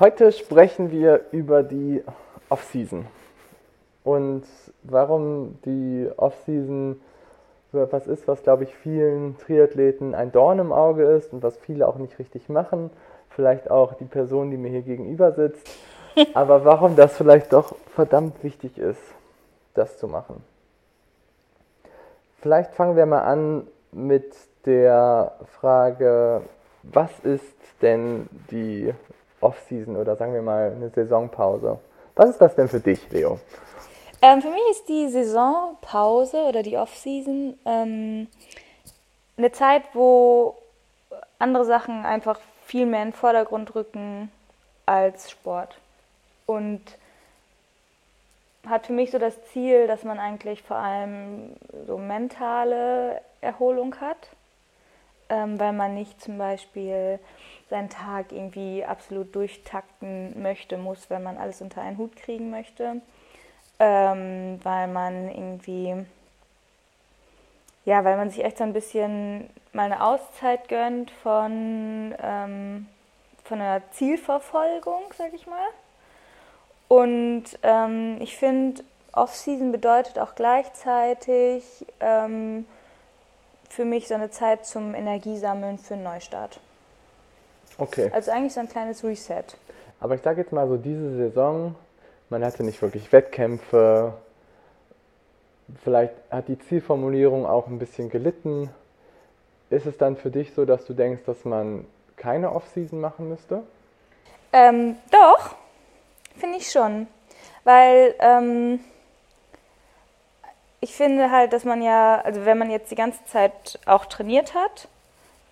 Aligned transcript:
Heute 0.00 0.32
sprechen 0.32 0.90
wir 0.90 1.26
über 1.30 1.62
die 1.62 2.02
Off-Season 2.48 3.06
und 4.02 4.44
warum 4.82 5.58
die 5.66 6.08
Off-Season 6.16 6.98
so 7.70 7.82
etwas 7.82 8.06
ist, 8.06 8.26
was 8.26 8.42
glaube 8.42 8.64
ich 8.64 8.74
vielen 8.74 9.36
Triathleten 9.36 10.14
ein 10.14 10.32
Dorn 10.32 10.58
im 10.58 10.72
Auge 10.72 11.04
ist 11.04 11.34
und 11.34 11.42
was 11.42 11.58
viele 11.58 11.86
auch 11.86 11.96
nicht 11.96 12.18
richtig 12.18 12.48
machen. 12.48 12.88
Vielleicht 13.28 13.70
auch 13.70 13.92
die 13.92 14.06
Person, 14.06 14.50
die 14.50 14.56
mir 14.56 14.70
hier 14.70 14.80
gegenüber 14.80 15.32
sitzt. 15.32 15.68
Aber 16.32 16.64
warum 16.64 16.96
das 16.96 17.14
vielleicht 17.14 17.52
doch 17.52 17.76
verdammt 17.94 18.42
wichtig 18.42 18.78
ist, 18.78 19.02
das 19.74 19.98
zu 19.98 20.08
machen. 20.08 20.42
Vielleicht 22.40 22.72
fangen 22.72 22.96
wir 22.96 23.04
mal 23.04 23.24
an 23.24 23.66
mit 23.92 24.34
der 24.64 25.34
Frage, 25.60 26.40
was 26.84 27.10
ist 27.20 27.54
denn 27.82 28.30
die 28.50 28.94
Off-Season 29.40 29.96
oder 29.96 30.16
sagen 30.16 30.34
wir 30.34 30.42
mal 30.42 30.72
eine 30.72 30.90
Saisonpause. 30.90 31.78
Was 32.16 32.30
ist 32.30 32.40
das 32.40 32.54
denn 32.54 32.68
für 32.68 32.80
dich, 32.80 33.10
Leo? 33.10 33.38
Ähm, 34.22 34.42
für 34.42 34.50
mich 34.50 34.62
ist 34.70 34.88
die 34.88 35.08
Saisonpause 35.08 36.42
oder 36.42 36.62
die 36.62 36.76
Off-Season 36.76 37.58
ähm, 37.64 38.28
eine 39.38 39.52
Zeit, 39.52 39.82
wo 39.94 40.56
andere 41.38 41.64
Sachen 41.64 42.04
einfach 42.04 42.38
viel 42.66 42.86
mehr 42.86 43.02
in 43.02 43.08
den 43.08 43.14
Vordergrund 43.14 43.74
rücken 43.74 44.30
als 44.86 45.30
Sport. 45.30 45.78
Und 46.46 46.82
hat 48.68 48.86
für 48.86 48.92
mich 48.92 49.10
so 49.10 49.18
das 49.18 49.42
Ziel, 49.52 49.86
dass 49.86 50.04
man 50.04 50.18
eigentlich 50.18 50.62
vor 50.62 50.76
allem 50.76 51.56
so 51.86 51.96
mentale 51.96 53.22
Erholung 53.40 53.98
hat, 54.00 54.28
ähm, 55.30 55.58
weil 55.58 55.72
man 55.72 55.94
nicht 55.94 56.20
zum 56.20 56.36
Beispiel 56.36 57.18
seinen 57.70 57.88
Tag 57.88 58.32
irgendwie 58.32 58.84
absolut 58.84 59.34
durchtakten 59.34 60.42
möchte, 60.42 60.76
muss, 60.76 61.08
wenn 61.08 61.22
man 61.22 61.38
alles 61.38 61.62
unter 61.62 61.80
einen 61.80 61.96
Hut 61.98 62.16
kriegen 62.16 62.50
möchte, 62.50 63.00
ähm, 63.78 64.58
weil 64.62 64.88
man 64.88 65.30
irgendwie, 65.30 66.04
ja, 67.84 68.04
weil 68.04 68.16
man 68.16 68.30
sich 68.30 68.44
echt 68.44 68.58
so 68.58 68.64
ein 68.64 68.72
bisschen 68.72 69.48
mal 69.72 69.84
eine 69.84 70.04
Auszeit 70.04 70.68
gönnt 70.68 71.12
von, 71.22 72.14
ähm, 72.20 72.86
von 73.44 73.60
einer 73.60 73.88
Zielverfolgung, 73.92 75.02
sag 75.16 75.32
ich 75.32 75.46
mal. 75.46 75.68
Und 76.88 77.44
ähm, 77.62 78.18
ich 78.20 78.36
finde, 78.36 78.82
Off-Season 79.12 79.70
bedeutet 79.70 80.18
auch 80.18 80.34
gleichzeitig 80.34 81.86
ähm, 82.00 82.66
für 83.70 83.84
mich 83.84 84.08
so 84.08 84.14
eine 84.14 84.30
Zeit 84.30 84.66
zum 84.66 84.94
Energiesammeln 84.94 85.78
für 85.78 85.94
einen 85.94 86.02
Neustart. 86.02 86.60
Okay. 87.78 88.10
Also 88.12 88.32
eigentlich 88.32 88.52
so 88.52 88.60
ein 88.60 88.68
kleines 88.68 89.02
Reset. 89.02 89.44
Aber 90.00 90.16
ich 90.16 90.22
sage 90.22 90.42
jetzt 90.42 90.52
mal 90.52 90.68
so, 90.68 90.76
diese 90.76 91.16
Saison, 91.16 91.76
man 92.28 92.44
hatte 92.44 92.64
nicht 92.64 92.82
wirklich 92.82 93.10
Wettkämpfe. 93.12 94.14
Vielleicht 95.84 96.12
hat 96.30 96.48
die 96.48 96.58
Zielformulierung 96.58 97.46
auch 97.46 97.68
ein 97.68 97.78
bisschen 97.78 98.10
gelitten. 98.10 98.70
Ist 99.70 99.86
es 99.86 99.96
dann 99.96 100.16
für 100.16 100.30
dich 100.30 100.52
so, 100.52 100.64
dass 100.64 100.84
du 100.84 100.92
denkst, 100.92 101.22
dass 101.26 101.44
man 101.44 101.86
keine 102.16 102.52
Off-Season 102.52 103.00
machen 103.00 103.28
müsste? 103.28 103.62
Ähm, 104.52 104.96
doch, 105.12 105.54
finde 106.36 106.58
ich 106.58 106.70
schon. 106.70 107.06
Weil 107.62 108.14
ähm, 108.18 108.80
ich 110.80 110.94
finde 110.94 111.30
halt, 111.30 111.52
dass 111.52 111.64
man 111.64 111.82
ja, 111.82 112.20
also 112.20 112.44
wenn 112.44 112.58
man 112.58 112.70
jetzt 112.70 112.90
die 112.90 112.96
ganze 112.96 113.24
Zeit 113.26 113.78
auch 113.86 114.06
trainiert 114.06 114.54
hat, 114.54 114.88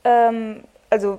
ähm, 0.04 0.64
also 0.90 1.18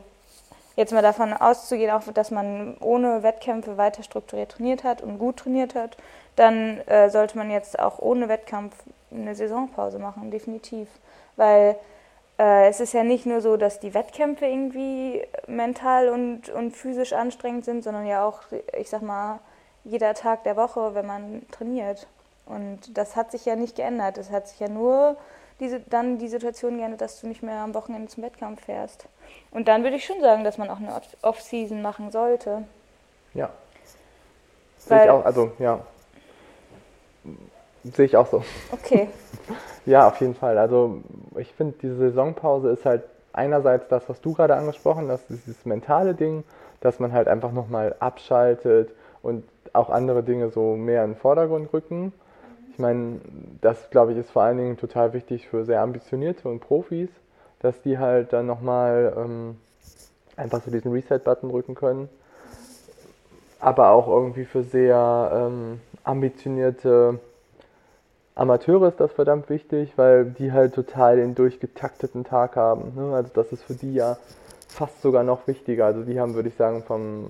jetzt 0.76 0.94
mal 0.94 1.02
davon 1.02 1.34
auszugehen, 1.34 1.92
auch 1.92 2.02
dass 2.14 2.32
man 2.32 2.78
ohne 2.80 3.22
Wettkämpfe 3.22 3.78
weiter 3.78 4.02
strukturiert 4.02 4.54
trainiert 4.54 4.84
hat 4.84 5.02
und 5.02 5.20
gut 5.20 5.38
trainiert 5.38 5.76
hat, 5.76 5.98
dann 6.36 6.80
äh, 6.88 7.10
sollte 7.10 7.38
man 7.38 7.52
jetzt 7.52 7.78
auch 7.80 8.00
ohne 8.00 8.30
Wettkampf 8.30 8.76
eine 9.12 9.36
Saisonpause 9.36 10.00
machen, 10.00 10.32
definitiv. 10.32 10.88
Weil 11.36 11.76
äh, 12.40 12.70
es 12.70 12.80
ist 12.80 12.94
ja 12.94 13.04
nicht 13.04 13.26
nur 13.26 13.42
so, 13.42 13.58
dass 13.58 13.80
die 13.80 13.94
Wettkämpfe 13.94 14.46
irgendwie 14.46 15.22
mental 15.48 16.10
und, 16.10 16.50
und 16.50 16.72
physisch 16.76 17.14
anstrengend 17.14 17.66
sind, 17.66 17.84
sondern 17.84 18.08
ja 18.08 18.26
auch, 18.26 18.42
ich 18.78 18.90
sag 18.90 19.02
mal, 19.02 19.40
jeder 19.84 20.14
Tag 20.14 20.44
der 20.46 20.56
Woche, 20.56 20.96
wenn 20.96 21.06
man 21.06 21.42
trainiert. 21.52 22.08
Und 22.50 22.98
das 22.98 23.16
hat 23.16 23.32
sich 23.32 23.46
ja 23.46 23.56
nicht 23.56 23.76
geändert. 23.76 24.18
Es 24.18 24.32
hat 24.32 24.48
sich 24.48 24.60
ja 24.60 24.68
nur 24.68 25.16
diese, 25.60 25.80
dann 25.80 26.18
die 26.18 26.28
Situation 26.28 26.78
geändert, 26.78 27.02
dass 27.02 27.22
du 27.22 27.28
nicht 27.28 27.44
mehr 27.44 27.62
am 27.62 27.74
Wochenende 27.74 28.08
zum 28.08 28.24
Wettkampf 28.24 28.66
fährst. 28.66 29.06
Und 29.52 29.68
dann 29.68 29.84
würde 29.84 29.96
ich 29.96 30.06
schon 30.06 30.20
sagen, 30.20 30.44
dass 30.44 30.58
man 30.58 30.70
auch 30.70 30.78
eine 30.78 30.90
Off-Season 31.22 31.82
machen 31.82 32.12
sollte. 32.12 32.64
Ja. 33.34 33.50
Sehe 34.78 35.04
ich 35.04 35.10
auch, 35.10 35.26
also 35.26 35.52
ja. 35.60 35.80
Sehe 37.84 38.06
ich 38.06 38.18
auch 38.18 38.28
so. 38.28 38.44
Okay. 38.72 39.10
ja, 39.86 40.08
auf 40.08 40.20
jeden 40.20 40.36
Fall. 40.36 40.58
Also 40.58 41.02
ich 41.38 41.54
finde, 41.54 41.76
diese 41.82 41.96
Saisonpause 41.96 42.72
ist 42.72 42.86
halt 42.86 43.04
einerseits 43.34 43.88
das, 43.90 44.08
was 44.10 44.20
du 44.22 44.34
gerade 44.34 44.56
angesprochen 44.56 45.10
hast, 45.10 45.30
dieses 45.30 45.66
mentale 45.66 46.16
Ding, 46.16 46.44
dass 46.82 47.00
man 47.00 47.14
halt 47.14 47.28
einfach 47.28 47.52
nochmal 47.52 47.96
abschaltet 48.00 48.90
und 49.22 49.44
auch 49.74 49.90
andere 49.90 50.24
Dinge 50.24 50.50
so 50.50 50.76
mehr 50.76 51.04
in 51.04 51.12
den 51.12 51.18
Vordergrund 51.18 51.72
rücken. 51.74 52.14
Ich 52.80 52.82
meine, 52.82 53.20
das 53.60 53.90
glaube 53.90 54.14
ich 54.14 54.18
ist 54.18 54.32
vor 54.32 54.44
allen 54.44 54.58
Dingen 54.58 54.78
total 54.78 55.12
wichtig 55.12 55.50
für 55.50 55.66
sehr 55.66 55.82
ambitionierte 55.82 56.48
und 56.48 56.62
Profis, 56.62 57.10
dass 57.60 57.82
die 57.82 57.98
halt 57.98 58.32
dann 58.32 58.46
nochmal 58.46 59.14
ähm, 59.18 59.58
einfach 60.38 60.64
so 60.64 60.72
diesen 60.72 60.94
Reset-Button 60.94 61.50
drücken 61.50 61.76
können. 61.76 62.08
Aber 63.60 63.90
auch 63.90 64.08
irgendwie 64.08 64.46
für 64.46 64.64
sehr 64.64 65.30
ähm, 65.34 65.82
ambitionierte 66.06 67.20
Amateure 68.34 68.88
ist 68.88 69.02
das 69.02 69.12
verdammt 69.12 69.50
wichtig, 69.50 69.98
weil 69.98 70.28
die 70.28 70.54
halt 70.54 70.74
total 70.74 71.18
den 71.18 71.36
durchgetakteten 71.36 72.24
Tag 72.24 72.56
haben. 72.56 72.94
Ne? 72.96 73.14
Also 73.14 73.30
das 73.34 73.52
ist 73.52 73.64
für 73.64 73.74
die 73.74 73.94
ja 73.94 74.16
fast 74.70 75.02
sogar 75.02 75.26
noch 75.26 75.48
wichtiger. 75.48 75.86
Also 75.86 76.04
die 76.04 76.18
haben, 76.18 76.34
würde 76.34 76.48
ich 76.48 76.56
sagen, 76.56 76.82
vom 76.84 77.30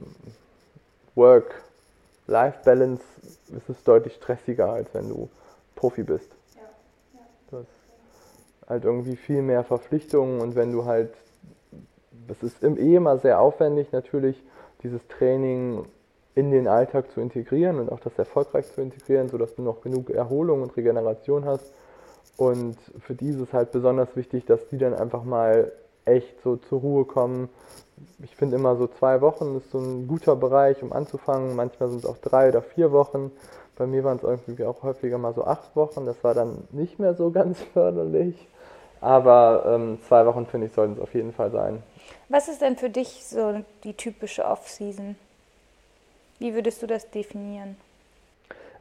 Work-Life-Balance 2.30 3.04
ist 3.56 3.70
es 3.70 3.84
deutlich 3.84 4.16
stressiger, 4.16 4.72
als 4.72 4.94
wenn 4.94 5.10
du 5.10 5.30
Profi 5.76 6.04
bist. 6.04 6.32
Ja. 6.56 6.62
Ja. 7.14 7.20
Du 7.50 7.58
hast 7.58 7.68
halt 8.68 8.86
irgendwie 8.86 9.16
viel 9.16 9.42
mehr 9.42 9.64
Verpflichtungen 9.64 10.42
und 10.42 10.56
wenn 10.56 10.72
du 10.72 10.86
halt, 10.86 11.14
das 12.28 12.44
ist 12.44 12.64
im 12.64 12.78
eh 12.78 12.96
immer 12.96 13.18
sehr 13.18 13.40
aufwendig 13.40 13.92
natürlich, 13.92 14.42
dieses 14.84 15.06
Training 15.08 15.86
in 16.36 16.52
den 16.52 16.68
Alltag 16.68 17.12
zu 17.12 17.20
integrieren 17.20 17.80
und 17.80 17.92
auch 17.92 18.00
das 18.00 18.18
erfolgreich 18.18 18.72
zu 18.72 18.82
integrieren, 18.82 19.28
sodass 19.30 19.56
du 19.56 19.62
noch 19.62 19.82
genug 19.82 20.10
Erholung 20.10 20.62
und 20.62 20.76
Regeneration 20.78 21.46
hast. 21.46 21.74
Und 22.38 22.78
für 23.00 23.16
die 23.16 23.30
ist 23.30 23.40
es 23.40 23.52
halt 23.52 23.72
besonders 23.72 24.16
wichtig, 24.16 24.46
dass 24.46 24.66
die 24.70 24.78
dann 24.78 24.94
einfach 24.94 25.24
mal 25.24 25.72
echt 26.06 26.42
so 26.44 26.58
zur 26.58 26.80
Ruhe 26.80 27.06
kommen. 27.06 27.50
Ich 28.24 28.36
finde 28.36 28.56
immer 28.56 28.76
so 28.76 28.88
zwei 28.88 29.22
Wochen 29.22 29.58
ist 29.58 29.72
so 29.72 29.80
ein 29.80 30.08
guter 30.08 30.36
Bereich, 30.36 30.82
um 30.82 30.94
anzufangen. 30.94 31.56
Manchmal 31.56 31.90
sind 31.90 32.00
es 32.00 32.06
auch 32.06 32.18
drei 32.18 32.50
oder 32.50 32.62
vier 32.62 32.92
Wochen. 32.92 33.32
Bei 33.78 33.88
mir 33.88 34.04
waren 34.04 34.18
es 34.18 34.24
irgendwie 34.24 34.66
auch 34.66 34.84
häufiger 34.84 35.18
mal 35.18 35.34
so 35.34 35.46
acht 35.46 35.76
Wochen. 35.76 36.06
Das 36.06 36.24
war 36.24 36.34
dann 36.34 36.68
nicht 36.72 37.00
mehr 37.00 37.14
so 37.14 37.32
ganz 37.32 37.62
förderlich. 37.74 38.36
Aber 39.02 39.64
ähm, 39.66 40.00
zwei 40.08 40.26
Wochen, 40.26 40.46
finde 40.46 40.68
ich, 40.68 40.74
sollten 40.74 40.94
es 40.94 41.00
auf 41.00 41.14
jeden 41.14 41.34
Fall 41.34 41.52
sein. 41.52 41.82
Was 42.28 42.50
ist 42.50 42.62
denn 42.62 42.76
für 42.76 42.90
dich 42.90 43.26
so 43.26 43.62
die 43.84 43.94
typische 43.94 44.46
Off-Season? 44.46 45.16
Wie 46.40 46.54
würdest 46.54 46.82
du 46.82 46.88
das 46.88 47.10
definieren? 47.10 47.78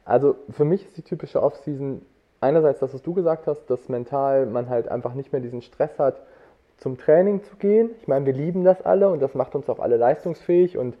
Also 0.05 0.35
für 0.51 0.65
mich 0.65 0.85
ist 0.85 0.97
die 0.97 1.01
typische 1.01 1.41
Off-Season 1.41 2.01
einerseits 2.41 2.79
das, 2.79 2.93
was 2.93 3.01
du 3.01 3.13
gesagt 3.13 3.47
hast, 3.47 3.65
dass 3.67 3.89
mental 3.89 4.45
man 4.45 4.69
halt 4.69 4.87
einfach 4.87 5.13
nicht 5.13 5.31
mehr 5.31 5.41
diesen 5.41 5.61
Stress 5.61 5.91
hat, 5.97 6.15
zum 6.79 6.97
Training 6.97 7.43
zu 7.43 7.55
gehen. 7.57 7.91
Ich 8.01 8.07
meine, 8.07 8.25
wir 8.25 8.33
lieben 8.33 8.63
das 8.63 8.81
alle 8.81 9.09
und 9.09 9.21
das 9.21 9.35
macht 9.35 9.55
uns 9.55 9.69
auch 9.69 9.79
alle 9.79 9.97
leistungsfähig 9.97 10.77
und 10.77 10.95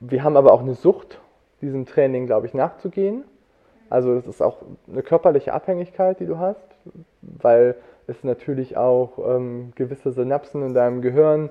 wir 0.00 0.22
haben 0.22 0.36
aber 0.36 0.52
auch 0.52 0.60
eine 0.60 0.74
Sucht 0.74 1.20
diesem 1.60 1.86
Training, 1.86 2.26
glaube 2.26 2.46
ich, 2.46 2.54
nachzugehen. 2.54 3.24
Also 3.90 4.14
das 4.14 4.26
ist 4.26 4.42
auch 4.42 4.58
eine 4.90 5.02
körperliche 5.02 5.52
Abhängigkeit, 5.52 6.20
die 6.20 6.26
du 6.26 6.38
hast, 6.38 6.66
weil 7.22 7.76
es 8.06 8.22
natürlich 8.22 8.76
auch 8.76 9.18
ähm, 9.18 9.72
gewisse 9.76 10.12
Synapsen 10.12 10.64
in 10.64 10.74
deinem 10.74 11.00
Gehirn 11.00 11.50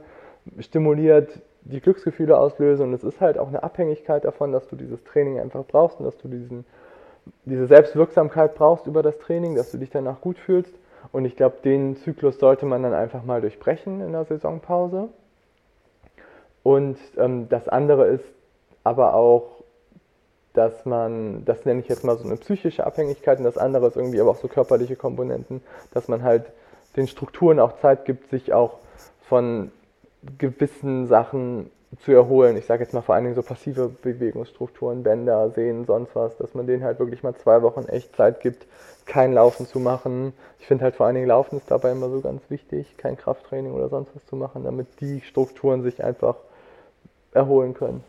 stimuliert, 0.60 1.42
die 1.62 1.80
Glücksgefühle 1.80 2.38
auslösen 2.38 2.88
und 2.88 2.94
es 2.94 3.04
ist 3.04 3.22
halt 3.22 3.38
auch 3.38 3.48
eine 3.48 3.64
Abhängigkeit 3.64 4.26
davon, 4.26 4.52
dass 4.52 4.68
du 4.68 4.76
dieses 4.76 5.04
Training 5.04 5.40
einfach 5.40 5.64
brauchst 5.66 6.00
und 6.00 6.06
dass 6.06 6.18
du 6.18 6.28
diesen, 6.28 6.66
diese 7.46 7.68
Selbstwirksamkeit 7.68 8.56
brauchst 8.56 8.88
über 8.88 9.02
das 9.02 9.18
Training, 9.20 9.56
dass 9.56 9.72
du 9.72 9.78
dich 9.78 9.90
danach 9.90 10.20
gut 10.20 10.38
fühlst. 10.38 10.74
Und 11.12 11.26
ich 11.26 11.36
glaube, 11.36 11.58
den 11.64 11.98
Zyklus 11.98 12.40
sollte 12.40 12.66
man 12.66 12.84
dann 12.84 12.94
einfach 12.94 13.24
mal 13.24 13.42
durchbrechen 13.42 14.02
in 14.02 14.12
der 14.14 14.26
Saisonpause. 14.26 15.10
Und 16.64 16.98
ähm, 17.18 17.50
das 17.50 17.68
andere 17.68 18.06
ist 18.08 18.26
aber 18.84 19.14
auch, 19.14 19.64
dass 20.54 20.86
man, 20.86 21.46
das 21.46 21.66
nenne 21.66 21.82
ich 21.82 21.88
jetzt 21.88 22.04
mal 22.04 22.18
so 22.18 22.26
eine 22.26 22.38
psychische 22.38 22.86
Abhängigkeit 22.86 23.40
und 23.40 23.44
das 23.44 23.58
andere 23.58 23.88
ist 23.88 23.98
irgendwie 23.98 24.22
aber 24.22 24.32
auch 24.32 24.38
so 24.38 24.48
körperliche 24.48 24.96
Komponenten, 24.96 25.62
dass 25.92 26.08
man 26.08 26.24
halt 26.24 26.46
den 26.96 27.08
Strukturen 27.08 27.60
auch 27.60 27.78
Zeit 27.80 28.06
gibt, 28.06 28.30
sich 28.30 28.54
auch 28.54 28.78
von 29.28 29.72
gewissen 30.38 31.08
Sachen 31.08 31.72
zu 32.02 32.12
erholen. 32.12 32.58
Ich 32.58 32.66
sage 32.66 32.84
jetzt 32.84 32.94
mal 32.94 33.02
vor 33.02 33.16
allen 33.16 33.26
Dingen 33.26 33.36
so 33.36 33.44
passive 33.44 33.90
Bewegungsstrukturen, 33.90 35.04
Bänder, 35.04 35.50
Sehnen, 35.52 35.86
sonst 35.86 36.16
was, 36.16 36.38
dass 36.38 36.54
man 36.54 36.68
denen 36.68 36.84
halt 36.84 37.00
wirklich 37.00 37.24
mal 37.24 37.36
zwei 37.36 37.62
Wochen 37.62 37.86
echt 37.88 38.16
Zeit 38.16 38.42
gibt, 38.42 38.66
kein 39.06 39.34
Laufen 39.34 39.68
zu 39.68 39.80
machen. 39.80 40.34
Ich 40.60 40.68
finde 40.68 40.86
halt 40.86 40.96
vor 40.96 41.06
allen 41.06 41.16
Dingen 41.16 41.28
Laufen 41.28 41.58
ist 41.58 41.70
dabei 41.70 41.92
immer 41.92 42.10
so 42.10 42.22
ganz 42.22 42.42
wichtig, 42.50 42.98
kein 42.98 43.18
Krafttraining 43.18 43.74
oder 43.74 43.90
sonst 43.90 44.16
was 44.16 44.26
zu 44.26 44.36
machen, 44.36 44.64
damit 44.64 44.88
die 45.02 45.22
Strukturen 45.22 45.84
sich 45.84 46.04
einfach 46.04 46.36
erholen 47.34 47.74
können. 47.74 48.04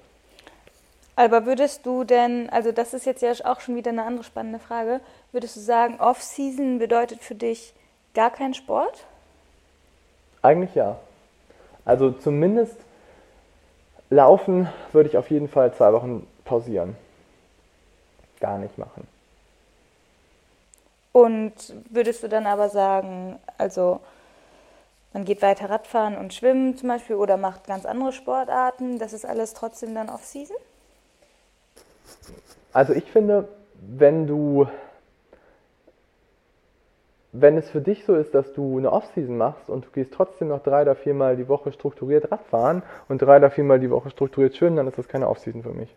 Aber 1.16 1.46
würdest 1.46 1.86
du 1.86 2.04
denn, 2.04 2.50
also 2.50 2.72
das 2.72 2.92
ist 2.92 3.06
jetzt 3.06 3.22
ja 3.22 3.32
auch 3.44 3.60
schon 3.60 3.76
wieder 3.76 3.90
eine 3.90 4.04
andere 4.04 4.24
spannende 4.24 4.58
Frage, 4.58 5.00
würdest 5.30 5.56
du 5.56 5.60
sagen, 5.60 6.00
Off-Season 6.00 6.78
bedeutet 6.78 7.20
für 7.20 7.36
dich 7.36 7.72
gar 8.14 8.30
kein 8.30 8.54
Sport? 8.54 9.04
Eigentlich 10.42 10.74
ja. 10.74 10.98
Also 11.84 12.10
zumindest 12.10 12.76
laufen 14.14 14.68
würde 14.92 15.08
ich 15.08 15.16
auf 15.16 15.30
jeden 15.30 15.48
Fall 15.48 15.74
zwei 15.74 15.92
Wochen 15.92 16.26
pausieren. 16.44 16.96
Gar 18.40 18.58
nicht 18.58 18.78
machen. 18.78 19.06
Und 21.12 21.54
würdest 21.90 22.22
du 22.22 22.28
dann 22.28 22.46
aber 22.46 22.68
sagen, 22.68 23.38
also 23.56 24.00
man 25.12 25.24
geht 25.24 25.42
weiter 25.42 25.70
Radfahren 25.70 26.16
und 26.16 26.34
schwimmen 26.34 26.76
zum 26.76 26.88
Beispiel 26.88 27.16
oder 27.16 27.36
macht 27.36 27.66
ganz 27.66 27.86
andere 27.86 28.12
Sportarten, 28.12 28.98
das 28.98 29.12
ist 29.12 29.24
alles 29.24 29.54
trotzdem 29.54 29.94
dann 29.94 30.08
Off-Season? 30.08 30.56
Also 32.72 32.92
ich 32.94 33.04
finde, 33.04 33.48
wenn 33.80 34.26
du, 34.26 34.66
wenn 37.36 37.58
es 37.58 37.68
für 37.68 37.80
dich 37.80 38.04
so 38.04 38.14
ist, 38.14 38.32
dass 38.32 38.52
du 38.52 38.78
eine 38.78 38.92
Off-Season 38.92 39.36
machst 39.36 39.68
und 39.68 39.84
du 39.84 39.90
gehst 39.90 40.12
trotzdem 40.14 40.48
noch 40.48 40.62
drei 40.62 40.82
oder 40.82 40.94
viermal 40.94 41.36
die 41.36 41.48
Woche 41.48 41.72
strukturiert 41.72 42.30
Radfahren 42.30 42.82
und 43.08 43.20
drei 43.20 43.38
oder 43.38 43.50
viermal 43.50 43.80
die 43.80 43.90
Woche 43.90 44.10
strukturiert 44.10 44.56
schwimmen, 44.56 44.76
dann 44.76 44.86
ist 44.86 44.98
das 44.98 45.08
keine 45.08 45.28
Off-Season 45.28 45.64
für 45.64 45.70
mich. 45.70 45.88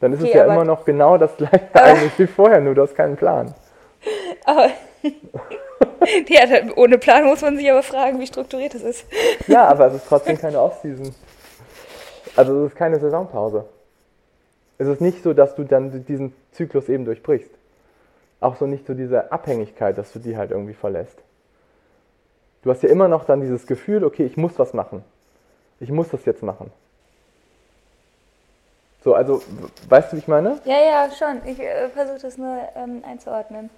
Dann 0.00 0.12
ist 0.12 0.20
okay, 0.20 0.28
es 0.28 0.34
ja 0.34 0.44
immer 0.44 0.64
noch 0.64 0.84
genau 0.84 1.16
das 1.16 1.34
gleiche 1.38 1.74
eigentlich 1.74 2.18
wie 2.18 2.26
vorher, 2.26 2.60
nur 2.60 2.74
du 2.74 2.82
hast 2.82 2.94
keinen 2.94 3.16
Plan. 3.16 3.54
Aber 4.44 4.68
ja, 6.28 6.40
ohne 6.76 6.98
Plan 6.98 7.24
muss 7.24 7.40
man 7.40 7.56
sich 7.56 7.70
aber 7.70 7.82
fragen, 7.82 8.20
wie 8.20 8.26
strukturiert 8.26 8.74
es 8.74 8.82
ist. 8.82 9.06
Ja, 9.46 9.66
aber 9.68 9.86
es 9.86 9.94
ist 9.94 10.06
trotzdem 10.06 10.38
keine 10.38 10.60
Off-Season. 10.60 11.14
Also 12.34 12.64
es 12.64 12.72
ist 12.72 12.76
keine 12.76 12.98
Saisonpause. 13.00 13.64
Es 14.78 14.86
ist 14.86 15.00
nicht 15.00 15.22
so, 15.22 15.32
dass 15.32 15.54
du 15.54 15.64
dann 15.64 16.04
diesen 16.04 16.34
Zyklus 16.52 16.88
eben 16.88 17.04
durchbrichst. 17.04 17.50
Auch 18.46 18.54
so 18.54 18.66
nicht 18.66 18.86
so 18.86 18.94
diese 18.94 19.32
Abhängigkeit, 19.32 19.98
dass 19.98 20.12
du 20.12 20.20
die 20.20 20.36
halt 20.36 20.52
irgendwie 20.52 20.72
verlässt. 20.72 21.18
Du 22.62 22.70
hast 22.70 22.80
ja 22.84 22.88
immer 22.88 23.08
noch 23.08 23.24
dann 23.24 23.40
dieses 23.40 23.66
Gefühl, 23.66 24.04
okay, 24.04 24.24
ich 24.24 24.36
muss 24.36 24.56
was 24.56 24.72
machen. 24.72 25.02
Ich 25.80 25.90
muss 25.90 26.10
das 26.10 26.24
jetzt 26.26 26.44
machen. 26.44 26.70
So, 29.02 29.14
also, 29.14 29.42
weißt 29.88 30.12
du, 30.12 30.16
wie 30.16 30.20
ich 30.20 30.28
meine? 30.28 30.60
Ja, 30.64 30.78
ja, 30.78 31.10
schon. 31.10 31.44
Ich 31.44 31.58
äh, 31.58 31.88
versuche 31.88 32.20
das 32.20 32.38
nur 32.38 32.56
ähm, 32.76 33.02
einzuordnen. 33.04 33.68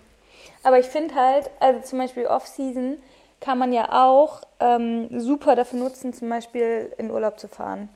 Aber 0.63 0.79
ich 0.79 0.87
finde 0.87 1.15
halt, 1.15 1.51
also 1.61 1.81
zum 1.81 1.99
Beispiel 2.01 2.27
Off-Season 2.27 2.99
kann 3.41 3.57
man 3.57 3.73
ja 3.73 3.89
auch 4.07 4.43
ähm, 4.61 5.19
super 5.19 5.57
dafür 5.57 5.79
nutzen, 5.79 6.13
zum 6.13 6.29
Beispiel 6.29 6.93
in 6.99 7.11
Urlaub 7.11 7.41
zu 7.41 7.49
fahren. 7.49 7.89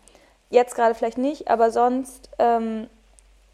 Jetzt 0.48 0.74
gerade 0.74 0.94
vielleicht 0.94 1.18
nicht, 1.18 1.48
aber 1.48 1.70
sonst 1.70 2.30
ähm, 2.38 2.86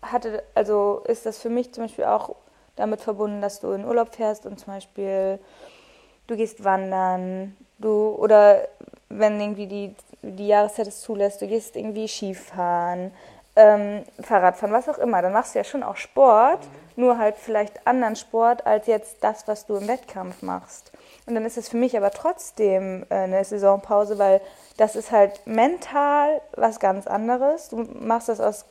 hatte, 0.02 0.44
also 0.54 1.02
ist 1.08 1.26
das 1.26 1.38
für 1.38 1.50
mich 1.50 1.74
zum 1.74 1.82
Beispiel 1.82 2.04
auch 2.04 2.36
damit 2.78 3.00
verbunden, 3.00 3.40
dass 3.40 3.60
du 3.60 3.72
in 3.72 3.84
Urlaub 3.84 4.14
fährst 4.14 4.46
und 4.46 4.58
zum 4.58 4.74
Beispiel 4.74 5.38
du 6.26 6.36
gehst 6.36 6.62
wandern, 6.62 7.56
du 7.78 8.10
oder 8.18 8.68
wenn 9.08 9.40
irgendwie 9.40 9.66
die, 9.66 9.94
die 10.22 10.48
Jahreszeit 10.48 10.86
es 10.86 11.00
zulässt, 11.00 11.40
du 11.40 11.48
gehst 11.48 11.76
irgendwie 11.76 12.06
Skifahren, 12.06 13.12
ähm, 13.56 14.04
Fahrradfahren, 14.22 14.72
was 14.72 14.88
auch 14.88 14.98
immer, 14.98 15.20
dann 15.22 15.32
machst 15.32 15.54
du 15.54 15.58
ja 15.58 15.64
schon 15.64 15.82
auch 15.82 15.96
Sport, 15.96 16.60
nur 16.96 17.18
halt 17.18 17.36
vielleicht 17.36 17.86
anderen 17.86 18.14
Sport 18.14 18.66
als 18.66 18.86
jetzt 18.86 19.16
das, 19.22 19.48
was 19.48 19.66
du 19.66 19.76
im 19.76 19.88
Wettkampf 19.88 20.42
machst. 20.42 20.92
Und 21.26 21.34
dann 21.34 21.44
ist 21.44 21.58
es 21.58 21.68
für 21.68 21.76
mich 21.76 21.96
aber 21.96 22.10
trotzdem 22.10 23.04
äh, 23.10 23.14
eine 23.14 23.44
Saisonpause, 23.44 24.18
weil 24.18 24.40
das 24.76 24.94
ist 24.94 25.10
halt 25.10 25.44
mental 25.46 26.40
was 26.52 26.78
ganz 26.78 27.06
anderes. 27.06 27.68
Du 27.68 27.78
machst 28.00 28.28
das 28.28 28.40
aus, 28.40 28.64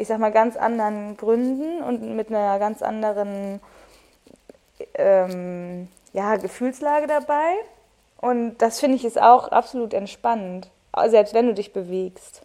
ich 0.00 0.08
sag 0.08 0.18
mal, 0.18 0.32
ganz 0.32 0.56
anderen 0.56 1.16
Gründen 1.16 1.82
und 1.82 2.16
mit 2.16 2.28
einer 2.28 2.58
ganz 2.58 2.82
anderen 2.82 3.60
ähm, 4.94 5.88
ja, 6.12 6.36
Gefühlslage 6.36 7.06
dabei. 7.06 7.54
Und 8.20 8.58
das 8.58 8.80
finde 8.80 8.96
ich 8.96 9.04
ist 9.04 9.20
auch 9.20 9.48
absolut 9.48 9.94
entspannend, 9.94 10.68
selbst 11.08 11.34
wenn 11.34 11.46
du 11.46 11.54
dich 11.54 11.72
bewegst. 11.72 12.42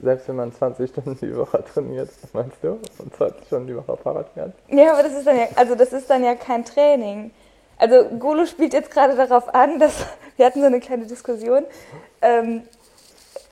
Selbst 0.00 0.28
wenn 0.28 0.36
man 0.36 0.52
20 0.52 0.90
Stunden 0.90 1.16
die 1.20 1.36
Woche 1.36 1.64
trainiert, 1.64 2.10
meinst 2.32 2.56
du? 2.62 2.78
Und 2.98 3.14
20 3.16 3.46
Stunden 3.46 3.68
die 3.68 3.76
Woche 3.76 3.96
Fahrrad 3.96 4.28
fährt? 4.34 4.52
Ja, 4.68 4.92
aber 4.92 5.04
das 5.04 5.12
ist 5.12 5.26
dann 5.26 5.38
ja, 5.38 5.46
also 5.54 5.74
das 5.74 5.92
ist 5.92 6.10
dann 6.10 6.24
ja 6.24 6.34
kein 6.34 6.64
Training. 6.64 7.30
Also 7.78 8.04
Golo 8.18 8.46
spielt 8.46 8.72
jetzt 8.72 8.90
gerade 8.90 9.14
darauf 9.14 9.54
an, 9.54 9.78
dass 9.78 10.06
wir 10.36 10.46
hatten 10.46 10.60
so 10.60 10.66
eine 10.66 10.80
kleine 10.80 11.06
Diskussion, 11.06 11.64
ähm, 12.20 12.62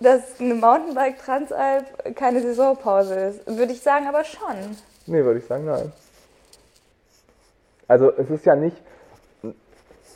dass 0.01 0.41
eine 0.41 0.55
Mountainbike 0.55 1.19
Transalp 1.19 2.15
keine 2.17 2.41
Saisonpause 2.41 3.15
ist. 3.15 3.47
Würde 3.47 3.73
ich 3.73 3.81
sagen, 3.81 4.07
aber 4.07 4.25
schon. 4.25 4.77
Nee, 5.07 5.25
würde 5.25 5.39
ich 5.39 5.47
sagen, 5.47 5.67
nein. 5.67 5.93
Also 7.87 8.11
es 8.17 8.31
ist 8.31 8.47
ja 8.47 8.57
nicht, 8.57 8.77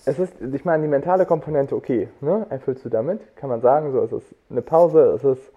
es 0.09 0.19
ist, 0.19 0.33
ich 0.41 0.65
meine, 0.65 0.83
die 0.83 0.89
mentale 0.89 1.27
Komponente, 1.27 1.77
okay, 1.77 2.09
ne, 2.21 2.47
erfüllst 2.49 2.85
du 2.85 2.89
damit, 2.89 3.37
kann 3.37 3.51
man 3.51 3.61
sagen, 3.61 3.93
so, 3.93 4.03
es 4.03 4.13
ist 4.13 4.35
eine 4.51 4.63
Pause, 4.63 5.13
es 5.17 5.25
ist 5.25 5.53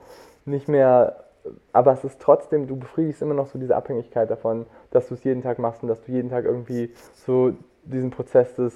nicht 0.46 0.68
mehr, 0.68 1.24
aber 1.72 1.94
es 1.94 2.04
ist 2.04 2.20
trotzdem, 2.20 2.68
du 2.68 2.76
befriedigst 2.76 3.22
immer 3.22 3.34
noch 3.34 3.48
so 3.48 3.58
diese 3.58 3.76
Abhängigkeit 3.76 4.30
davon, 4.30 4.66
dass 4.92 5.08
du 5.08 5.14
es 5.14 5.24
jeden 5.24 5.42
Tag 5.42 5.58
machst 5.58 5.84
und 5.84 5.88
dass 5.88 6.02
du 6.02 6.12
jeden 6.12 6.30
Tag 6.30 6.44
irgendwie 6.44 6.94
so 7.26 7.54
diesen 7.84 8.12
Prozess 8.12 8.54
des, 8.56 8.74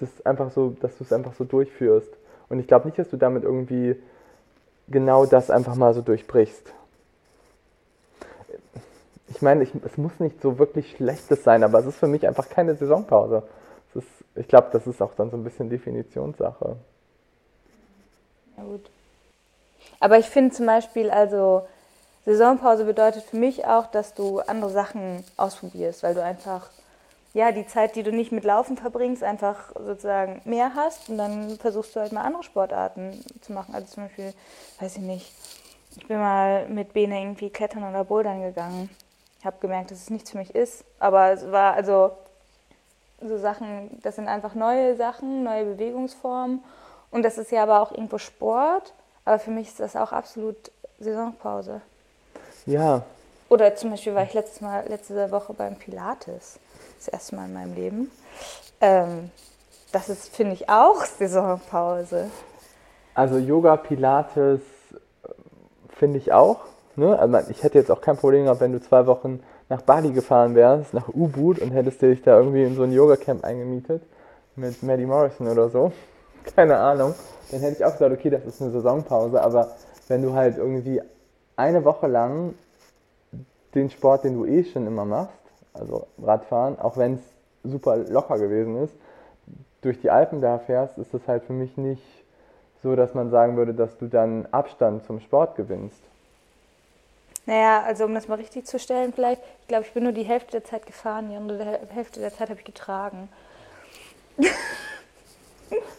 des 0.00 0.24
einfach 0.24 0.50
so, 0.50 0.70
dass 0.70 0.96
du 0.96 1.04
es 1.04 1.12
einfach 1.12 1.34
so 1.34 1.44
durchführst. 1.44 2.16
Und 2.48 2.60
ich 2.60 2.66
glaube 2.66 2.86
nicht, 2.86 2.98
dass 2.98 3.10
du 3.10 3.16
damit 3.16 3.42
irgendwie 3.42 3.96
genau 4.88 5.26
das 5.26 5.50
einfach 5.50 5.74
mal 5.74 5.94
so 5.94 6.02
durchbrichst. 6.02 6.72
Ich 9.28 9.42
meine, 9.42 9.64
ich, 9.64 9.72
es 9.84 9.98
muss 9.98 10.18
nicht 10.20 10.40
so 10.40 10.58
wirklich 10.58 10.92
Schlechtes 10.92 11.42
sein, 11.42 11.64
aber 11.64 11.80
es 11.80 11.86
ist 11.86 11.98
für 11.98 12.06
mich 12.06 12.26
einfach 12.26 12.48
keine 12.48 12.74
Saisonpause. 12.74 13.42
Ist, 13.94 14.06
ich 14.34 14.46
glaube, 14.46 14.68
das 14.72 14.86
ist 14.86 15.00
auch 15.00 15.14
dann 15.14 15.30
so 15.30 15.36
ein 15.36 15.44
bisschen 15.44 15.70
Definitionssache. 15.70 16.76
Ja, 18.56 18.62
gut. 18.62 18.90
Aber 20.00 20.18
ich 20.18 20.26
finde 20.26 20.54
zum 20.54 20.66
Beispiel, 20.66 21.10
also 21.10 21.66
Saisonpause 22.26 22.84
bedeutet 22.84 23.22
für 23.24 23.36
mich 23.36 23.66
auch, 23.66 23.86
dass 23.86 24.12
du 24.12 24.40
andere 24.40 24.70
Sachen 24.70 25.24
ausprobierst, 25.36 26.02
weil 26.02 26.14
du 26.14 26.22
einfach 26.22 26.68
ja 27.36 27.52
die 27.52 27.66
Zeit, 27.66 27.96
die 27.96 28.02
du 28.02 28.12
nicht 28.12 28.32
mit 28.32 28.44
Laufen 28.44 28.78
verbringst, 28.78 29.22
einfach 29.22 29.70
sozusagen 29.74 30.40
mehr 30.46 30.74
hast 30.74 31.10
und 31.10 31.18
dann 31.18 31.58
versuchst 31.58 31.94
du 31.94 32.00
halt 32.00 32.12
mal 32.12 32.22
andere 32.22 32.42
Sportarten 32.42 33.22
zu 33.42 33.52
machen. 33.52 33.74
Also 33.74 33.88
zum 33.88 34.04
Beispiel, 34.04 34.32
weiß 34.80 34.96
ich 34.96 35.02
nicht, 35.02 35.32
ich 35.96 36.08
bin 36.08 36.18
mal 36.18 36.66
mit 36.68 36.94
Bene 36.94 37.20
irgendwie 37.20 37.50
klettern 37.50 37.84
oder 37.88 38.04
bouldern 38.04 38.40
gegangen. 38.40 38.88
Ich 39.38 39.44
habe 39.44 39.58
gemerkt, 39.60 39.90
dass 39.90 39.98
es 39.98 40.08
nichts 40.08 40.30
für 40.30 40.38
mich 40.38 40.54
ist, 40.54 40.82
aber 40.98 41.30
es 41.30 41.52
war 41.52 41.74
also 41.74 42.12
so 43.20 43.36
Sachen, 43.36 44.00
das 44.02 44.16
sind 44.16 44.28
einfach 44.28 44.54
neue 44.54 44.96
Sachen, 44.96 45.44
neue 45.44 45.66
Bewegungsformen 45.66 46.64
und 47.10 47.22
das 47.22 47.36
ist 47.36 47.52
ja 47.52 47.62
aber 47.62 47.82
auch 47.82 47.92
irgendwo 47.92 48.16
Sport, 48.16 48.94
aber 49.26 49.38
für 49.38 49.50
mich 49.50 49.68
ist 49.68 49.80
das 49.80 49.94
auch 49.94 50.12
absolut 50.12 50.56
Saisonpause. 50.98 51.82
Ja. 52.64 53.02
Oder 53.50 53.76
zum 53.76 53.90
Beispiel 53.90 54.14
war 54.14 54.22
ich 54.22 54.32
letztes 54.32 54.62
Mal, 54.62 54.88
letzte 54.88 55.30
Woche 55.30 55.52
beim 55.52 55.76
Pilates. 55.76 56.58
Das 56.98 57.08
erste 57.08 57.36
Mal 57.36 57.46
in 57.46 57.52
meinem 57.54 57.74
Leben. 57.74 58.10
Ähm, 58.80 59.30
das 59.92 60.08
ist, 60.08 60.34
finde 60.34 60.54
ich, 60.54 60.68
auch 60.68 61.04
Saisonpause. 61.04 62.30
Also 63.14 63.38
Yoga, 63.38 63.76
Pilates 63.76 64.60
finde 65.88 66.18
ich 66.18 66.32
auch. 66.32 66.60
Ne? 66.96 67.18
Also 67.18 67.50
ich 67.50 67.62
hätte 67.62 67.78
jetzt 67.78 67.90
auch 67.90 68.00
kein 68.00 68.16
Problem 68.16 68.44
gehabt, 68.44 68.60
wenn 68.60 68.72
du 68.72 68.80
zwei 68.80 69.06
Wochen 69.06 69.40
nach 69.68 69.82
Bali 69.82 70.12
gefahren 70.12 70.54
wärst, 70.54 70.94
nach 70.94 71.08
Ubud 71.08 71.58
und 71.58 71.70
hättest 71.70 72.02
dich 72.02 72.22
da 72.22 72.38
irgendwie 72.38 72.64
in 72.64 72.76
so 72.76 72.82
ein 72.82 72.92
Yoga-Camp 72.92 73.44
eingemietet 73.44 74.02
mit 74.54 74.82
Maddie 74.82 75.06
Morrison 75.06 75.48
oder 75.48 75.68
so. 75.68 75.92
keine 76.54 76.76
Ahnung, 76.76 77.14
dann 77.50 77.60
hätte 77.60 77.76
ich 77.76 77.84
auch 77.84 77.92
gesagt, 77.92 78.12
okay, 78.12 78.30
das 78.30 78.44
ist 78.44 78.62
eine 78.62 78.70
Saisonpause, 78.70 79.42
aber 79.42 79.76
wenn 80.08 80.22
du 80.22 80.34
halt 80.34 80.56
irgendwie 80.56 81.02
eine 81.56 81.84
Woche 81.84 82.06
lang 82.06 82.54
den 83.74 83.90
Sport, 83.90 84.24
den 84.24 84.34
du 84.34 84.46
eh 84.46 84.64
schon 84.64 84.86
immer 84.86 85.04
machst, 85.04 85.32
also 85.78 86.06
Radfahren, 86.22 86.78
auch 86.78 86.96
wenn 86.96 87.14
es 87.14 87.20
super 87.64 87.96
locker 87.96 88.38
gewesen 88.38 88.82
ist, 88.82 88.94
durch 89.82 90.00
die 90.00 90.10
Alpen 90.10 90.40
da 90.40 90.58
fährst, 90.58 90.98
ist 90.98 91.12
das 91.14 91.26
halt 91.26 91.44
für 91.44 91.52
mich 91.52 91.76
nicht 91.76 92.02
so, 92.82 92.96
dass 92.96 93.14
man 93.14 93.30
sagen 93.30 93.56
würde, 93.56 93.74
dass 93.74 93.96
du 93.98 94.06
dann 94.06 94.46
Abstand 94.50 95.04
zum 95.04 95.20
Sport 95.20 95.56
gewinnst. 95.56 96.00
Naja, 97.46 97.82
also 97.84 98.04
um 98.04 98.14
das 98.14 98.26
mal 98.26 98.36
richtig 98.36 98.66
zu 98.66 98.78
stellen, 98.78 99.12
vielleicht, 99.12 99.40
ich 99.62 99.68
glaube, 99.68 99.84
ich 99.84 99.92
bin 99.92 100.02
nur 100.02 100.12
die 100.12 100.24
Hälfte 100.24 100.52
der 100.52 100.64
Zeit 100.64 100.84
gefahren, 100.84 101.30
die 101.30 101.36
andere 101.36 101.78
Hälfte 101.90 102.20
der 102.20 102.32
Zeit 102.32 102.50
habe 102.50 102.58
ich 102.58 102.64
getragen. 102.64 103.28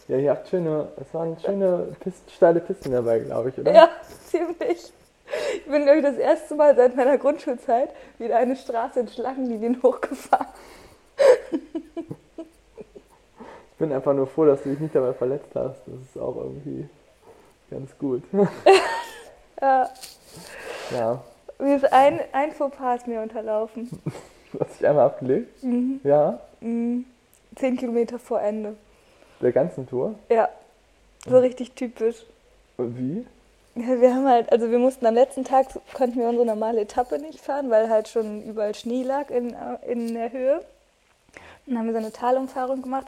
Ja, 0.07 0.17
ihr 0.17 0.31
habt 0.31 0.47
schöne, 0.47 0.89
es 0.97 1.13
waren 1.13 1.37
schöne 1.39 1.95
Pisten, 1.99 2.29
steile 2.29 2.59
Pisten 2.59 2.91
dabei, 2.91 3.19
glaube 3.19 3.49
ich, 3.49 3.59
oder? 3.59 3.73
Ja, 3.73 3.89
ziemlich. 4.25 4.93
Ich 5.57 5.65
bin, 5.65 5.83
glaube 5.83 5.97
ich, 5.97 6.03
das 6.03 6.17
erste 6.17 6.53
Mal 6.53 6.75
seit 6.75 6.95
meiner 6.95 7.17
Grundschulzeit 7.17 7.89
wieder 8.19 8.37
eine 8.37 8.55
Straße 8.55 8.99
in 8.99 9.07
Schlangenlinien 9.07 9.81
hochgefahren. 9.81 10.47
Ich 12.37 13.77
bin 13.79 13.91
einfach 13.91 14.13
nur 14.13 14.27
froh, 14.27 14.45
dass 14.45 14.61
du 14.61 14.69
dich 14.69 14.79
nicht 14.79 14.93
dabei 14.93 15.13
verletzt 15.13 15.49
hast. 15.55 15.79
Das 15.87 15.99
ist 16.01 16.17
auch 16.17 16.35
irgendwie 16.35 16.87
ganz 17.71 17.97
gut. 17.97 18.23
Ja. 19.59 19.89
Ja. 20.91 21.23
Mir 21.57 21.77
ist 21.77 21.91
ein, 21.91 22.19
ein 22.31 22.51
Fauxpas 22.51 23.07
mir 23.07 23.21
unterlaufen. 23.21 23.89
Du 24.53 24.59
hast 24.59 24.79
dich 24.79 24.87
einmal 24.87 25.07
abgelegt? 25.07 25.61
Mhm. 25.61 25.99
Ja. 26.03 26.39
Mhm. 26.61 27.05
Zehn 27.55 27.75
Kilometer 27.75 28.17
vor 28.17 28.39
Ende. 28.39 28.75
Der 29.41 29.51
ganzen 29.51 29.89
Tour? 29.89 30.15
Ja, 30.29 30.47
so 31.27 31.37
richtig 31.39 31.73
typisch. 31.73 32.23
Und 32.77 32.97
wie? 32.97 33.25
Wir 33.79 34.15
haben 34.15 34.27
halt, 34.27 34.51
also 34.51 34.71
wir 34.71 34.79
mussten 34.79 35.05
am 35.05 35.13
letzten 35.13 35.43
Tag, 35.43 35.67
konnten 35.93 36.19
wir 36.19 36.27
unsere 36.27 36.47
normale 36.47 36.81
Etappe 36.81 37.19
nicht 37.19 37.39
fahren, 37.39 37.69
weil 37.69 37.91
halt 37.91 38.07
schon 38.07 38.41
überall 38.41 38.73
Schnee 38.73 39.03
lag 39.03 39.29
in, 39.29 39.55
in 39.87 40.15
der 40.15 40.31
Höhe. 40.31 40.65
Dann 41.67 41.77
haben 41.77 41.85
wir 41.85 41.93
so 41.93 41.99
eine 41.99 42.11
Talumfahrung 42.11 42.81
gemacht. 42.81 43.05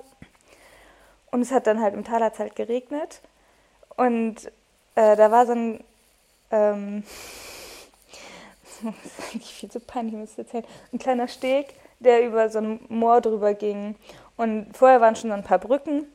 Und 1.31 1.41
es 1.41 1.51
hat 1.51 1.65
dann 1.65 1.81
halt 1.81 1.95
im 1.95 2.03
Tal 2.03 2.23
hat's 2.23 2.38
halt 2.38 2.55
geregnet. 2.55 3.21
Und 3.97 4.45
äh, 4.93 5.15
da 5.15 5.31
war 5.31 5.47
so 5.47 5.53
ein, 5.53 5.83
ähm, 6.51 7.03
das 8.83 8.93
ist 9.05 9.33
eigentlich 9.33 9.53
viel 9.53 9.71
zu 9.71 9.79
peinlich, 9.79 10.13
ich 10.13 10.19
muss 10.19 10.35
das 10.35 10.45
erzählen, 10.45 10.65
ein 10.93 10.99
kleiner 10.99 11.27
Steg, 11.27 11.73
der 11.97 12.23
über 12.27 12.47
so 12.49 12.59
ein 12.59 12.79
Moor 12.89 13.21
drüber 13.21 13.55
ging. 13.55 13.95
Und 14.38 14.77
vorher 14.77 15.01
waren 15.01 15.15
schon 15.15 15.31
so 15.31 15.35
ein 15.35 15.43
paar 15.43 15.59
Brücken, 15.59 16.05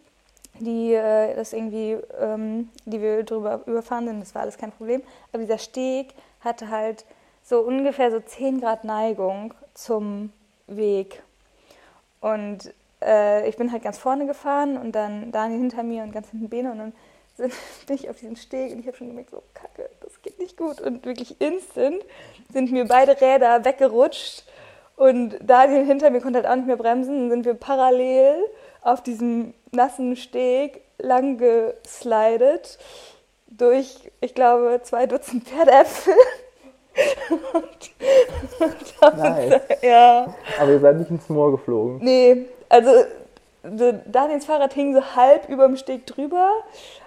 die 0.61 0.95
äh, 0.95 1.35
das 1.35 1.53
irgendwie, 1.53 1.99
ähm, 2.21 2.71
die 2.85 3.01
wir 3.01 3.23
drüber 3.25 3.61
überfahren 3.67 4.07
sind. 4.07 4.21
Das 4.21 4.35
war 4.35 4.43
alles 4.43 4.59
kein 4.59 4.73
Problem. 4.73 5.03
Aber 5.33 5.43
dieser 5.43 5.59
Steg 5.59 6.15
hatte 6.41 6.71
halt 6.71 7.05
so 7.43 7.61
ungefähr 7.61 8.11
so 8.11 8.21
10 8.21 8.61
Grad 8.61 8.85
Neigung 8.85 9.55
zum 9.75 10.33
Weg. 10.67 11.23
Und 12.21 12.73
äh, 13.03 13.49
ich 13.49 13.57
bin 13.57 13.71
halt 13.71 13.83
ganz 13.83 13.99
vorne 13.99 14.27
gefahren 14.27 14.79
und 14.79 14.93
dann 14.93 15.31
Daniel 15.31 15.61
hinter 15.61 15.83
mir 15.83 16.03
und 16.03 16.13
ganz 16.13 16.31
hinten 16.31 16.49
Bene 16.49 16.73
und 16.73 16.79
dann 16.79 16.93
sind, 17.37 17.53
bin 17.87 17.97
ich 17.97 18.09
auf 18.09 18.19
diesen 18.19 18.37
Steg 18.37 18.73
und 18.73 18.81
ich 18.81 18.87
habe 18.87 18.97
schon 18.97 19.09
gemerkt, 19.09 19.31
so 19.31 19.43
kacke, 19.53 19.91
das 20.01 20.23
geht 20.23 20.39
nicht 20.39 20.57
gut. 20.57 20.81
Und 20.81 21.05
wirklich 21.05 21.41
instant 21.41 22.03
sind 22.53 22.73
mir 22.73 22.87
beide 22.87 23.21
Räder 23.21 23.65
weggerutscht 23.65 24.45
und 24.97 25.37
Daniel 25.43 25.85
hinter 25.85 26.11
mir 26.11 26.21
konnte 26.21 26.39
halt 26.39 26.47
auch 26.47 26.57
nicht 26.57 26.67
mehr 26.67 26.77
bremsen. 26.77 27.29
Dann 27.29 27.31
sind 27.31 27.45
wir 27.45 27.55
parallel 27.55 28.37
auf 28.85 29.03
diesem 29.03 29.55
nassen 29.73 30.15
Steg 30.15 30.83
lang 30.99 31.39
geslidet 31.39 32.79
durch, 33.49 34.11
ich 34.21 34.35
glaube, 34.35 34.81
zwei 34.83 35.07
Dutzend 35.07 35.45
Pferdäpfel. 35.49 36.15
und, 37.53 37.91
und 38.61 39.03
haben 39.03 39.19
Nice. 39.19 39.61
ja. 39.83 40.35
Aber 40.61 40.71
ihr 40.71 40.81
seid 40.81 40.97
nicht 40.97 41.11
ins 41.11 41.29
Moor 41.29 41.51
geflogen. 41.51 41.99
Nee, 42.01 42.47
also 42.69 42.91
so, 43.77 43.93
Daniels 44.07 44.45
Fahrrad 44.45 44.75
hing 44.75 44.95
so 44.95 45.17
halb 45.17 45.49
über 45.49 45.67
dem 45.67 45.77
Steg 45.77 46.07
drüber, 46.07 46.51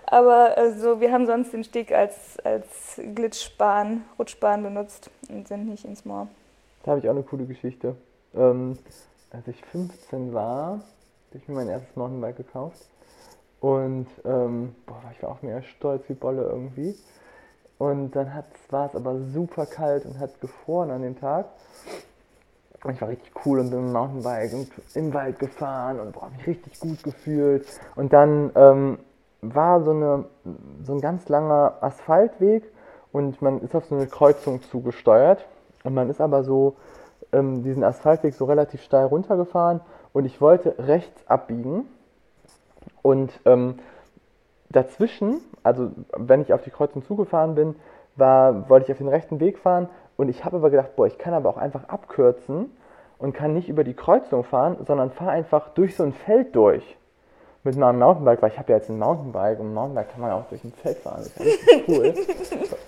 aber 0.06 0.58
also, 0.58 1.00
wir 1.00 1.12
haben 1.12 1.26
sonst 1.26 1.54
den 1.54 1.64
Steg 1.64 1.92
als, 1.92 2.40
als 2.44 3.00
Glitschbahn, 3.14 4.04
Rutschbahn 4.18 4.64
benutzt 4.64 5.10
und 5.30 5.48
sind 5.48 5.68
nicht 5.70 5.86
ins 5.86 6.04
Moor. 6.04 6.28
Da 6.84 6.92
habe 6.92 7.00
ich 7.00 7.08
auch 7.08 7.14
eine 7.14 7.24
coole 7.24 7.46
Geschichte. 7.46 7.96
Ähm, 8.36 8.78
als 9.32 9.48
ich 9.48 9.64
15 9.72 10.34
war, 10.34 10.82
habe 11.30 11.38
ich 11.38 11.48
mir 11.48 11.56
mein 11.56 11.70
erstes 11.70 11.96
Mountainbike 11.96 12.38
gekauft. 12.38 12.86
Und 13.60 14.08
ähm, 14.24 14.76
boah, 14.86 15.02
ich 15.12 15.22
war 15.22 15.32
auch 15.32 15.42
mega 15.42 15.62
stolz 15.62 16.08
wie 16.08 16.14
Bolle 16.14 16.44
irgendwie. 16.44 16.96
Und 17.78 18.16
dann 18.16 18.32
war 18.70 18.88
es 18.88 18.96
aber 18.96 19.20
super 19.20 19.66
kalt 19.66 20.06
und 20.06 20.20
hat 20.20 20.40
gefroren 20.42 20.90
an 20.90 21.02
dem 21.02 21.20
Tag. 21.20 21.48
Und 22.84 22.94
ich 22.94 23.02
war 23.02 23.10
richtig 23.10 23.32
cool 23.46 23.60
und 23.60 23.72
bin 23.72 23.80
mit 23.80 23.90
dem 23.90 23.94
Mountainbike 23.94 24.54
und 24.54 24.70
im 24.96 25.14
Wald 25.14 25.40
gefahren 25.40 26.00
und 26.00 26.14
boah, 26.14 26.24
hab 26.24 26.38
mich 26.38 26.48
richtig 26.48 26.80
gut 26.80 27.04
gefühlt. 27.04 27.68
Und 27.96 28.14
dann 28.14 28.52
ähm, 28.56 29.00
war 29.42 29.84
so, 29.84 29.92
eine, 29.92 30.26
so 30.84 30.94
ein 30.94 31.02
ganz 31.02 31.28
langer 31.28 31.78
Asphaltweg 31.82 32.64
und 33.12 33.42
man 33.42 33.62
ist 33.62 33.76
auf 33.76 33.86
so 33.86 33.96
eine 33.96 34.08
Kreuzung 34.08 34.62
zugesteuert. 34.62 35.46
Und 35.84 35.94
man 35.94 36.10
ist 36.10 36.22
aber 36.22 36.44
so 36.44 36.76
ähm, 37.34 37.64
diesen 37.64 37.84
Asphaltweg 37.84 38.34
so 38.34 38.46
relativ 38.46 38.82
steil 38.82 39.06
runtergefahren 39.06 39.82
und 40.18 40.26
ich 40.26 40.42
wollte 40.42 40.74
rechts 40.80 41.28
abbiegen. 41.28 41.86
Und 43.04 43.32
ähm, 43.46 43.76
dazwischen, 44.68 45.42
also 45.62 45.92
wenn 46.18 46.42
ich 46.42 46.54
auf 46.54 46.64
die 46.64 46.72
Kreuzung 46.72 47.06
zugefahren 47.06 47.54
bin, 47.54 47.76
war, 48.16 48.68
wollte 48.68 48.86
ich 48.86 48.92
auf 48.94 48.98
den 48.98 49.10
rechten 49.10 49.40
Weg 49.40 49.60
fahren 49.60 49.90
und 50.16 50.30
ich 50.30 50.44
habe 50.44 50.58
aber 50.58 50.72
gedacht, 50.72 50.96
boah, 50.96 51.06
ich 51.06 51.20
kann 51.20 51.36
aber 51.36 51.50
auch 51.50 51.58
einfach 51.58 51.88
abkürzen 51.88 52.72
und 53.20 53.34
kann 53.34 53.54
nicht 53.54 53.70
über 53.70 53.84
die 53.84 53.94
Kreuzung 53.94 54.44
fahren, 54.44 54.78
sondern 54.88 55.12
fahre 55.12 55.30
einfach 55.30 55.70
durch 55.76 55.96
so 55.96 56.02
ein 56.02 56.14
Feld 56.14 56.56
durch 56.56 56.98
mit 57.64 57.78
meinem 57.78 58.00
Mountainbike, 58.00 58.42
weil 58.42 58.50
ich 58.50 58.58
habe 58.58 58.72
ja 58.72 58.80
jetzt 58.80 58.90
ein 58.90 58.98
Mountainbike 58.98 59.60
und 59.60 59.68
ein 59.68 59.74
Mountainbike 59.76 60.12
kann 60.12 60.22
man 60.22 60.32
auch 60.32 60.50
durch 60.50 60.64
ein 60.64 60.74
Feld 60.82 60.98
fahren, 60.98 61.28
das 61.36 61.46
ist 61.46 61.72
ja 61.72 61.78
cool. 61.90 62.14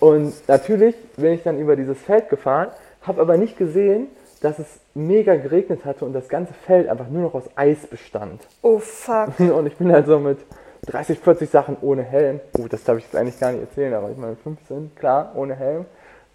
Und 0.00 0.48
natürlich 0.48 0.96
bin 1.14 1.34
ich 1.34 1.42
dann 1.44 1.58
über 1.58 1.76
dieses 1.76 2.00
Feld 2.00 2.28
gefahren, 2.28 2.70
habe 3.02 3.20
aber 3.20 3.36
nicht 3.36 3.56
gesehen, 3.56 4.08
dass 4.40 4.58
es 4.58 4.80
mega 4.94 5.36
geregnet 5.36 5.84
hatte 5.84 6.04
und 6.04 6.12
das 6.12 6.28
ganze 6.28 6.54
Feld 6.54 6.88
einfach 6.88 7.08
nur 7.08 7.22
noch 7.22 7.34
aus 7.34 7.44
Eis 7.56 7.86
bestand. 7.86 8.40
Oh 8.62 8.78
fuck. 8.78 9.28
Und 9.38 9.66
ich 9.66 9.76
bin 9.76 9.92
halt 9.92 10.06
so 10.06 10.18
mit 10.18 10.38
30, 10.86 11.18
40 11.18 11.50
Sachen 11.50 11.76
ohne 11.82 12.02
Helm, 12.02 12.40
oh, 12.58 12.66
das 12.68 12.84
darf 12.84 12.98
ich 12.98 13.04
jetzt 13.04 13.16
eigentlich 13.16 13.38
gar 13.38 13.52
nicht 13.52 13.60
erzählen, 13.60 13.92
aber 13.92 14.10
ich 14.10 14.16
meine 14.16 14.36
15, 14.36 14.92
klar, 14.96 15.32
ohne 15.34 15.54
Helm, 15.54 15.84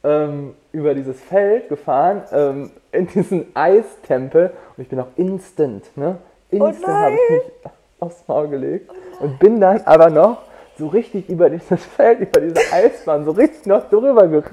ähm, 0.04 0.54
über 0.72 0.94
dieses 0.94 1.20
Feld 1.20 1.68
gefahren, 1.68 2.24
ähm, 2.32 2.72
in 2.92 3.08
diesen 3.08 3.48
Eistempel 3.56 4.52
und 4.78 4.84
ich 4.84 4.90
bin 4.90 5.00
auch 5.00 5.08
instant, 5.16 5.86
ne? 5.98 6.18
Instant 6.52 6.88
habe 6.88 7.16
ich 7.16 7.30
mich 7.32 7.72
aufs 8.00 8.24
Maul 8.28 8.48
gelegt 8.50 8.92
und 9.20 9.40
bin 9.40 9.60
dann 9.60 9.82
aber 9.86 10.10
noch 10.12 10.44
so 10.78 10.88
richtig 10.88 11.28
über 11.30 11.50
dieses 11.50 11.84
Feld, 11.98 12.20
über 12.20 12.42
diese 12.42 12.62
Eisbahn, 12.72 13.26
so 13.26 13.32
richtig 13.32 13.66
noch 13.66 13.90
drüber 13.90 14.28
ge 14.28 14.44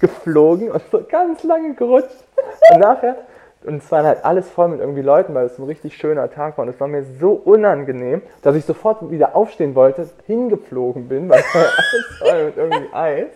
geflogen 0.00 0.70
und 0.70 0.82
so 0.92 1.02
ganz 1.08 1.42
lange 1.42 1.74
gerutscht. 1.74 2.24
Und 2.72 2.80
nachher, 2.80 3.16
und 3.64 3.82
es 3.82 3.90
waren 3.92 4.06
halt 4.06 4.24
alles 4.24 4.48
voll 4.50 4.68
mit 4.68 4.80
irgendwie 4.80 5.02
Leuten, 5.02 5.34
weil 5.34 5.46
es 5.46 5.58
ein 5.58 5.64
richtig 5.64 5.96
schöner 5.96 6.30
Tag 6.30 6.56
war 6.56 6.62
und 6.64 6.70
es 6.70 6.80
war 6.80 6.88
mir 6.88 7.04
so 7.20 7.32
unangenehm, 7.32 8.22
dass 8.42 8.56
ich 8.56 8.64
sofort 8.64 9.10
wieder 9.10 9.36
aufstehen 9.36 9.74
wollte, 9.74 10.08
hingeflogen 10.26 11.08
bin, 11.08 11.28
weil 11.28 11.40
es 11.40 11.54
war 11.54 11.62
alles 11.62 12.18
voll 12.18 12.44
mit 12.46 12.56
irgendwie 12.56 12.94
Eis. 12.94 13.26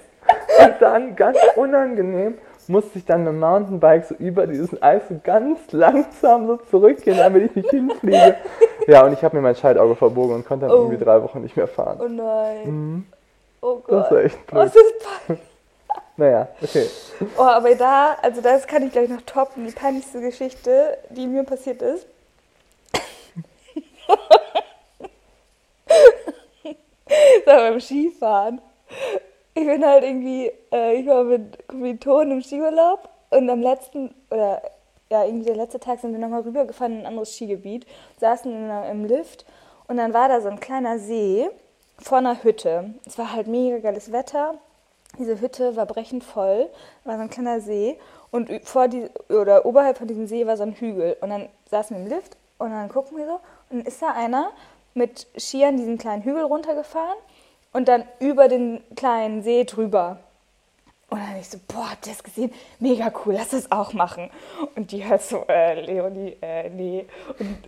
Und 0.64 0.74
dann, 0.80 1.16
ganz 1.16 1.36
unangenehm, 1.56 2.38
musste 2.66 2.96
ich 2.98 3.04
dann 3.04 3.24
mit 3.24 3.34
dem 3.34 3.40
Mountainbike 3.40 4.06
so 4.06 4.14
über 4.14 4.46
diesen 4.46 4.82
Eis 4.82 5.02
so 5.10 5.16
ganz 5.22 5.70
langsam 5.72 6.46
so 6.46 6.56
zurückgehen, 6.56 7.18
damit 7.18 7.50
ich 7.50 7.56
nicht 7.56 7.68
hinfliege. 7.70 8.36
Ja, 8.86 9.04
und 9.04 9.12
ich 9.12 9.22
habe 9.22 9.36
mir 9.36 9.42
mein 9.42 9.54
Scheidauge 9.56 9.94
verbogen 9.96 10.36
und 10.36 10.46
konnte 10.46 10.66
dann 10.66 10.74
Oh. 10.74 10.84
irgendwie 10.84 11.04
drei 11.04 11.22
Wochen 11.22 11.42
nicht 11.42 11.56
mehr 11.58 11.68
fahren. 11.68 11.98
Oh 12.02 12.08
nein. 12.08 12.64
Mhm. 12.64 13.06
Oh 13.60 13.76
Gott. 13.86 14.04
Das 14.04 14.10
war 14.10 14.18
echt 14.24 14.38
Oh, 14.48 14.52
blöd. 14.52 14.66
es 14.66 14.76
ist 14.76 14.94
peinlich. 15.26 15.44
Naja, 16.16 16.48
okay. 16.62 16.88
Oh, 17.36 17.42
aber 17.42 17.74
da, 17.74 18.16
also 18.22 18.40
das 18.40 18.66
kann 18.66 18.86
ich 18.86 18.92
gleich 18.92 19.08
noch 19.08 19.22
toppen. 19.22 19.66
Die 19.66 19.72
peinlichste 19.72 20.20
Geschichte, 20.20 20.98
die 21.10 21.26
mir 21.26 21.42
passiert 21.42 21.82
ist. 21.82 22.06
das 26.66 27.46
war 27.46 27.56
beim 27.56 27.80
Skifahren. 27.80 28.60
Ich 29.54 29.66
bin 29.66 29.84
halt 29.84 30.04
irgendwie, 30.04 30.52
äh, 30.72 30.94
ich 30.94 31.06
war 31.06 31.24
mit 31.24 31.66
Kommilitonen 31.66 32.32
im 32.32 32.42
Skiurlaub 32.42 33.08
und 33.30 33.50
am 33.50 33.60
letzten, 33.60 34.14
oder 34.30 34.62
ja, 35.10 35.24
irgendwie 35.24 35.46
der 35.46 35.56
letzte 35.56 35.80
Tag 35.80 36.00
sind 36.00 36.12
wir 36.12 36.18
nochmal 36.18 36.42
rübergefahren 36.42 36.94
in 36.94 37.00
ein 37.00 37.06
anderes 37.06 37.34
Skigebiet, 37.34 37.86
saßen 38.18 38.52
in, 38.52 38.70
im 38.90 39.04
Lift 39.04 39.44
und 39.88 39.96
dann 39.96 40.14
war 40.14 40.28
da 40.28 40.40
so 40.40 40.48
ein 40.48 40.60
kleiner 40.60 40.98
See 40.98 41.48
vor 41.98 42.18
einer 42.18 42.42
Hütte. 42.42 42.94
Es 43.04 43.18
war 43.18 43.32
halt 43.32 43.46
mega 43.46 43.78
geiles 43.78 44.12
Wetter. 44.12 44.58
Diese 45.18 45.40
Hütte 45.40 45.76
war 45.76 45.86
brechend 45.86 46.24
voll, 46.24 46.68
war 47.04 47.16
so 47.16 47.22
ein 47.22 47.30
kleiner 47.30 47.60
See 47.60 47.98
und 48.30 48.50
vor 48.64 48.88
die, 48.88 49.08
oder 49.28 49.64
oberhalb 49.64 49.98
von 49.98 50.08
diesem 50.08 50.26
See 50.26 50.46
war 50.46 50.56
so 50.56 50.64
ein 50.64 50.72
Hügel. 50.72 51.16
Und 51.20 51.30
dann 51.30 51.48
saßen 51.70 51.96
wir 51.96 52.02
im 52.02 52.08
Lift 52.08 52.36
und 52.58 52.70
dann 52.70 52.88
gucken 52.88 53.16
wir 53.16 53.26
so 53.26 53.40
und 53.70 53.78
dann 53.78 53.86
ist 53.86 54.02
da 54.02 54.10
einer 54.10 54.50
mit 54.94 55.26
Skiern 55.38 55.76
diesen 55.76 55.98
kleinen 55.98 56.22
Hügel 56.22 56.42
runtergefahren 56.42 57.18
und 57.72 57.88
dann 57.88 58.04
über 58.20 58.48
den 58.48 58.82
kleinen 58.96 59.42
See 59.42 59.64
drüber. 59.64 60.18
Und 61.10 61.20
dann 61.20 61.36
ich 61.38 61.48
so, 61.48 61.58
boah, 61.68 61.90
habt 61.90 62.06
ihr 62.06 62.12
das 62.12 62.24
gesehen? 62.24 62.52
Mega 62.80 63.12
cool, 63.24 63.34
lass 63.34 63.50
das 63.50 63.70
auch 63.70 63.92
machen. 63.92 64.30
Und 64.74 64.90
die 64.90 65.04
halt 65.04 65.22
so, 65.22 65.44
äh, 65.48 65.80
Leonie, 65.80 66.36
äh, 66.40 66.70
nee. 66.70 67.06
Und 67.38 67.58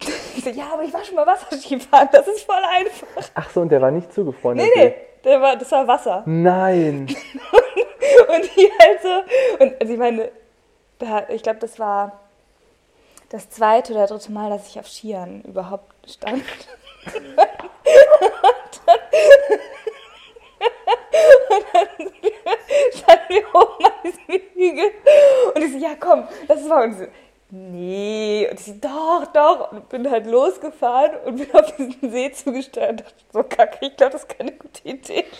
ich 0.36 0.42
so, 0.42 0.50
ja, 0.50 0.72
aber 0.72 0.82
ich 0.82 0.92
war 0.92 1.04
schon 1.04 1.14
mal 1.16 1.26
Wasserskifahren, 1.26 2.08
das 2.10 2.26
ist 2.26 2.42
voll 2.42 2.56
einfach. 2.56 3.30
Ach 3.34 3.50
so, 3.50 3.60
und 3.60 3.68
der 3.70 3.80
war 3.80 3.90
nicht 3.90 4.12
zugefroren? 4.12 4.56
Nee, 4.56 4.70
nee, 4.74 4.94
der 5.24 5.40
war, 5.40 5.56
das 5.56 5.70
war 5.72 5.86
Wasser. 5.86 6.22
Nein. 6.26 7.00
und 8.28 8.56
die 8.56 8.70
halt 8.78 9.02
so, 9.02 9.22
und 9.64 9.80
also 9.80 9.92
ich 9.92 9.98
meine, 9.98 10.30
ich 11.28 11.42
glaube, 11.42 11.58
das 11.58 11.78
war 11.78 12.20
das 13.30 13.48
zweite 13.50 13.92
oder 13.94 14.06
dritte 14.06 14.32
Mal, 14.32 14.50
dass 14.50 14.68
ich 14.68 14.78
auf 14.78 14.88
Skiern 14.88 15.42
überhaupt 15.42 15.94
stand. 16.10 16.42
und 17.14 17.36
dann, 17.36 17.48
und 21.50 21.66
dann 21.72 21.88
standen 22.92 23.28
wir 23.28 23.54
oben 23.54 23.84
an 23.84 23.92
diesem 24.04 24.42
Hügel 24.54 24.90
und 25.54 25.62
ich 25.62 25.72
so, 25.72 25.78
ja 25.78 25.94
komm, 25.98 26.26
das 26.48 26.68
war 26.68 26.84
uns. 26.84 26.96
Nee, 27.52 28.48
und 28.48 28.60
ich 28.60 28.66
so, 28.66 28.74
doch, 28.74 29.26
doch, 29.32 29.72
und 29.72 29.88
bin 29.88 30.08
halt 30.08 30.26
losgefahren 30.26 31.16
und 31.24 31.36
bin 31.36 31.52
auf 31.52 31.74
diesen 31.74 32.10
See 32.10 32.30
zugesteuert 32.30 32.90
und 32.90 33.00
dachte, 33.00 33.24
so 33.32 33.42
kacke, 33.42 33.86
ich 33.86 33.96
glaube, 33.96 34.12
das 34.12 34.22
ist 34.22 34.28
keine 34.28 34.52
gute 34.52 34.88
Idee. 34.88 35.24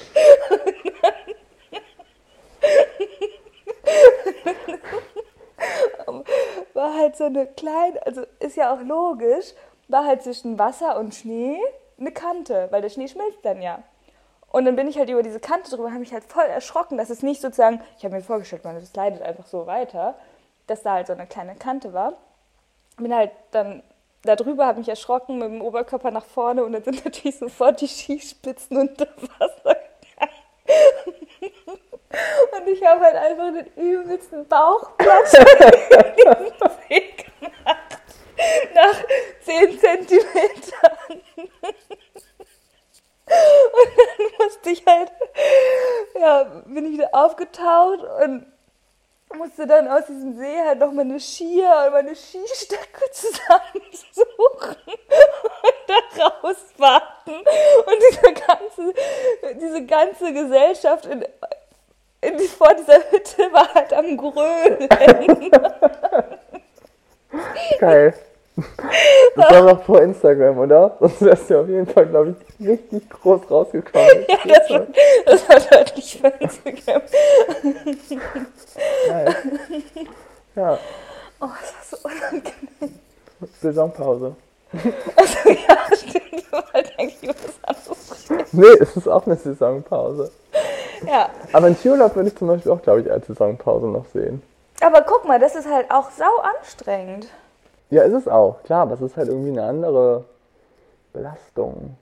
war 6.74 6.96
halt 6.96 7.16
so 7.16 7.24
eine 7.24 7.46
kleine, 7.46 8.04
also 8.06 8.22
ist 8.40 8.56
ja 8.56 8.74
auch 8.74 8.80
logisch, 8.80 9.52
war 9.88 10.04
halt 10.04 10.22
zwischen 10.22 10.58
Wasser 10.58 10.98
und 10.98 11.14
Schnee 11.14 11.58
eine 11.98 12.12
Kante, 12.12 12.68
weil 12.70 12.82
der 12.82 12.88
Schnee 12.88 13.08
schmilzt 13.08 13.44
dann 13.44 13.62
ja. 13.62 13.82
Und 14.50 14.64
dann 14.64 14.74
bin 14.74 14.88
ich 14.88 14.98
halt 14.98 15.10
über 15.10 15.22
diese 15.22 15.38
Kante 15.38 15.70
drüber, 15.70 15.90
habe 15.90 16.00
mich 16.00 16.12
halt 16.12 16.24
voll 16.24 16.44
erschrocken, 16.44 16.98
dass 16.98 17.10
es 17.10 17.22
nicht 17.22 17.40
sozusagen, 17.40 17.80
ich 17.98 18.04
habe 18.04 18.16
mir 18.16 18.22
vorgestellt, 18.22 18.64
man, 18.64 18.74
das 18.74 18.94
leidet 18.96 19.22
einfach 19.22 19.46
so 19.46 19.66
weiter, 19.66 20.16
dass 20.70 20.82
da 20.82 20.92
halt 20.92 21.08
so 21.08 21.12
eine 21.14 21.26
kleine 21.26 21.56
Kante 21.56 21.92
war. 21.92 22.14
Bin 22.96 23.12
halt 23.14 23.32
dann 23.50 23.82
da 24.22 24.36
drüber, 24.36 24.66
habe 24.66 24.78
mich 24.78 24.88
erschrocken 24.88 25.38
mit 25.38 25.48
dem 25.48 25.62
Oberkörper 25.62 26.10
nach 26.12 26.24
vorne 26.24 26.64
und 26.64 26.72
dann 26.72 26.84
sind 26.84 27.04
natürlich 27.04 27.38
sofort 27.38 27.80
die 27.80 27.88
Skispitzen 27.88 28.76
unter 28.76 29.08
Wasser 29.38 29.76
Und 32.56 32.68
ich 32.68 32.84
habe 32.84 33.00
halt 33.00 33.16
einfach 33.16 33.52
den 33.52 33.66
übelsten 33.76 34.46
See 36.88 37.00
gemacht. 37.40 37.76
Nach 38.74 39.04
10 39.42 39.78
Zentimetern. 39.78 40.96
Und 43.26 43.90
dann 43.96 44.26
musste 44.38 44.70
ich 44.70 44.84
halt, 44.86 45.12
ja, 46.18 46.44
bin 46.66 46.86
ich 46.86 46.92
wieder 46.92 47.10
aufgetaucht 47.12 48.00
und 48.24 48.46
musste 49.36 49.66
dann 49.66 49.88
aus 49.88 50.06
diesem 50.06 50.36
See 50.36 50.60
halt 50.64 50.78
noch 50.80 50.92
meine 50.92 51.18
Skier 51.20 51.84
und 51.86 51.92
meine 51.92 52.14
Skistöcke 52.14 53.00
zusammensuchen 53.12 54.76
und 54.86 55.74
da 55.86 55.94
rauswarten. 56.24 57.34
Und 57.34 57.98
diese 58.10 58.32
ganze, 58.32 58.94
diese 59.60 59.84
ganze 59.86 60.32
Gesellschaft 60.32 61.04
in, 61.06 61.24
in, 62.20 62.38
vor 62.40 62.74
dieser 62.74 62.98
Hütte 63.10 63.52
war 63.52 63.72
halt 63.74 63.92
am 63.92 64.16
Grölen. 64.16 64.88
Geil. 67.78 68.14
Das 69.36 69.50
war 69.50 69.62
noch 69.62 69.84
vor 69.84 70.02
Instagram, 70.02 70.58
oder? 70.58 70.96
Sonst 71.00 71.22
wärst 71.22 71.50
du 71.50 71.60
auf 71.60 71.68
jeden 71.68 71.86
Fall, 71.86 72.06
glaube 72.06 72.34
ich, 72.58 72.68
richtig 72.68 73.08
groß 73.08 73.50
rausgekommen. 73.50 74.26
Ja, 74.28 74.36
das 74.44 74.70
war, 74.70 74.86
das 75.26 75.48
war 75.48 75.60
deutlich 75.60 76.20
vor 76.20 76.32
Instagram. 76.38 77.02
Geil. 79.08 79.36
Ja. 80.56 80.78
Oh, 81.40 81.48
das 81.60 81.92
war 81.92 81.98
so 82.00 82.08
unangenehm. 82.08 82.98
Saisonpause. 83.62 84.36
Also 85.16 85.48
ja, 85.48 85.96
stimmt, 85.96 86.44
du 86.50 86.52
wolltest 86.52 86.98
eigentlich 86.98 87.28
was 87.28 87.64
anderes. 87.64 88.52
Nee, 88.52 88.76
es 88.80 88.96
ist 88.96 89.08
auch 89.08 89.26
eine 89.26 89.36
Saisonpause. 89.36 90.30
Ja. 91.06 91.30
Aber 91.52 91.68
in 91.68 91.76
Skiurlaub 91.76 92.14
würde 92.14 92.28
ich 92.28 92.36
zum 92.36 92.48
Beispiel 92.48 92.72
auch, 92.72 92.82
glaube 92.82 93.00
ich, 93.00 93.10
als 93.10 93.26
Saisonpause 93.26 93.86
noch 93.86 94.06
sehen. 94.12 94.42
Aber 94.82 95.02
guck 95.02 95.26
mal, 95.26 95.38
das 95.38 95.54
ist 95.54 95.68
halt 95.68 95.90
auch 95.90 96.10
sau 96.10 96.38
anstrengend. 96.58 97.26
Ja, 97.90 98.02
ist 98.02 98.14
es 98.14 98.28
auch, 98.28 98.62
klar, 98.62 98.82
aber 98.82 98.94
es 98.94 99.00
ist 99.00 99.16
halt 99.16 99.28
irgendwie 99.28 99.50
eine 99.50 99.64
andere 99.64 100.24
Belastung. 101.12 101.96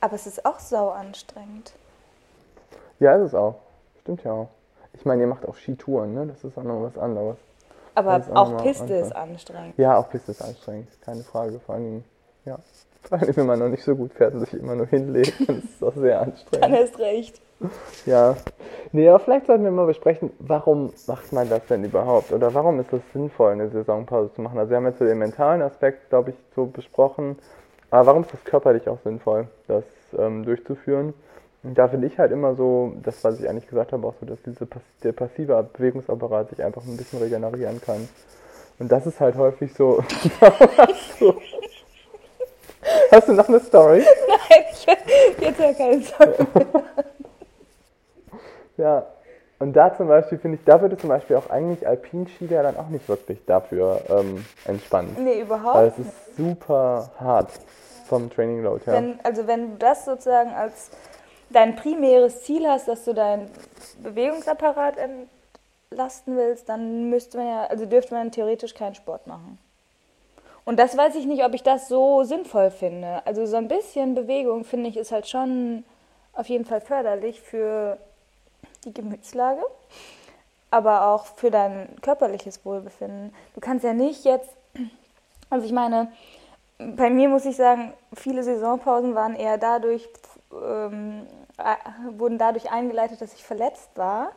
Aber 0.00 0.14
es 0.14 0.26
ist 0.26 0.44
auch 0.44 0.58
sau 0.58 0.90
anstrengend. 0.90 1.72
Ja, 2.98 3.16
ist 3.16 3.28
es 3.28 3.34
auch. 3.34 3.56
Stimmt 4.02 4.24
ja 4.24 4.32
auch. 4.32 4.48
Ich 4.92 5.04
meine, 5.04 5.22
ihr 5.22 5.28
macht 5.28 5.46
auch 5.46 5.56
Skitouren, 5.56 6.14
ne? 6.14 6.26
Das 6.26 6.42
ist 6.44 6.58
auch 6.58 6.62
noch 6.62 6.82
was 6.82 6.98
anderes. 6.98 7.36
Aber 7.94 8.18
ist 8.18 8.30
auch 8.30 8.62
Piste 8.62 8.94
ist 8.94 9.14
anstrengend. 9.14 9.76
Ja, 9.78 9.98
auch 9.98 10.08
Piste 10.10 10.32
ist 10.32 10.42
anstrengend, 10.42 10.88
keine 11.02 11.22
Frage. 11.22 11.58
Vor 11.60 11.76
Dingen, 11.76 12.04
ja. 12.44 12.58
Vor 13.02 13.18
allem, 13.18 13.34
wenn 13.34 13.46
man 13.46 13.58
noch 13.58 13.68
nicht 13.68 13.82
so 13.82 13.96
gut 13.96 14.12
fährt 14.12 14.34
und 14.34 14.40
sich 14.40 14.52
immer 14.54 14.74
nur 14.74 14.86
hinlegt, 14.86 15.48
dann 15.48 15.60
ist 15.60 15.76
es 15.76 15.82
auch 15.82 15.94
sehr 15.94 16.18
Dann 16.18 16.30
anstrengend. 16.30 16.78
hast 16.78 16.98
recht. 16.98 17.40
Ja. 18.06 18.36
Nee, 18.92 19.08
aber 19.08 19.20
vielleicht 19.20 19.46
sollten 19.46 19.64
wir 19.64 19.70
mal 19.70 19.86
besprechen, 19.86 20.30
warum 20.38 20.92
macht 21.06 21.32
man 21.32 21.48
das 21.48 21.64
denn 21.66 21.84
überhaupt? 21.84 22.32
Oder 22.32 22.52
warum 22.54 22.80
ist 22.80 22.92
es 22.92 23.02
sinnvoll, 23.12 23.52
eine 23.52 23.68
Saisonpause 23.68 24.32
zu 24.34 24.42
machen? 24.42 24.58
Also 24.58 24.70
wir 24.70 24.78
haben 24.78 24.86
jetzt 24.86 24.98
so 24.98 25.04
den 25.04 25.18
mentalen 25.18 25.62
Aspekt, 25.62 26.10
glaube 26.10 26.30
ich, 26.30 26.36
so 26.56 26.66
besprochen. 26.66 27.38
Aber 27.90 28.06
warum 28.06 28.22
ist 28.22 28.32
das 28.32 28.42
körperlich 28.44 28.88
auch 28.88 28.98
sinnvoll, 29.04 29.46
das 29.68 29.84
ähm, 30.18 30.44
durchzuführen? 30.44 31.14
Und 31.62 31.76
da 31.76 31.88
finde 31.88 32.06
ich 32.06 32.18
halt 32.18 32.32
immer 32.32 32.54
so, 32.54 32.94
das, 33.02 33.22
was 33.22 33.38
ich 33.38 33.46
eigentlich 33.48 33.68
gesagt 33.68 33.92
habe, 33.92 34.06
auch 34.06 34.14
so, 34.18 34.24
dass 34.26 34.40
diese, 34.42 34.66
der 35.02 35.12
passive 35.12 35.68
Bewegungsapparat 35.72 36.50
sich 36.50 36.64
einfach 36.64 36.82
ein 36.84 36.96
bisschen 36.96 37.20
regenerieren 37.20 37.80
kann. 37.80 38.08
Und 38.78 38.90
das 38.90 39.06
ist 39.06 39.20
halt 39.20 39.36
häufig 39.36 39.74
so. 39.74 40.02
hast, 40.40 41.20
du, 43.28 43.34
noch 43.34 43.48
eine 43.48 43.60
Story? 43.60 44.02
Nein, 44.28 44.64
ich 44.72 44.86
jetzt 45.38 45.60
ja 45.60 45.74
keine 45.74 46.00
Sorge. 46.00 46.46
Ja, 48.80 49.06
und 49.58 49.74
da 49.74 49.94
zum 49.94 50.08
Beispiel 50.08 50.38
finde 50.38 50.56
ich, 50.56 50.64
da 50.64 50.80
würde 50.80 50.96
zum 50.96 51.10
Beispiel 51.10 51.36
auch 51.36 51.50
eigentlich 51.50 51.86
Alpinski 51.86 52.46
ja 52.46 52.62
dann 52.62 52.78
auch 52.78 52.88
nicht 52.88 53.06
wirklich 53.10 53.44
dafür 53.44 54.00
ähm, 54.08 54.42
entspannen. 54.64 55.14
Nee, 55.18 55.32
Weil 55.32 55.40
überhaupt 55.40 55.98
es 55.98 56.06
ist 56.06 56.36
super 56.38 57.10
hart 57.20 57.50
vom 58.08 58.30
Training 58.30 58.62
Load 58.62 58.86
her. 58.86 58.94
Wenn, 58.94 59.20
also 59.22 59.46
wenn 59.46 59.72
du 59.72 59.76
das 59.76 60.06
sozusagen 60.06 60.52
als 60.54 60.90
dein 61.50 61.76
primäres 61.76 62.42
Ziel 62.42 62.66
hast, 62.66 62.88
dass 62.88 63.04
du 63.04 63.12
deinen 63.12 63.50
Bewegungsapparat 64.02 64.94
entlasten 65.90 66.38
willst, 66.38 66.70
dann 66.70 67.10
müsste 67.10 67.36
man 67.36 67.46
ja, 67.46 67.66
also 67.66 67.84
dürfte 67.84 68.14
man 68.14 68.32
theoretisch 68.32 68.72
keinen 68.72 68.94
Sport 68.94 69.26
machen. 69.26 69.58
Und 70.64 70.78
das 70.78 70.96
weiß 70.96 71.16
ich 71.16 71.26
nicht, 71.26 71.44
ob 71.44 71.52
ich 71.52 71.62
das 71.62 71.88
so 71.88 72.24
sinnvoll 72.24 72.70
finde. 72.70 73.26
Also 73.26 73.44
so 73.44 73.56
ein 73.56 73.68
bisschen 73.68 74.14
Bewegung, 74.14 74.64
finde 74.64 74.88
ich, 74.88 74.96
ist 74.96 75.12
halt 75.12 75.28
schon 75.28 75.84
auf 76.32 76.48
jeden 76.48 76.64
Fall 76.64 76.80
förderlich 76.80 77.42
für 77.42 77.98
die 78.84 78.92
Gemütslage, 78.94 79.62
aber 80.70 81.06
auch 81.08 81.26
für 81.26 81.50
dein 81.50 81.88
körperliches 82.02 82.64
Wohlbefinden. 82.64 83.34
Du 83.54 83.60
kannst 83.60 83.84
ja 83.84 83.92
nicht 83.92 84.24
jetzt, 84.24 84.50
also 85.50 85.66
ich 85.66 85.72
meine, 85.72 86.12
bei 86.78 87.10
mir 87.10 87.28
muss 87.28 87.44
ich 87.44 87.56
sagen, 87.56 87.92
viele 88.14 88.42
Saisonpausen 88.42 89.14
waren 89.14 89.34
eher 89.34 89.58
dadurch, 89.58 90.08
ähm, 90.52 91.26
äh, 91.58 92.18
wurden 92.18 92.38
dadurch 92.38 92.70
eingeleitet, 92.70 93.20
dass 93.20 93.34
ich 93.34 93.44
verletzt 93.44 93.90
war. 93.96 94.32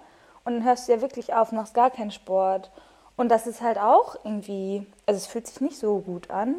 Und 0.46 0.56
dann 0.56 0.66
hörst 0.66 0.88
du 0.88 0.92
ja 0.92 1.02
wirklich 1.02 1.34
auf, 1.34 1.52
machst 1.54 1.74
gar 1.74 1.90
keinen 1.90 2.12
Sport. 2.12 2.70
Und 3.16 3.30
das 3.30 3.48
ist 3.48 3.62
halt 3.62 3.78
auch 3.78 4.16
irgendwie, 4.26 4.86
also 5.06 5.18
es 5.18 5.28
fühlt 5.28 5.48
sich 5.48 5.62
nicht 5.62 5.78
so 5.78 6.00
gut 6.00 6.30
an. 6.30 6.56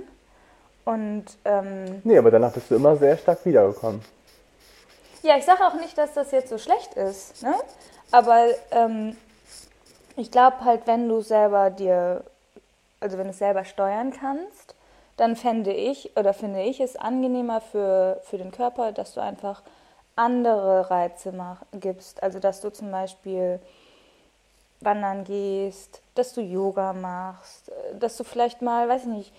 Und 0.84 1.24
ähm, 1.44 2.00
Nee, 2.04 2.16
aber 2.18 2.30
danach 2.30 2.52
bist 2.52 2.70
du 2.70 2.76
immer 2.76 2.96
sehr 2.96 3.16
stark 3.16 3.44
wiedergekommen. 3.44 4.02
Ja, 5.24 5.37
ich 5.38 5.44
sage 5.44 5.66
auch 5.66 5.74
nicht, 5.74 5.96
dass 5.96 6.12
das 6.12 6.30
jetzt 6.30 6.50
so 6.50 6.58
schlecht 6.58 6.94
ist, 6.94 7.42
ne? 7.42 7.54
Aber 8.10 8.46
ähm, 8.70 9.16
ich 10.16 10.30
glaube 10.30 10.64
halt, 10.64 10.87
wenn 10.87 11.08
du 11.08 11.22
selber 11.22 11.70
dir, 11.70 12.22
also 13.00 13.18
wenn 13.18 13.24
du 13.24 13.30
es 13.30 13.38
selber 13.38 13.64
steuern 13.64 14.12
kannst, 14.12 14.74
dann 15.16 15.34
fände 15.34 15.72
ich 15.72 16.16
oder 16.16 16.34
finde 16.34 16.62
ich 16.62 16.80
es 16.80 16.96
angenehmer 16.96 17.60
für, 17.60 18.20
für 18.24 18.38
den 18.38 18.52
Körper, 18.52 18.92
dass 18.92 19.14
du 19.14 19.20
einfach 19.20 19.62
andere 20.14 20.90
Reize 20.90 21.32
mach, 21.32 21.62
gibst. 21.72 22.22
Also 22.22 22.38
dass 22.38 22.60
du 22.60 22.70
zum 22.70 22.90
Beispiel 22.90 23.60
wandern 24.80 25.24
gehst, 25.24 26.02
dass 26.14 26.34
du 26.34 26.42
Yoga 26.42 26.92
machst, 26.92 27.70
äh, 27.70 27.96
dass 27.98 28.16
du 28.16 28.24
vielleicht 28.24 28.62
mal, 28.62 28.88
weiß 28.88 29.02
ich 29.02 29.08
nicht, 29.08 29.32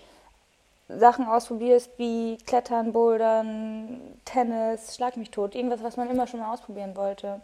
Sachen 0.88 1.26
ausprobierst 1.26 1.90
wie 1.96 2.38
Klettern, 2.46 2.92
Bouldern, 2.92 4.00
Tennis, 4.24 4.94
Schlag 4.94 5.16
mich 5.16 5.30
tot, 5.30 5.54
irgendwas, 5.54 5.82
was 5.82 5.96
man 5.96 6.08
immer 6.10 6.26
schon 6.26 6.40
mal 6.40 6.52
ausprobieren 6.52 6.96
wollte. 6.96 7.40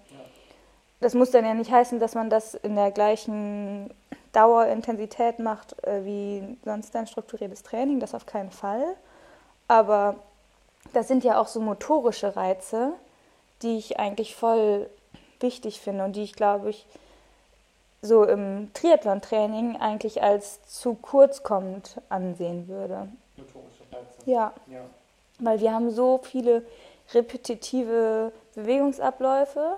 Das 1.01 1.15
muss 1.15 1.33
dann 1.33 1.45
ja 1.45 1.55
nicht 1.55 1.73
heißen, 1.73 1.99
dass 1.99 2.15
man 2.15 2.31
das 2.31 2.55
in 2.55 2.77
der 2.77 2.93
gleichen 2.93 3.93
Dauerintensität 4.33 5.41
macht 5.41 5.83
äh, 5.85 6.05
wie 6.05 6.57
sonst 6.65 6.95
ein 6.95 7.07
strukturiertes 7.07 7.63
Training, 7.65 7.99
das 8.01 8.15
auf 8.15 8.27
keinen 8.27 8.51
Fall. 8.51 8.97
aber 9.69 10.17
das 10.93 11.09
sind 11.09 11.25
ja 11.25 11.41
auch 11.41 11.47
so 11.47 11.61
motorische 11.61 12.37
Reize, 12.37 12.93
die 13.63 13.79
ich 13.79 13.99
eigentlich 13.99 14.35
voll 14.35 14.91
wichtig 15.41 15.81
finde 15.81 16.05
und 16.05 16.17
die 16.17 16.23
ich, 16.23 16.35
glaube 16.35 16.71
ich, 16.71 16.87
so 18.03 18.25
im 18.25 18.73
Triathlon-Training 18.75 19.77
eigentlich 19.77 20.23
als 20.23 20.61
zu 20.67 20.95
kurz 20.95 21.43
kommend 21.43 22.01
ansehen 22.09 22.67
würde. 22.67 23.09
Ja. 24.27 24.53
ja. 24.67 24.81
Weil 25.39 25.61
wir 25.61 25.73
haben 25.73 25.91
so 25.91 26.21
viele 26.23 26.65
repetitive 27.13 28.33
Bewegungsabläufe, 28.55 29.77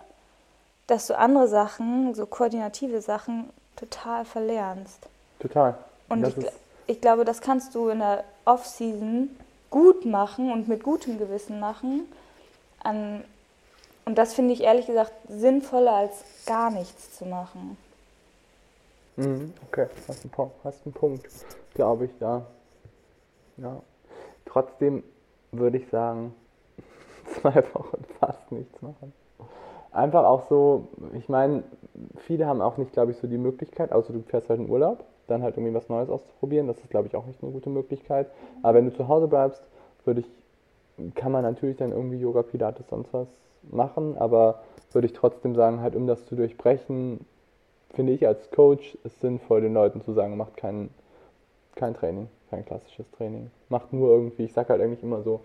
dass 0.87 1.07
du 1.07 1.17
andere 1.17 1.49
Sachen, 1.49 2.15
so 2.15 2.27
koordinative 2.27 3.01
Sachen, 3.01 3.51
total 3.77 4.25
verlernst. 4.25 5.09
Total. 5.39 5.77
Und 6.09 6.27
ich, 6.27 6.35
ich, 6.87 7.01
glaube, 7.01 7.25
das 7.25 7.41
kannst 7.41 7.75
du 7.75 7.89
in 7.89 7.99
der 8.01 8.25
Off-Season 8.45 9.31
gut 9.71 10.05
machen 10.05 10.53
und 10.53 10.69
mit 10.69 10.83
gutem 10.83 11.19
Gewissen 11.19 11.59
machen. 11.61 12.07
An, 12.83 13.25
und 14.05 14.17
das 14.19 14.35
finde 14.35 14.53
ich 14.53 14.61
ehrlich 14.61 14.87
gesagt 14.87 15.13
sinnvoller, 15.29 15.93
als 15.93 16.25
gar 16.47 16.71
nichts 16.71 17.17
zu 17.17 17.25
machen. 17.25 17.77
Mhm, 19.17 19.55
okay, 19.69 19.87
hast 20.09 20.25
einen, 20.25 20.51
hast 20.63 20.85
einen 20.85 20.93
Punkt, 20.93 21.27
glaube 21.75 22.07
ich, 22.07 22.11
da. 22.19 22.45
Ja. 23.57 23.81
Trotzdem 24.55 25.03
würde 25.51 25.79
ich 25.79 25.89
sagen, 25.89 26.33
zwei 27.27 27.57
Wochen 27.75 28.05
fast 28.21 28.53
nichts 28.53 28.81
machen. 28.83 29.13
Einfach 29.91 30.25
auch 30.25 30.49
so, 30.49 30.87
ich 31.15 31.29
meine, 31.29 31.65
viele 32.19 32.47
haben 32.47 32.61
auch 32.61 32.77
nicht, 32.77 32.93
glaube 32.93 33.11
ich, 33.11 33.17
so 33.17 33.27
die 33.27 33.37
Möglichkeit, 33.37 33.91
außer 33.91 34.13
du 34.13 34.23
fährst 34.23 34.49
halt 34.49 34.61
in 34.61 34.71
Urlaub, 34.71 35.03
dann 35.27 35.43
halt 35.43 35.57
irgendwie 35.57 35.75
was 35.75 35.89
Neues 35.89 36.09
auszuprobieren. 36.09 36.69
Das 36.69 36.79
ist, 36.79 36.89
glaube 36.89 37.09
ich, 37.09 37.17
auch 37.17 37.27
nicht 37.27 37.43
eine 37.43 37.51
gute 37.51 37.69
Möglichkeit. 37.69 38.29
Aber 38.63 38.75
wenn 38.79 38.85
du 38.85 38.95
zu 38.95 39.09
Hause 39.09 39.27
bleibst, 39.27 39.61
würde 40.05 40.21
ich, 40.21 41.15
kann 41.17 41.33
man 41.33 41.43
natürlich 41.43 41.77
dann 41.77 41.91
irgendwie 41.91 42.21
Yoga, 42.21 42.43
Pilates, 42.43 42.89
sonst 42.89 43.13
was 43.13 43.27
machen, 43.73 44.17
aber 44.19 44.63
würde 44.93 45.07
ich 45.07 45.15
trotzdem 45.15 45.57
sagen, 45.57 45.81
halt 45.81 45.97
um 45.97 46.07
das 46.07 46.27
zu 46.27 46.37
durchbrechen, 46.37 47.27
finde 47.93 48.13
ich 48.13 48.25
als 48.29 48.53
Coach 48.53 48.97
es 49.03 49.21
sinnvoll, 49.21 49.63
den 49.63 49.75
Leuten 49.75 50.01
zu 50.01 50.13
sagen, 50.13 50.37
macht 50.37 50.57
kein, 50.57 50.91
kein 51.75 51.95
Training, 51.95 52.29
kein 52.55 52.65
klassisches 52.65 53.11
Training. 53.13 53.51
Macht 53.69 53.93
nur 53.93 54.11
irgendwie, 54.11 54.45
ich 54.45 54.53
sage 54.53 54.71
halt 54.71 54.81
eigentlich 54.81 55.03
immer 55.03 55.23
so, 55.23 55.41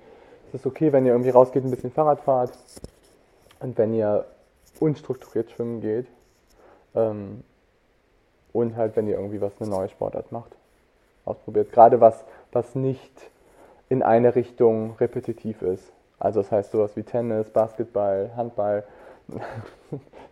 es 0.47 0.55
ist 0.55 0.65
okay, 0.65 0.91
wenn 0.91 1.05
ihr 1.05 1.11
irgendwie 1.11 1.29
rausgeht, 1.29 1.63
ein 1.63 1.71
bisschen 1.71 1.91
Fahrrad 1.91 2.21
fahrt 2.21 2.51
und 3.59 3.77
wenn 3.77 3.93
ihr 3.93 4.25
unstrukturiert 4.79 5.51
schwimmen 5.51 5.81
geht 5.81 6.07
ähm, 6.95 7.43
und 8.53 8.75
halt, 8.75 8.95
wenn 8.95 9.07
ihr 9.07 9.15
irgendwie 9.15 9.41
was, 9.41 9.51
eine 9.59 9.69
neue 9.69 9.89
Sportart 9.89 10.31
macht, 10.31 10.55
ausprobiert. 11.25 11.71
Gerade 11.71 12.01
was, 12.01 12.23
was 12.51 12.75
nicht 12.75 13.11
in 13.89 14.03
eine 14.03 14.35
Richtung 14.35 14.95
repetitiv 14.99 15.61
ist. 15.61 15.91
Also 16.19 16.41
das 16.41 16.51
heißt 16.51 16.71
sowas 16.71 16.95
wie 16.95 17.03
Tennis, 17.03 17.49
Basketball, 17.49 18.31
Handball, 18.35 18.83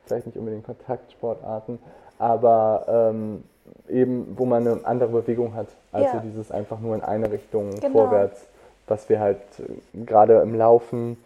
vielleicht 0.06 0.26
nicht 0.26 0.38
unbedingt 0.38 0.66
Kontaktsportarten, 0.66 1.80
aber 2.20 2.86
ähm, 2.88 3.44
eben, 3.90 4.38
wo 4.38 4.46
man 4.46 4.68
eine 4.68 4.86
andere 4.86 5.10
Bewegung 5.10 5.54
hat, 5.56 5.68
als 5.92 6.14
ja. 6.14 6.20
dieses 6.20 6.52
einfach 6.52 6.80
nur 6.80 6.96
in 6.96 7.02
eine 7.02 7.32
Richtung 7.32 7.72
genau. 7.80 7.94
vorwärts, 7.94 8.48
was 8.88 9.10
wir 9.10 9.20
halt 9.20 9.40
äh, 9.60 10.04
gerade 10.06 10.42
im 10.42 10.56
Laufen 10.56 11.18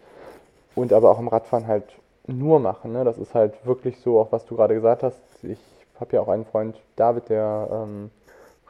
und 0.74 0.92
aber 0.92 1.10
auch 1.10 1.18
im 1.18 1.28
Radfahren 1.28 1.66
halt 1.66 1.84
nur 2.26 2.60
machen. 2.60 2.92
Ne? 2.92 3.04
Das 3.04 3.18
ist 3.18 3.34
halt 3.34 3.54
wirklich 3.66 4.00
so, 4.00 4.20
auch 4.20 4.30
was 4.30 4.46
du 4.46 4.56
gerade 4.56 4.74
gesagt 4.74 5.02
hast. 5.02 5.20
Ich 5.42 5.58
habe 6.00 6.16
ja 6.16 6.20
auch 6.20 6.28
einen 6.28 6.44
Freund, 6.44 6.80
David, 6.96 7.28
der 7.28 7.68
ähm, 7.70 8.10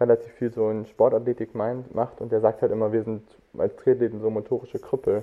relativ 0.00 0.32
viel 0.32 0.50
so 0.52 0.70
in 0.70 0.86
Sportathletik 0.86 1.54
meint, 1.54 1.94
macht 1.94 2.20
und 2.20 2.32
der 2.32 2.40
sagt 2.40 2.62
halt 2.62 2.72
immer, 2.72 2.92
wir 2.92 3.04
sind 3.04 3.22
als 3.56 3.76
Triathleten 3.76 4.20
so 4.20 4.30
motorische 4.30 4.78
Krüppel, 4.78 5.22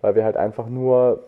weil 0.00 0.14
wir 0.14 0.24
halt 0.24 0.36
einfach 0.36 0.66
nur, 0.66 1.24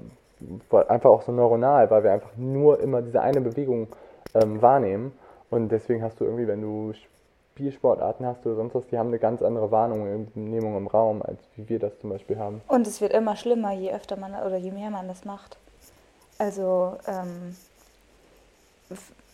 einfach 0.71 1.11
auch 1.11 1.23
so 1.23 1.33
neuronal, 1.33 1.91
weil 1.91 2.05
wir 2.05 2.13
einfach 2.13 2.37
nur 2.37 2.81
immer 2.81 3.03
diese 3.03 3.21
eine 3.21 3.41
Bewegung 3.41 3.89
ähm, 4.35 4.61
wahrnehmen 4.63 5.13
und 5.53 5.69
deswegen 5.69 6.03
hast 6.03 6.19
du 6.19 6.25
irgendwie, 6.25 6.49
wenn 6.49 6.63
du 6.63 6.95
Spielsportarten 7.53 8.25
hast 8.25 8.47
oder 8.47 8.57
sonst 8.57 8.75
was, 8.75 8.87
die 8.87 8.97
haben 8.97 9.09
eine 9.09 9.19
ganz 9.19 9.43
andere 9.43 9.71
Wahrnehmung 9.71 10.77
im 10.77 10.87
Raum, 10.87 11.21
als 11.21 11.39
wie 11.57 11.69
wir 11.69 11.79
das 11.79 11.93
zum 12.01 12.09
Beispiel 12.09 12.39
haben. 12.39 12.63
Und 12.69 12.87
es 12.87 13.03
wird 13.03 13.13
immer 13.13 13.37
schlimmer, 13.37 13.73
je 13.73 13.93
öfter 13.93 14.17
man 14.17 14.35
oder 14.35 14.57
je 14.57 14.71
mehr 14.71 14.89
man 14.89 15.09
das 15.09 15.27
macht. 15.27 15.59
Also 16.39 16.97
ähm, 17.07 17.55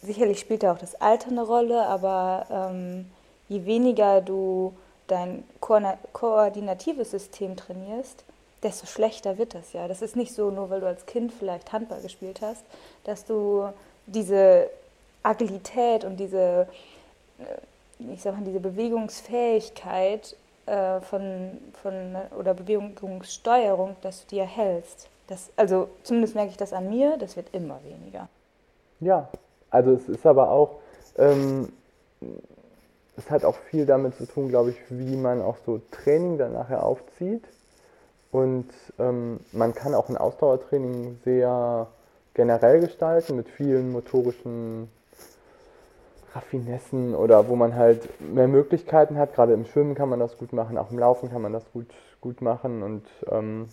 sicherlich 0.03 0.41
spielt 0.41 0.65
da 0.65 0.73
auch 0.73 0.79
das 0.79 1.01
Alter 1.01 1.31
eine 1.31 1.43
Rolle, 1.43 1.87
aber 1.87 2.47
ähm, 2.51 3.07
je 3.49 3.65
weniger 3.65 4.21
du 4.21 4.75
dein 5.07 5.45
ko 5.61 5.79
koordinatives 6.13 7.13
System 7.13 7.57
trainierst, 7.57 8.25
desto 8.65 8.87
schlechter 8.87 9.39
wird 9.39 9.55
das 9.55 9.73
ja. 9.73 9.87
Das 9.87 10.03
ist 10.03 10.17
nicht 10.17 10.35
so, 10.35 10.51
nur 10.51 10.69
weil 10.69 10.81
du 10.81 10.89
als 10.89 11.07
Kind 11.07 11.33
vielleicht 11.33 11.73
Handball 11.73 12.01
gespielt 12.01 12.41
hast, 12.43 12.65
dass 13.05 13.25
du 13.25 13.69
diese 14.07 14.69
Agilität 15.23 16.05
und 16.05 16.19
diese, 16.19 16.69
äh, 17.39 18.13
ich 18.13 18.23
sag 18.23 18.35
mal, 18.35 18.45
diese 18.45 18.61
Bewegungsfähigkeit 18.61 20.37
äh, 20.67 21.01
von, 21.01 21.59
von, 21.83 22.17
oder 22.39 22.55
Bewegungssteuerung, 22.55 23.97
dass 24.03 24.23
du 24.23 24.29
die 24.31 24.39
erhältst. 24.39 25.09
Das, 25.27 25.51
also 25.57 25.89
zumindest 26.05 26.35
merke 26.35 26.51
ich 26.51 26.57
das 26.57 26.73
an 26.73 26.89
mir, 26.89 27.17
das 27.19 27.37
wird 27.37 27.49
immer 27.53 27.79
weniger. 27.85 28.29
Ja, 29.01 29.29
also 29.71 29.93
es 29.93 30.09
ist 30.09 30.27
aber 30.27 30.51
auch, 30.51 30.77
ähm, 31.17 31.73
es 33.17 33.31
hat 33.31 33.45
auch 33.45 33.57
viel 33.71 33.85
damit 33.85 34.17
zu 34.17 34.27
tun, 34.27 34.49
glaube 34.49 34.71
ich, 34.71 34.77
wie 34.89 35.17
man 35.17 35.43
auch 35.43 35.57
so 35.67 35.81
Training 35.91 36.39
dann 36.39 36.55
nachher 36.55 36.83
aufzieht. 36.83 37.45
Und 38.31 38.69
ähm, 38.99 39.41
man 39.53 39.75
kann 39.75 39.95
auch 39.95 40.09
ein 40.09 40.17
Ausdauertraining 40.17 41.19
sehr 41.25 41.87
generell 42.35 42.81
gestalten 42.81 43.37
mit 43.37 43.49
vielen 43.49 43.91
motorischen 43.91 44.89
Raffinessen 46.35 47.15
oder 47.15 47.49
wo 47.49 47.57
man 47.57 47.75
halt 47.75 48.09
mehr 48.21 48.49
Möglichkeiten 48.49 49.19
hat. 49.19 49.35
Gerade 49.35 49.53
im 49.55 49.65
Schwimmen 49.65 49.95
kann 49.95 50.09
man 50.09 50.21
das 50.21 50.39
gut 50.39 50.53
machen, 50.53 50.79
auch 50.79 50.91
im 50.91 50.99
Laufen 50.99 51.31
kann 51.31 51.43
man 51.43 51.53
das 51.53 51.71
gut, 51.73 51.87
gut 52.21 52.43
machen. 52.43 52.83
Und 52.83 53.05
ähm, 53.31 53.69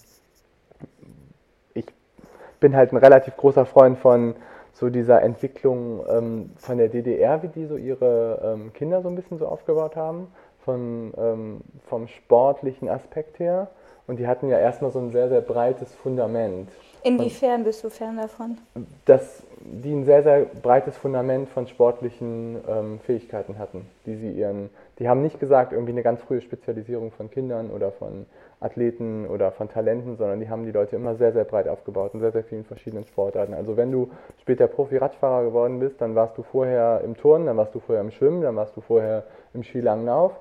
bin 2.59 2.75
halt 2.75 2.91
ein 2.91 2.97
relativ 2.97 3.37
großer 3.37 3.65
Freund 3.65 3.99
von 3.99 4.35
so 4.73 4.89
dieser 4.89 5.21
Entwicklung 5.21 6.03
ähm, 6.09 6.49
von 6.57 6.79
der 6.79 6.89
DDR, 6.89 7.43
wie 7.43 7.47
die 7.47 7.65
so 7.65 7.77
ihre 7.77 8.41
ähm, 8.43 8.73
Kinder 8.73 9.03
so 9.03 9.07
ein 9.07 9.15
bisschen 9.15 9.37
so 9.37 9.47
aufgebaut 9.47 9.95
haben, 9.95 10.27
von, 10.63 11.13
ähm, 11.15 11.61
vom 11.87 12.07
sportlichen 12.07 12.89
Aspekt 12.89 13.37
her. 13.37 13.67
Und 14.07 14.17
die 14.17 14.27
hatten 14.27 14.49
ja 14.49 14.57
erstmal 14.57 14.91
so 14.91 14.99
ein 14.99 15.11
sehr, 15.11 15.29
sehr 15.29 15.41
breites 15.41 15.93
Fundament. 15.93 16.69
Inwiefern 17.03 17.63
bist 17.63 17.83
du 17.83 17.89
fern 17.89 18.17
davon? 18.17 18.57
Dass 19.05 19.43
die 19.65 19.93
ein 19.93 20.05
sehr, 20.05 20.23
sehr 20.23 20.45
breites 20.45 20.97
Fundament 20.97 21.49
von 21.49 21.67
sportlichen 21.67 22.57
ähm, 22.67 22.99
Fähigkeiten 22.99 23.57
hatten, 23.57 23.87
die 24.05 24.15
sie 24.15 24.31
ihren, 24.31 24.69
die 24.99 25.09
haben 25.09 25.21
nicht 25.21 25.39
gesagt, 25.39 25.73
irgendwie 25.73 25.91
eine 25.91 26.03
ganz 26.03 26.21
frühe 26.21 26.41
Spezialisierung 26.41 27.11
von 27.11 27.31
Kindern 27.31 27.71
oder 27.71 27.91
von 27.91 28.25
Athleten 28.59 29.27
oder 29.27 29.51
von 29.51 29.69
Talenten, 29.69 30.17
sondern 30.17 30.39
die 30.39 30.49
haben 30.49 30.65
die 30.65 30.71
Leute 30.71 30.95
immer 30.95 31.15
sehr, 31.15 31.33
sehr 31.33 31.43
breit 31.43 31.67
aufgebaut 31.67 32.13
in 32.13 32.19
sehr, 32.19 32.31
sehr 32.31 32.43
vielen 32.43 32.63
verschiedenen 32.63 33.05
Sportarten. 33.05 33.53
Also 33.53 33.75
wenn 33.75 33.91
du 33.91 34.09
später 34.41 34.67
Profi-Radfahrer 34.67 35.45
geworden 35.45 35.79
bist, 35.79 35.99
dann 35.99 36.15
warst 36.15 36.37
du 36.37 36.43
vorher 36.43 37.01
im 37.03 37.17
Turnen, 37.17 37.47
dann 37.47 37.57
warst 37.57 37.73
du 37.75 37.79
vorher 37.79 38.03
im 38.03 38.11
Schwimmen, 38.11 38.41
dann 38.41 38.55
warst 38.55 38.77
du 38.77 38.81
vorher 38.81 39.23
im 39.53 39.63
Skilanglauf 39.63 40.39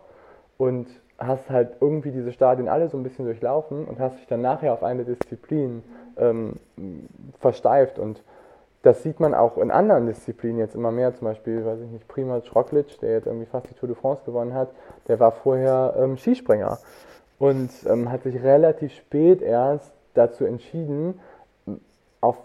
und 0.58 0.88
hast 1.18 1.48
halt 1.50 1.76
irgendwie 1.80 2.10
diese 2.10 2.32
Stadien 2.32 2.68
alle 2.68 2.88
so 2.88 2.96
ein 2.96 3.02
bisschen 3.02 3.24
durchlaufen 3.24 3.84
und 3.84 3.98
hast 4.00 4.18
dich 4.18 4.26
dann 4.26 4.42
nachher 4.42 4.72
auf 4.72 4.82
eine 4.82 5.04
Disziplin 5.04 5.82
ähm, 6.16 6.54
versteift 7.40 7.98
und 7.98 8.22
das 8.85 9.03
sieht 9.03 9.18
man 9.18 9.35
auch 9.35 9.57
in 9.57 9.70
anderen 9.70 10.07
Disziplinen 10.07 10.59
jetzt 10.59 10.75
immer 10.75 10.92
mehr, 10.92 11.14
zum 11.14 11.27
Beispiel, 11.27 11.64
weiß 11.64 11.81
ich 11.81 11.90
nicht, 11.90 12.07
Primoz 12.07 12.55
Roglic, 12.55 13.01
der 13.01 13.12
jetzt 13.12 13.27
irgendwie 13.27 13.47
fast 13.47 13.68
die 13.70 13.75
Tour 13.75 13.88
de 13.88 13.97
France 13.97 14.23
gewonnen 14.27 14.53
hat, 14.53 14.68
der 15.09 15.18
war 15.18 15.33
vorher 15.33 15.94
ähm, 15.99 16.18
Skispringer 16.18 16.79
und 17.38 17.70
ähm, 17.88 18.12
hat 18.12 18.25
sich 18.25 18.42
relativ 18.42 18.92
spät 18.92 19.40
erst 19.40 19.90
dazu 20.12 20.44
entschieden, 20.44 21.18
auf 22.20 22.37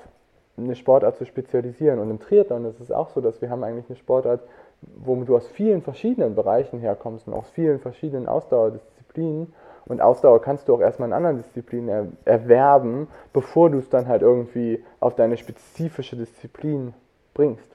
eine 0.57 0.75
Sportart 0.75 1.17
zu 1.17 1.25
spezialisieren. 1.25 1.99
Und 1.99 2.09
im 2.09 2.19
Triathlon 2.19 2.65
ist 2.65 2.79
es 2.79 2.91
auch 2.91 3.09
so, 3.09 3.21
dass 3.21 3.41
wir 3.41 3.49
haben 3.49 3.63
eigentlich 3.63 3.85
eine 3.89 3.97
Sportart, 3.97 4.41
wo 4.81 5.15
du 5.23 5.35
aus 5.35 5.47
vielen 5.47 5.81
verschiedenen 5.81 6.35
Bereichen 6.35 6.79
herkommst 6.79 7.27
und 7.27 7.33
aus 7.33 7.49
vielen 7.49 7.79
verschiedenen 7.79 8.27
Ausdauerdisziplinen. 8.27 9.53
Und 9.89 10.01
Ausdauer 10.01 10.39
kannst 10.41 10.67
du 10.67 10.75
auch 10.75 10.81
erstmal 10.81 11.09
in 11.09 11.13
anderen 11.13 11.37
Disziplinen 11.37 11.89
er 11.89 12.07
erwerben, 12.33 13.07
bevor 13.33 13.71
du 13.71 13.79
es 13.79 13.89
dann 13.89 14.07
halt 14.07 14.21
irgendwie 14.21 14.85
auf 14.99 15.15
deine 15.15 15.35
spezifische 15.35 16.15
Disziplin 16.15 16.93
bringst. 17.33 17.67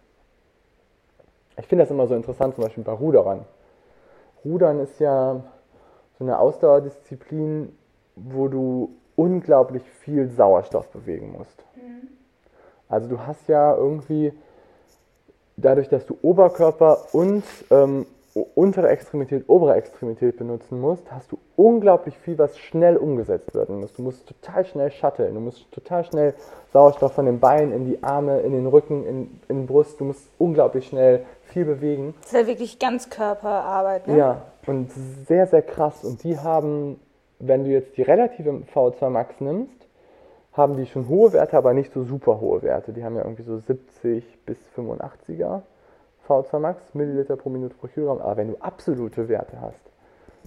Ich 1.58 1.66
finde 1.66 1.82
das 1.82 1.90
immer 1.90 2.06
so 2.06 2.14
interessant, 2.14 2.54
zum 2.54 2.64
Beispiel 2.64 2.84
bei 2.84 2.92
Ruderern. 2.92 3.44
Rudern 4.44 4.78
ist 4.78 5.00
ja 5.00 5.42
so 6.18 6.24
eine 6.24 6.38
Ausdauerdisziplin, 6.38 7.76
wo 8.14 8.46
du 8.46 8.94
unglaublich 9.16 9.82
viel 9.82 10.28
Sauerstoff 10.28 10.88
bewegen 10.90 11.32
musst. 11.32 11.64
Mhm. 11.74 12.08
Also 12.88 13.08
du 13.08 13.26
hast 13.26 13.48
ja 13.48 13.74
irgendwie, 13.74 14.32
dadurch, 15.56 15.88
dass 15.88 16.06
du 16.06 16.16
Oberkörper 16.22 17.12
und 17.12 17.42
ähm, 17.70 18.06
untere 18.34 18.88
Extremität, 18.88 19.44
obere 19.46 19.74
Extremität 19.74 20.36
benutzen 20.36 20.80
musst, 20.80 21.10
hast 21.12 21.30
du 21.30 21.38
unglaublich 21.54 22.18
viel, 22.18 22.36
was 22.36 22.58
schnell 22.58 22.96
umgesetzt 22.96 23.54
werden 23.54 23.80
muss. 23.80 23.92
Du 23.92 24.02
musst 24.02 24.26
total 24.26 24.64
schnell 24.64 24.90
shutteln, 24.90 25.34
du 25.34 25.40
musst 25.40 25.70
total 25.70 26.04
schnell 26.04 26.34
Sauerstoff 26.72 27.12
von 27.12 27.26
den 27.26 27.38
Beinen 27.38 27.72
in 27.72 27.84
die 27.84 28.02
Arme, 28.02 28.40
in 28.40 28.52
den 28.52 28.66
Rücken, 28.66 29.06
in, 29.06 29.40
in 29.48 29.60
die 29.62 29.66
Brust, 29.66 30.00
du 30.00 30.04
musst 30.04 30.28
unglaublich 30.38 30.88
schnell 30.88 31.24
viel 31.42 31.64
bewegen. 31.64 32.14
Das 32.22 32.32
ist 32.32 32.40
ja 32.40 32.46
wirklich 32.48 32.78
ganz 32.80 33.08
Körperarbeit, 33.08 34.08
ne? 34.08 34.18
Ja, 34.18 34.42
und 34.66 34.90
sehr, 35.28 35.46
sehr 35.46 35.62
krass. 35.62 36.04
Und 36.04 36.24
die 36.24 36.36
haben, 36.38 36.98
wenn 37.38 37.64
du 37.64 37.70
jetzt 37.70 37.96
die 37.96 38.02
relative 38.02 38.62
V2 38.74 39.10
Max 39.10 39.40
nimmst, 39.40 39.86
haben 40.52 40.76
die 40.76 40.86
schon 40.86 41.08
hohe 41.08 41.32
Werte, 41.32 41.56
aber 41.56 41.72
nicht 41.72 41.92
so 41.92 42.02
super 42.02 42.40
hohe 42.40 42.62
Werte. 42.62 42.92
Die 42.92 43.04
haben 43.04 43.16
ja 43.16 43.22
irgendwie 43.22 43.42
so 43.42 43.58
70 43.58 44.44
bis 44.44 44.58
85er 44.76 45.62
V2 46.28 46.58
Max, 46.58 46.94
Milliliter 46.94 47.36
pro 47.36 47.50
Minute 47.50 47.74
pro 47.74 47.86
Kilogramm. 47.86 48.20
Aber 48.20 48.36
wenn 48.36 48.48
du 48.48 48.56
absolute 48.60 49.28
Werte 49.28 49.60
hast, 49.60 49.80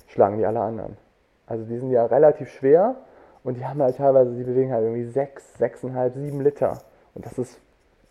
schlagen 0.08 0.38
die 0.38 0.46
alle 0.46 0.60
anderen. 0.60 0.98
Also 1.46 1.64
die 1.64 1.78
sind 1.78 1.92
ja 1.92 2.06
relativ 2.06 2.50
schwer 2.50 2.96
und 3.44 3.58
die 3.58 3.66
haben 3.66 3.82
halt 3.82 3.98
teilweise, 3.98 4.36
die 4.36 4.44
bewegen 4.44 4.72
halt 4.72 4.84
irgendwie 4.84 5.06
6, 5.06 5.60
6,5, 5.60 6.14
7 6.14 6.42
Liter. 6.42 6.78
Und 7.16 7.26
das 7.26 7.38
ist 7.38 7.60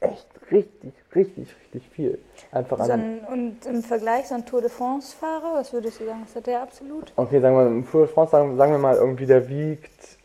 echt 0.00 0.26
richtig, 0.50 0.92
richtig, 1.14 1.54
richtig 1.60 1.88
viel. 1.90 2.18
Einfach 2.52 2.84
so 2.84 2.92
ein, 2.92 3.20
und 3.30 3.66
im 3.66 3.82
Vergleich 3.82 4.28
so 4.28 4.34
ein 4.34 4.46
Tour 4.46 4.60
de 4.60 4.70
France-Fahrer, 4.70 5.54
was 5.54 5.72
würdest 5.72 6.00
du 6.00 6.06
sagen, 6.06 6.20
was 6.22 6.34
hat 6.36 6.46
der 6.46 6.62
absolut? 6.62 7.12
Okay, 7.16 7.40
sagen 7.40 7.56
wir, 7.56 7.66
im 7.66 7.88
Tour 7.88 8.06
de 8.06 8.14
France, 8.14 8.32
sagen, 8.32 8.56
sagen 8.56 8.72
wir 8.72 8.78
mal, 8.78 8.96
irgendwie 8.96 9.26
der 9.26 9.48
wiegt, 9.48 10.18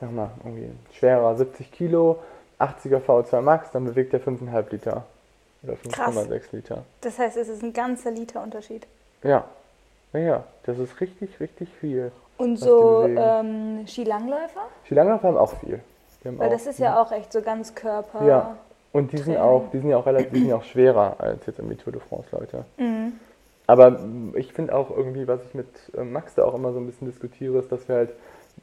sagen 0.00 0.14
wir 0.14 0.22
mal, 0.22 0.30
irgendwie 0.44 0.70
schwerer 0.92 1.36
70 1.36 1.70
Kilo, 1.72 2.18
80er 2.58 3.00
V2 3.00 3.40
Max, 3.40 3.70
dann 3.70 3.84
bewegt 3.84 4.14
er 4.14 4.20
5,5 4.20 4.70
Liter. 4.70 5.04
Oder 5.66 5.74
5,6 5.74 6.42
Liter. 6.52 6.84
Das 7.00 7.18
heißt, 7.18 7.36
es 7.36 7.48
ist 7.48 7.62
ein 7.62 7.72
ganzer 7.72 8.10
Liter 8.10 8.42
Unterschied. 8.42 8.86
Ja. 9.22 9.44
Ja, 10.12 10.44
das 10.64 10.78
ist 10.78 11.00
richtig, 11.00 11.40
richtig 11.40 11.68
viel. 11.80 12.10
Und 12.38 12.56
so 12.56 13.04
ähm, 13.06 13.86
Skilangläufer? 13.86 14.68
Skilangläufer 14.84 15.28
haben 15.28 15.36
auch 15.36 15.54
viel. 15.60 15.80
Haben 16.24 16.38
Weil 16.38 16.48
auch, 16.48 16.52
das 16.52 16.66
ist 16.66 16.78
ja 16.78 17.00
auch 17.00 17.12
echt 17.12 17.32
so 17.32 17.42
ganz 17.42 17.74
Körper. 17.74 18.24
Ja. 18.24 18.56
Und 18.92 19.12
die 19.12 19.18
sind 19.18 19.36
auch, 19.36 19.70
die 19.72 19.78
sind 19.78 19.90
ja 19.90 19.98
auch 19.98 20.06
relativ, 20.06 20.32
die 20.32 20.38
sind 20.40 20.48
ja 20.48 20.56
auch 20.56 20.64
schwerer 20.64 21.16
als 21.18 21.44
jetzt 21.46 21.58
im 21.58 21.76
Tour 21.78 21.92
de 21.92 22.00
France 22.00 22.28
Leute. 22.32 22.64
Mhm. 22.78 23.12
Aber 23.66 24.00
ich 24.34 24.52
finde 24.52 24.74
auch 24.74 24.90
irgendwie, 24.90 25.26
was 25.26 25.40
ich 25.44 25.54
mit 25.54 25.68
äh, 25.96 26.02
Max 26.02 26.34
da 26.34 26.44
auch 26.44 26.54
immer 26.54 26.72
so 26.72 26.78
ein 26.78 26.86
bisschen 26.86 27.06
diskutiere, 27.06 27.58
ist, 27.58 27.70
dass 27.70 27.88
wir 27.88 27.96
halt 27.96 28.10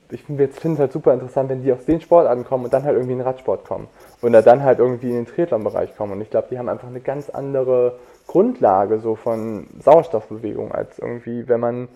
ich 0.09 0.23
finde 0.23 0.45
es 0.45 0.79
halt 0.79 0.91
super 0.91 1.13
interessant, 1.13 1.49
wenn 1.49 1.63
die 1.63 1.73
aus 1.73 1.85
den 1.85 2.01
Sportarten 2.01 2.43
kommen 2.43 2.65
und 2.65 2.73
dann 2.73 2.83
halt 2.83 2.95
irgendwie 2.95 3.13
in 3.13 3.19
den 3.19 3.27
Radsport 3.27 3.65
kommen. 3.65 3.87
Oder 4.21 4.41
dann 4.41 4.63
halt 4.63 4.79
irgendwie 4.79 5.09
in 5.09 5.15
den 5.15 5.25
Triathlon-Bereich 5.25 5.95
kommen. 5.95 6.13
Und 6.13 6.21
ich 6.21 6.29
glaube, 6.29 6.47
die 6.51 6.57
haben 6.57 6.69
einfach 6.69 6.87
eine 6.87 7.01
ganz 7.01 7.29
andere 7.29 7.99
Grundlage 8.27 8.99
so 8.99 9.15
von 9.15 9.67
Sauerstoffbewegung, 9.79 10.71
als 10.71 10.99
irgendwie, 10.99 11.47
wenn 11.47 11.59
man 11.59 11.87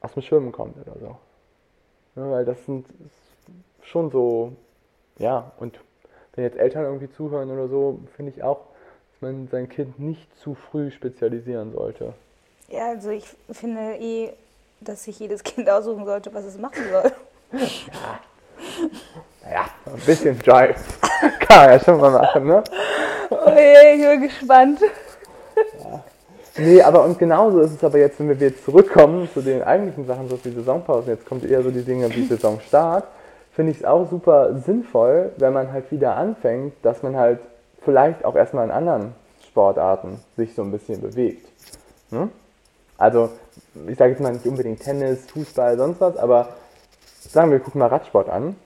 aus 0.00 0.12
dem 0.14 0.22
Schwimmen 0.22 0.52
kommt 0.52 0.76
oder 0.86 0.98
so. 0.98 1.16
Ja, 2.16 2.30
weil 2.30 2.44
das 2.44 2.64
sind 2.64 2.86
schon 3.82 4.10
so, 4.10 4.52
ja, 5.18 5.52
und 5.58 5.78
wenn 6.34 6.44
jetzt 6.44 6.58
Eltern 6.58 6.84
irgendwie 6.84 7.10
zuhören 7.10 7.50
oder 7.50 7.68
so, 7.68 8.00
finde 8.16 8.32
ich 8.34 8.42
auch, 8.42 8.60
dass 9.12 9.22
man 9.22 9.48
sein 9.48 9.68
Kind 9.68 9.98
nicht 9.98 10.34
zu 10.38 10.54
früh 10.54 10.90
spezialisieren 10.90 11.72
sollte. 11.72 12.14
Ja, 12.68 12.88
also 12.88 13.10
ich 13.10 13.24
finde 13.50 13.96
eh, 13.98 14.32
dass 14.80 15.04
sich 15.04 15.18
jedes 15.18 15.42
Kind 15.42 15.68
aussuchen 15.68 16.04
sollte, 16.04 16.32
was 16.34 16.44
es 16.44 16.58
machen 16.58 16.84
soll. 16.90 17.12
Ja. 17.52 18.20
Naja, 19.42 19.64
ein 19.86 20.00
bisschen 20.06 20.38
Drive 20.38 20.76
kann 21.40 21.58
man 21.58 21.70
ja 21.70 21.80
schon 21.80 22.00
mal 22.00 22.10
machen, 22.10 22.46
ne? 22.46 22.62
Oh 23.30 23.50
je, 23.50 23.94
ich 23.94 24.00
bin 24.00 24.22
gespannt. 24.22 24.80
Ja. 25.78 26.04
Nee, 26.58 26.82
aber 26.82 27.04
und 27.04 27.18
genauso 27.18 27.60
ist 27.60 27.72
es 27.72 27.84
aber 27.84 27.98
jetzt, 27.98 28.18
wenn 28.18 28.28
wir 28.28 28.36
jetzt 28.36 28.64
zurückkommen 28.64 29.28
zu 29.32 29.40
den 29.40 29.62
eigentlichen 29.62 30.06
Sachen, 30.06 30.28
so 30.28 30.38
wie 30.44 30.50
Saisonpausen, 30.50 31.10
jetzt 31.10 31.26
kommt 31.26 31.44
eher 31.44 31.62
so 31.62 31.70
die 31.70 31.82
Dinge 31.82 32.14
wie 32.14 32.26
Saisonstart, 32.26 33.04
finde 33.52 33.72
ich 33.72 33.78
es 33.78 33.84
auch 33.84 34.08
super 34.10 34.54
sinnvoll, 34.66 35.32
wenn 35.38 35.52
man 35.52 35.72
halt 35.72 35.90
wieder 35.90 36.16
anfängt, 36.16 36.74
dass 36.82 37.02
man 37.02 37.16
halt 37.16 37.40
vielleicht 37.82 38.24
auch 38.24 38.36
erstmal 38.36 38.64
in 38.64 38.70
anderen 38.70 39.14
Sportarten 39.46 40.20
sich 40.36 40.54
so 40.54 40.62
ein 40.62 40.70
bisschen 40.70 41.00
bewegt. 41.00 41.46
Hm? 42.10 42.30
Also, 42.98 43.30
ich 43.88 43.96
sage 43.96 44.12
jetzt 44.12 44.20
mal 44.20 44.32
nicht 44.32 44.46
unbedingt 44.46 44.80
Tennis, 44.80 45.30
Fußball, 45.30 45.76
sonst 45.76 46.00
was, 46.00 46.16
aber 46.16 46.54
sagen 47.20 47.50
wir, 47.50 47.60
gucken 47.60 47.78
mal 47.78 47.86
Radsport 47.86 48.28
an. 48.28 48.56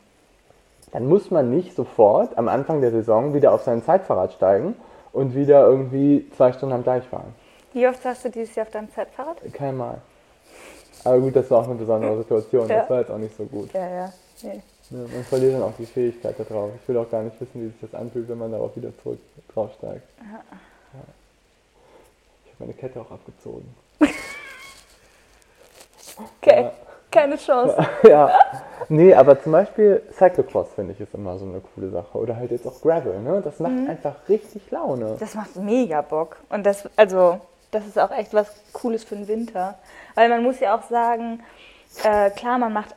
Dann 0.93 1.07
muss 1.09 1.31
man 1.31 1.51
nicht 1.51 1.75
sofort 1.75 2.39
am 2.39 2.49
Anfang 2.49 2.81
der 2.81 2.93
Saison 2.93 3.35
wieder 3.35 3.53
auf 3.53 3.63
sein 3.63 3.83
Zeitfahrrad 3.83 4.33
steigen 4.33 4.77
und 5.13 5.35
wieder 5.35 5.67
irgendwie 5.67 6.31
zwei 6.37 6.53
Stunden 6.53 6.75
am 6.75 6.85
Deich 6.85 7.05
fahren. 7.05 7.35
Wie 7.73 7.87
oft 7.89 8.05
hast 8.05 8.25
du 8.25 8.31
dieses 8.31 8.55
Jahr 8.55 8.67
auf 8.67 8.73
deinem 8.73 8.91
Zeitfahrrad? 8.93 9.39
Kein 9.53 9.77
Mal. 9.77 9.99
Aber 11.03 11.19
gut, 11.19 11.35
das 11.35 11.51
war 11.51 11.61
auch 11.61 11.69
eine 11.69 11.75
besondere 11.75 12.17
Situation. 12.19 12.69
Ja. 12.69 12.81
Das 12.81 12.91
war 12.91 13.01
jetzt 13.01 13.11
auch 13.11 13.19
nicht 13.19 13.37
so 13.37 13.45
gut. 13.45 13.73
Ja, 13.73 13.89
ja. 13.89 14.13
Nee. 14.43 14.63
ja. 14.91 14.99
Man 14.99 15.25
verliert 15.25 15.55
dann 15.55 15.63
auch 15.63 15.73
die 15.79 15.87
Fähigkeit 15.87 16.37
darauf. 16.39 16.71
Ich 16.81 16.89
will 16.89 16.97
auch 16.97 17.11
gar 17.11 17.23
nicht 17.23 17.41
wissen, 17.41 17.61
wie 17.61 17.67
sich 17.67 17.81
das 17.81 17.95
anfühlt, 17.95 18.29
wenn 18.29 18.39
man 18.39 18.53
darauf 18.53 18.77
wieder 18.77 18.91
zurück 19.03 19.19
draufsteigt. 19.53 20.09
Ja. 20.21 20.41
Ich 22.45 22.53
habe 22.53 22.61
meine 22.61 22.73
Kette 22.75 23.01
auch 23.01 23.11
abgezogen. 23.11 23.75
Okay, 26.19 26.63
ja. 26.63 26.73
keine 27.11 27.37
Chance. 27.37 27.77
ja. 28.09 28.31
Nee, 28.89 29.15
aber 29.15 29.41
zum 29.43 29.53
Beispiel 29.53 30.03
Cyclocross 30.13 30.69
finde 30.75 30.93
ich 30.93 31.01
ist 31.01 31.15
immer 31.15 31.39
so 31.39 31.45
eine 31.45 31.61
coole 31.61 31.91
Sache. 31.91 32.19
Oder 32.19 32.37
halt 32.37 32.51
jetzt 32.51 32.67
auch 32.67 32.81
Gravel, 32.81 33.21
ne? 33.21 33.41
Das 33.43 33.59
macht 33.61 33.73
mhm. 33.73 33.89
einfach 33.89 34.15
richtig 34.29 34.71
Laune. 34.71 35.17
Das 35.19 35.35
macht 35.35 35.57
mega 35.57 36.03
Bock. 36.03 36.37
Und 36.51 36.65
das, 36.65 36.89
also, 36.97 37.41
das 37.71 37.87
ist 37.87 37.99
auch 37.99 38.11
echt 38.11 38.35
was 38.35 38.49
Cooles 38.73 39.05
für 39.05 39.17
den 39.17 39.29
Winter. 39.29 39.75
Weil 40.15 40.29
man 40.29 40.43
muss 40.43 40.61
ja 40.61 40.77
auch 40.77 40.83
sagen, 40.83 41.43
äh, 42.03 42.31
klar, 42.31 42.59
man 42.59 42.73
macht 42.73 42.95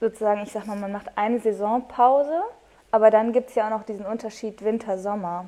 sozusagen, 0.00 0.42
ich 0.42 0.52
sag 0.52 0.66
mal, 0.66 0.76
man 0.76 0.92
macht 0.92 1.06
eine 1.16 1.38
Saisonpause, 1.38 2.42
aber 2.90 3.10
dann 3.10 3.32
gibt 3.32 3.50
es 3.50 3.54
ja 3.54 3.66
auch 3.66 3.70
noch 3.70 3.84
diesen 3.84 4.06
Unterschied 4.06 4.62
Winter-Sommer. 4.64 5.46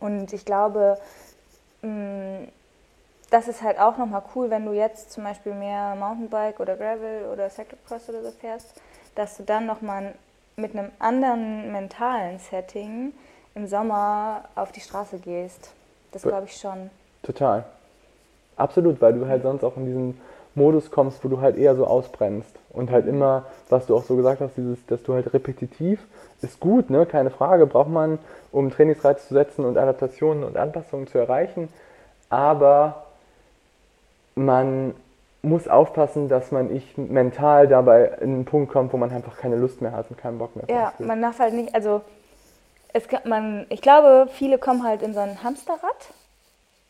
Und 0.00 0.32
ich 0.32 0.44
glaube, 0.44 0.98
mh, 1.82 1.88
mm, 1.88 2.48
das 3.32 3.48
ist 3.48 3.62
halt 3.62 3.80
auch 3.80 3.96
nochmal 3.96 4.22
cool, 4.34 4.50
wenn 4.50 4.66
du 4.66 4.72
jetzt 4.72 5.10
zum 5.10 5.24
Beispiel 5.24 5.54
mehr 5.54 5.94
Mountainbike 5.94 6.60
oder 6.60 6.76
Gravel 6.76 7.24
oder 7.32 7.48
Cyclocross 7.48 8.10
oder 8.10 8.22
so 8.22 8.30
fährst, 8.30 8.74
dass 9.14 9.38
du 9.38 9.42
dann 9.42 9.64
nochmal 9.64 10.12
mit 10.56 10.76
einem 10.76 10.90
anderen 10.98 11.72
mentalen 11.72 12.38
Setting 12.38 13.14
im 13.54 13.66
Sommer 13.66 14.44
auf 14.54 14.70
die 14.70 14.80
Straße 14.80 15.18
gehst. 15.18 15.70
Das 16.12 16.22
glaube 16.22 16.44
ich 16.44 16.56
schon. 16.58 16.90
Total. 17.22 17.64
Absolut, 18.56 19.00
weil 19.00 19.14
du 19.14 19.26
halt 19.26 19.42
sonst 19.42 19.64
auch 19.64 19.78
in 19.78 19.86
diesen 19.86 20.20
Modus 20.54 20.90
kommst, 20.90 21.24
wo 21.24 21.28
du 21.28 21.40
halt 21.40 21.56
eher 21.56 21.74
so 21.74 21.86
ausbrennst. 21.86 22.54
Und 22.68 22.90
halt 22.90 23.06
immer, 23.06 23.46
was 23.70 23.86
du 23.86 23.96
auch 23.96 24.04
so 24.04 24.14
gesagt 24.14 24.42
hast, 24.42 24.58
dieses, 24.58 24.84
dass 24.86 25.02
du 25.02 25.14
halt 25.14 25.32
repetitiv, 25.32 26.00
ist 26.42 26.60
gut, 26.60 26.90
ne? 26.90 27.06
Keine 27.06 27.30
Frage, 27.30 27.66
braucht 27.66 27.88
man, 27.88 28.18
um 28.50 28.70
Trainingsreiz 28.70 29.26
zu 29.26 29.32
setzen 29.32 29.64
und 29.64 29.78
Adaptationen 29.78 30.44
und 30.44 30.58
Anpassungen 30.58 31.06
zu 31.06 31.16
erreichen. 31.16 31.70
Aber 32.28 33.01
man 34.34 34.94
muss 35.42 35.66
aufpassen, 35.66 36.28
dass 36.28 36.52
man 36.52 36.68
nicht 36.68 36.96
mental 36.96 37.66
dabei 37.66 38.04
in 38.20 38.34
einen 38.34 38.44
Punkt 38.44 38.72
kommt, 38.72 38.92
wo 38.92 38.96
man 38.96 39.10
einfach 39.10 39.36
keine 39.36 39.56
Lust 39.56 39.82
mehr 39.82 39.92
hat 39.92 40.08
und 40.10 40.16
keinen 40.16 40.38
Bock 40.38 40.54
mehr 40.54 40.64
Ja, 40.68 40.92
man 40.98 41.20
darf 41.20 41.40
halt 41.40 41.54
nicht, 41.54 41.74
also 41.74 42.00
es, 42.92 43.04
man, 43.24 43.66
ich 43.68 43.82
glaube, 43.82 44.28
viele 44.32 44.58
kommen 44.58 44.84
halt 44.84 45.02
in 45.02 45.14
so 45.14 45.20
ein 45.20 45.42
Hamsterrad. 45.42 46.12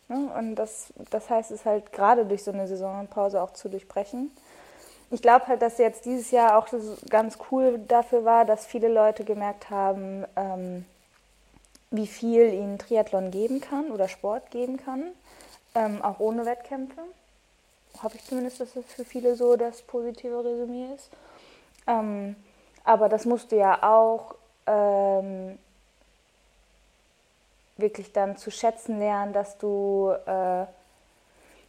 Ne? 0.08 0.30
Und 0.38 0.56
das, 0.56 0.92
das 1.10 1.30
heißt 1.30 1.50
es 1.50 1.64
halt 1.64 1.92
gerade 1.92 2.26
durch 2.26 2.44
so 2.44 2.50
eine 2.50 2.66
Saisonpause 2.66 3.40
auch 3.40 3.52
zu 3.52 3.70
durchbrechen. 3.70 4.30
Ich 5.10 5.22
glaube 5.22 5.46
halt, 5.46 5.62
dass 5.62 5.78
jetzt 5.78 6.04
dieses 6.04 6.30
Jahr 6.30 6.58
auch 6.58 6.68
ganz 7.08 7.38
cool 7.50 7.78
dafür 7.88 8.24
war, 8.24 8.44
dass 8.44 8.66
viele 8.66 8.88
Leute 8.88 9.24
gemerkt 9.24 9.70
haben, 9.70 10.24
ähm, 10.36 10.84
wie 11.90 12.06
viel 12.06 12.52
ihnen 12.52 12.78
Triathlon 12.78 13.30
geben 13.30 13.60
kann 13.60 13.90
oder 13.90 14.08
Sport 14.08 14.50
geben 14.50 14.78
kann, 14.78 15.04
ähm, 15.74 16.02
auch 16.02 16.18
ohne 16.18 16.46
Wettkämpfe 16.46 17.02
habe 18.00 18.16
ich 18.16 18.24
zumindest, 18.24 18.60
dass 18.60 18.74
das 18.74 18.84
für 18.86 19.04
viele 19.04 19.34
so 19.34 19.56
das 19.56 19.82
positive 19.82 20.44
Resümee 20.44 20.94
ist. 20.94 21.10
Ähm, 21.86 22.36
aber 22.84 23.08
das 23.08 23.24
musst 23.24 23.52
du 23.52 23.56
ja 23.56 23.82
auch 23.82 24.34
ähm, 24.66 25.58
wirklich 27.76 28.12
dann 28.12 28.36
zu 28.36 28.50
schätzen 28.50 28.98
lernen, 28.98 29.32
dass 29.32 29.58
du 29.58 30.12
äh, 30.26 30.66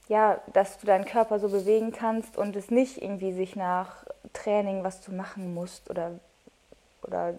ja, 0.09 0.39
dass 0.51 0.77
du 0.79 0.85
deinen 0.85 1.05
Körper 1.05 1.39
so 1.39 1.49
bewegen 1.49 1.91
kannst 1.91 2.37
und 2.37 2.55
es 2.55 2.69
nicht 2.69 3.01
irgendwie 3.01 3.33
sich 3.33 3.55
nach 3.55 4.05
Training, 4.33 4.83
was 4.83 5.01
du 5.01 5.11
machen 5.11 5.53
musst 5.53 5.89
oder, 5.89 6.11
oder 7.03 7.35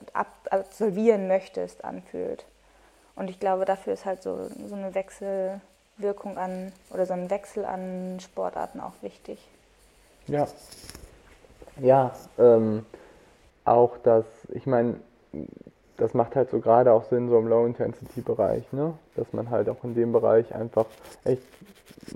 absolvieren 0.51 1.29
möchtest, 1.29 1.85
anfühlt. 1.85 2.45
Und 3.17 3.29
ich 3.29 3.39
glaube, 3.39 3.65
dafür 3.65 3.93
ist 3.93 4.05
halt 4.05 4.23
so, 4.23 4.49
so 4.67 4.75
eine 4.75 4.95
Wechsel, 4.95 5.61
Wirkung 5.97 6.39
an 6.39 6.73
oder 6.91 7.07
so 7.07 7.13
ein 7.13 7.31
Wechsel 7.31 7.65
an 7.65 8.19
Sportarten 8.21 8.81
auch 8.81 8.95
wichtig. 9.03 9.39
Ja. 10.27 10.47
Ja, 11.81 12.13
ähm, 12.39 12.87
auch 13.65 13.97
das, 14.03 14.25
ich 14.51 14.67
meine, 14.67 14.97
das 15.97 16.15
macht 16.15 16.37
halt 16.37 16.51
so 16.51 16.61
gerade 16.61 16.93
auch 16.93 17.05
Sinn, 17.05 17.29
so 17.29 17.39
im 17.39 17.49
Low-Intensity-Bereich, 17.49 18.73
ne? 18.73 18.95
Dass 19.17 19.33
man 19.33 19.51
halt 19.51 19.69
auch 19.69 19.83
in 19.85 19.95
dem 19.95 20.13
Bereich 20.13 20.55
einfach 20.55 20.87
echt 21.25 21.43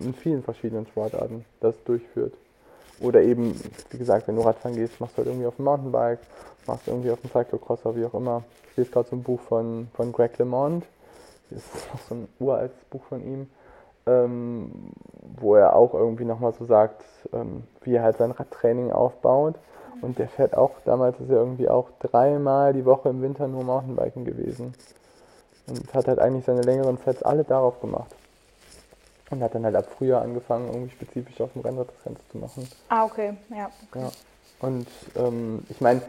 in 0.00 0.14
vielen 0.14 0.42
verschiedenen 0.42 0.86
Sportarten 0.86 1.44
das 1.60 1.74
durchführt. 1.84 2.34
Oder 3.00 3.22
eben, 3.22 3.60
wie 3.90 3.98
gesagt, 3.98 4.26
wenn 4.26 4.36
du 4.36 4.42
Radfahren 4.42 4.76
gehst, 4.76 5.00
machst 5.00 5.14
du 5.14 5.18
halt 5.18 5.28
irgendwie 5.28 5.46
auf 5.46 5.56
dem 5.56 5.64
Mountainbike, 5.64 6.18
machst 6.66 6.86
du 6.86 6.90
irgendwie 6.90 7.10
auf 7.10 7.20
dem 7.20 7.30
Cyclocrosser, 7.30 7.94
wie 7.94 8.04
auch 8.04 8.14
immer. 8.14 8.42
Ich 8.70 8.76
lese 8.76 8.90
gerade 8.90 9.08
so 9.08 9.16
ein 9.16 9.22
Buch 9.22 9.40
von, 9.40 9.88
von 9.94 10.12
Greg 10.12 10.36
LeMond. 10.38 10.84
Das 11.50 11.58
ist 11.58 11.88
auch 11.94 12.00
so 12.08 12.14
ein 12.16 12.28
uraltes 12.40 12.84
Buch 12.90 13.02
von 13.04 13.24
ihm, 13.24 13.48
ähm, 14.08 14.92
wo 15.40 15.54
er 15.54 15.76
auch 15.76 15.94
irgendwie 15.94 16.24
nochmal 16.24 16.52
so 16.52 16.64
sagt, 16.64 17.04
ähm, 17.32 17.64
wie 17.82 17.94
er 17.94 18.02
halt 18.02 18.16
sein 18.18 18.30
Radtraining 18.30 18.90
aufbaut. 18.90 19.54
Und 20.00 20.18
der 20.18 20.28
fährt 20.28 20.56
auch, 20.56 20.72
damals 20.84 21.18
ist 21.20 21.28
er 21.28 21.36
irgendwie 21.36 21.68
auch 21.68 21.90
dreimal 22.00 22.72
die 22.72 22.84
Woche 22.84 23.08
im 23.08 23.20
Winter 23.20 23.48
nur 23.48 23.64
Mountainbiken 23.64 24.24
gewesen. 24.24 24.74
Und 25.66 25.92
hat 25.92 26.06
halt 26.06 26.18
eigentlich 26.18 26.44
seine 26.44 26.62
längeren 26.62 26.98
Sets 26.98 27.22
alle 27.22 27.44
darauf 27.44 27.80
gemacht. 27.80 28.14
Und 29.30 29.42
hat 29.42 29.54
dann 29.54 29.64
halt 29.64 29.76
ab 29.76 29.86
Frühjahr 29.98 30.22
angefangen, 30.22 30.68
irgendwie 30.68 30.90
spezifisch 30.90 31.40
auf 31.40 31.52
dem 31.52 31.62
Rennrad 31.62 31.88
das 31.88 32.04
Ganze 32.04 32.22
zu 32.30 32.38
machen. 32.38 32.68
Ah, 32.88 33.04
okay, 33.04 33.34
ja. 33.50 33.70
Okay. 33.90 34.00
ja. 34.00 34.10
Und 34.60 34.88
ähm, 35.16 35.64
ich 35.68 35.80
meine, 35.80 36.02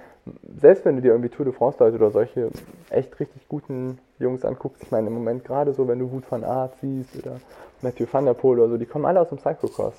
selbst 0.59 0.85
wenn 0.85 0.95
du 0.95 1.01
dir 1.01 1.11
irgendwie 1.11 1.29
Tour 1.29 1.45
de 1.45 1.53
France 1.53 1.77
Leute 1.79 1.95
oder 1.95 2.11
solche 2.11 2.49
echt 2.89 3.19
richtig 3.19 3.47
guten 3.47 3.99
Jungs 4.19 4.43
anguckst, 4.45 4.81
ich 4.83 4.91
meine 4.91 5.07
im 5.07 5.13
Moment 5.13 5.45
gerade 5.45 5.73
so, 5.73 5.87
wenn 5.87 5.99
du 5.99 6.11
Wut 6.11 6.29
van 6.29 6.43
Aert 6.43 6.73
siehst 6.81 7.15
oder 7.15 7.39
Matthew 7.81 8.05
van 8.11 8.25
der 8.25 8.33
Poel 8.33 8.59
oder 8.59 8.69
so, 8.69 8.77
die 8.77 8.85
kommen 8.85 9.05
alle 9.05 9.21
aus 9.21 9.29
dem 9.29 9.39
Cyclocross. 9.39 9.93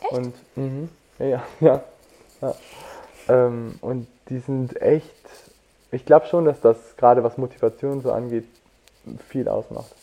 Echt? 0.00 0.12
Und, 0.12 0.34
mh, 0.56 0.88
ja, 1.18 1.42
ja, 1.60 1.82
ja. 2.40 2.54
Ähm, 3.28 3.76
und 3.80 4.06
die 4.28 4.38
sind 4.38 4.80
echt, 4.80 5.28
ich 5.90 6.04
glaube 6.04 6.26
schon, 6.26 6.44
dass 6.44 6.60
das 6.60 6.96
gerade 6.96 7.24
was 7.24 7.38
Motivation 7.38 8.02
so 8.02 8.12
angeht, 8.12 8.44
viel 9.28 9.48
ausmacht 9.48 9.94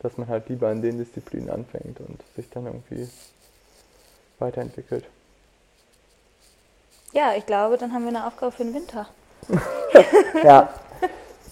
dass 0.00 0.16
man 0.16 0.28
halt 0.28 0.48
lieber 0.48 0.72
in 0.72 0.82
den 0.82 0.98
Disziplinen 0.98 1.50
anfängt 1.50 2.00
und 2.00 2.20
sich 2.34 2.48
dann 2.50 2.66
irgendwie 2.66 3.08
weiterentwickelt. 4.38 5.04
Ja, 7.12 7.32
ich 7.36 7.46
glaube, 7.46 7.76
dann 7.76 7.92
haben 7.92 8.02
wir 8.02 8.08
eine 8.08 8.26
Aufgabe 8.26 8.52
für 8.52 8.64
den 8.64 8.74
Winter. 8.74 9.06
ja, 10.44 10.68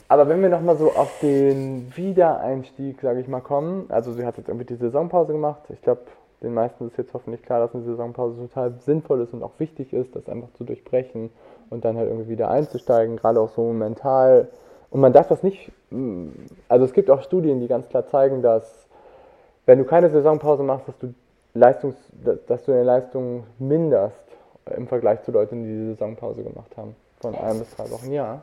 aber 0.09 0.29
wenn 0.29 0.41
wir 0.41 0.49
nochmal 0.49 0.77
so 0.77 0.93
auf 0.93 1.11
den 1.21 1.93
Wiedereinstieg, 1.97 3.01
sage 3.01 3.21
ich 3.21 3.29
mal, 3.29 3.41
kommen, 3.41 3.87
also 3.89 4.13
sie 4.13 4.25
hat 4.25 4.37
jetzt 4.37 4.49
irgendwie 4.49 4.67
die 4.67 4.77
Saisonpause 4.77 5.33
gemacht. 5.33 5.63
Ich 5.71 5.83
glaube, 5.83 6.03
den 6.43 6.55
meisten 6.55 6.87
ist 6.87 6.97
jetzt 6.97 7.13
hoffentlich 7.13 7.43
klar, 7.43 7.61
dass 7.61 7.75
eine 7.75 7.85
Saisonpause 7.85 8.37
total 8.37 8.75
sinnvoll 8.85 9.21
ist 9.23 9.33
und 9.33 9.43
auch 9.43 9.59
wichtig 9.59 9.93
ist, 9.93 10.15
das 10.15 10.29
einfach 10.29 10.53
zu 10.55 10.65
durchbrechen 10.65 11.31
und 11.71 11.85
dann 11.85 11.97
halt 11.97 12.09
irgendwie 12.09 12.29
wieder 12.29 12.51
einzusteigen, 12.51 13.17
gerade 13.17 13.41
auch 13.41 13.51
so 13.51 13.73
mental 13.73 14.49
und 14.91 15.01
man 15.01 15.13
darf 15.13 15.29
das 15.29 15.43
nicht, 15.43 15.71
mm, 15.91 16.29
also 16.69 16.85
es 16.85 16.93
gibt 16.93 17.11
auch 17.11 17.23
Studien, 17.23 17.61
die 17.61 17.69
ganz 17.69 17.89
klar 17.89 18.07
zeigen, 18.07 18.43
dass 18.43 18.87
wenn 19.67 19.79
du 19.79 19.85
keine 19.85 20.11
Saisonpause 20.11 20.63
machst, 20.63 20.89
dass 20.89 20.99
du, 20.99 21.13
Leistungs, 21.55 21.97
dass 22.47 22.65
du 22.65 22.73
deine 22.73 22.85
Leistung 22.85 23.45
minderst 23.59 24.28
im 24.77 24.89
Vergleich 24.89 25.23
zu 25.23 25.33
Leuten, 25.33 25.63
die 25.63 25.69
die 25.69 25.87
Saisonpause 25.93 26.43
gemacht 26.43 26.77
haben. 26.77 26.95
Von 27.21 27.35
ein 27.35 27.59
bis 27.59 27.75
drei 27.75 27.91
Wochen, 27.91 28.13
ja. 28.13 28.43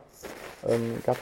Ähm, 0.68 1.02
gab's 1.04 1.20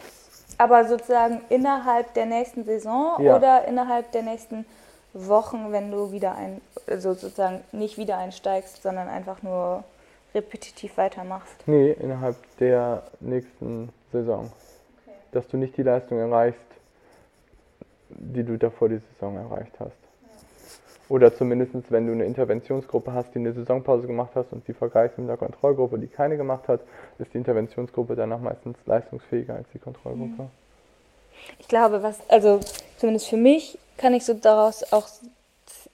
Aber 0.59 0.85
sozusagen 0.85 1.41
innerhalb 1.49 2.15
der 2.15 2.27
nächsten 2.27 2.65
Saison 2.65 3.23
ja. 3.23 3.37
oder 3.37 3.67
innerhalb 3.67 4.11
der 4.13 4.23
nächsten 4.23 4.67
Wochen, 5.13 5.71
wenn 5.71 5.91
du 5.91 6.11
wieder 6.11 6.35
ein, 6.35 6.61
also 6.87 7.15
sozusagen 7.15 7.61
nicht 7.73 7.99
wieder 7.99 8.19
einsteigst, 8.19 8.83
sondern 8.83 9.09
einfach 9.09 9.43
nur 9.43 9.85
repetitiv 10.35 10.97
weitermachst? 10.97 11.55
Nee, 11.67 11.93
innerhalb 11.93 12.37
der 12.59 13.05
nächsten 13.21 13.91
Saison 14.11 14.51
dass 15.35 15.49
du 15.49 15.57
nicht 15.57 15.77
die 15.77 15.83
Leistung 15.83 16.19
erreichst, 16.19 16.61
die 18.09 18.45
du 18.45 18.57
davor 18.57 18.89
die 18.89 19.01
Saison 19.13 19.37
erreicht 19.37 19.73
hast. 19.81 19.93
Oder 21.09 21.35
zumindest, 21.35 21.75
wenn 21.91 22.07
du 22.07 22.13
eine 22.13 22.25
Interventionsgruppe 22.25 23.13
hast, 23.13 23.35
die 23.35 23.39
eine 23.39 23.53
Saisonpause 23.53 24.07
gemacht 24.07 24.31
hast 24.35 24.53
und 24.53 24.67
die 24.67 24.73
vergleichst 24.73 25.19
mit 25.19 25.29
einer 25.29 25.37
Kontrollgruppe, 25.37 25.99
die 25.99 26.07
keine 26.07 26.37
gemacht 26.37 26.67
hat, 26.69 26.81
ist 27.19 27.33
die 27.35 27.39
Interventionsgruppe 27.39 28.17
danach 28.17 28.41
meistens 28.41 28.79
leistungsfähiger 28.87 29.55
als 29.55 29.69
die 29.75 29.79
Kontrollgruppe. 29.79 30.49
Ich 31.59 31.69
glaube, 31.69 32.03
was, 32.03 32.19
also 32.31 32.61
zumindest 32.99 33.29
für 33.29 33.37
mich 33.37 33.79
kann 33.99 34.15
ich 34.15 34.25
so 34.25 34.33
daraus 34.33 34.93
auch, 34.93 35.09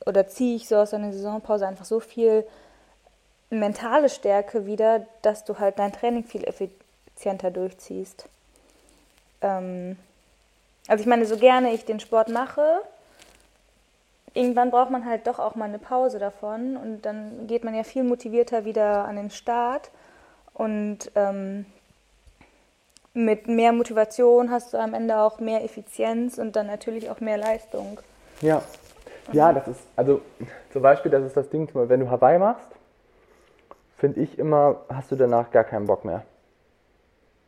oder 0.07 0.29
ziehe 0.29 0.57
ich 0.57 0.69
so 0.69 0.77
aus 0.77 0.95
einer 0.95 1.13
Saisonpause 1.13 1.67
einfach 1.67 1.85
so 1.85 1.99
viel 1.99 2.45
mentale 3.51 4.09
Stärke 4.09 4.67
wieder, 4.67 5.07
dass 5.23 5.45
du 5.45 5.59
halt 5.59 5.79
dein 5.81 5.93
Training 5.93 6.25
viel 6.25 6.45
effizienter 6.45 7.51
durchziehst. 7.51 8.27
Ähm, 9.43 9.97
also 10.87 11.01
ich 11.03 11.07
meine, 11.07 11.27
so 11.27 11.37
gerne 11.37 11.73
ich 11.73 11.85
den 11.85 12.01
Sport 12.01 12.29
mache, 12.29 12.81
irgendwann 14.35 14.71
braucht 14.71 14.91
man 14.91 15.05
halt 15.05 15.27
doch 15.27 15.39
auch 15.39 15.55
mal 15.55 15.67
eine 15.67 15.79
Pause 15.79 16.19
davon 16.19 16.77
und 16.77 17.03
dann 17.03 17.47
geht 17.47 17.65
man 17.65 17.75
ja 17.75 17.83
viel 17.83 18.05
motivierter 18.05 18.65
wieder 18.65 19.05
an 19.05 19.17
den 19.17 19.31
Start 19.31 19.91
und 20.55 21.11
ähm, 21.15 21.67
mit 23.13 23.49
mehr 23.49 23.73
Motivation 23.73 24.51
hast 24.51 24.73
du 24.73 24.79
am 24.79 24.95
Ende 24.95 25.19
auch 25.19 25.41
mehr 25.41 25.65
Effizienz 25.65 26.39
und 26.39 26.55
dann 26.55 26.67
natürlich 26.67 27.11
auch 27.11 27.21
mehr 27.21 27.39
Leistung. 27.39 27.99
Ja, 28.41 28.63
ja, 29.33 29.53
das 29.53 29.69
ist, 29.69 29.81
also 29.97 30.21
zum 30.73 30.83
Beispiel, 30.83 31.11
das 31.11 31.25
ist 31.25 31.37
das 31.37 31.49
Ding, 31.51 31.69
wenn 31.73 32.01
du 32.01 32.11
Hawaii 32.11 32.39
machst, 32.39 32.69
finde 33.97 34.21
ich 34.21 34.39
immer, 34.39 34.81
hast 34.89 35.13
du 35.13 35.17
danach 35.17 35.51
gar 35.51 35.65
keinen 35.65 35.87
Bock 35.87 36.05
mehr. 36.05 36.25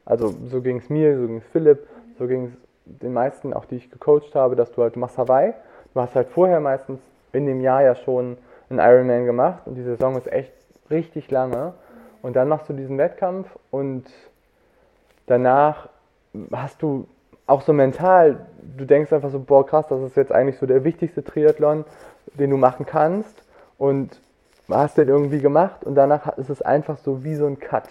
Also 0.04 0.34
so 0.50 0.60
ging 0.60 0.78
es 0.78 0.88
mir, 0.90 1.18
so 1.18 1.26
ging 1.26 1.38
es 1.38 1.46
Philipp, 1.52 1.88
so 2.18 2.26
ging 2.26 2.46
es 2.46 2.52
den 2.84 3.12
meisten, 3.12 3.54
auch 3.54 3.64
die 3.64 3.76
ich 3.76 3.90
gecoacht 3.90 4.34
habe, 4.34 4.56
dass 4.56 4.72
du 4.72 4.82
halt, 4.82 4.96
du 4.96 5.00
machst 5.00 5.18
Hawaii, 5.18 5.54
du 5.94 6.00
hast 6.00 6.14
halt 6.14 6.28
vorher 6.28 6.60
meistens 6.60 7.00
in 7.32 7.46
dem 7.46 7.60
Jahr 7.60 7.82
ja 7.82 7.94
schon 7.94 8.36
einen 8.70 8.78
Ironman 8.78 9.26
gemacht 9.26 9.62
und 9.66 9.74
die 9.74 9.82
Saison 9.82 10.16
ist 10.16 10.30
echt 10.30 10.52
richtig 10.90 11.30
lange 11.30 11.74
und 12.22 12.36
dann 12.36 12.48
machst 12.48 12.68
du 12.68 12.72
diesen 12.72 12.98
Wettkampf 12.98 13.48
und 13.70 14.04
danach 15.26 15.88
hast 16.52 16.82
du 16.82 17.06
auch 17.46 17.62
so 17.62 17.72
mental, 17.72 18.46
du 18.76 18.84
denkst 18.84 19.12
einfach 19.12 19.30
so, 19.30 19.40
boah 19.40 19.66
krass, 19.66 19.86
das 19.88 20.00
ist 20.02 20.16
jetzt 20.16 20.32
eigentlich 20.32 20.58
so 20.58 20.66
der 20.66 20.84
wichtigste 20.84 21.24
Triathlon, 21.24 21.84
den 22.34 22.50
du 22.50 22.56
machen 22.56 22.86
kannst 22.86 23.42
und 23.78 24.20
hast 24.70 24.96
den 24.96 25.08
irgendwie 25.08 25.40
gemacht 25.40 25.84
und 25.84 25.94
danach 25.94 26.38
ist 26.38 26.48
es 26.48 26.62
einfach 26.62 26.98
so 26.98 27.24
wie 27.24 27.34
so 27.34 27.46
ein 27.46 27.58
Cut 27.58 27.88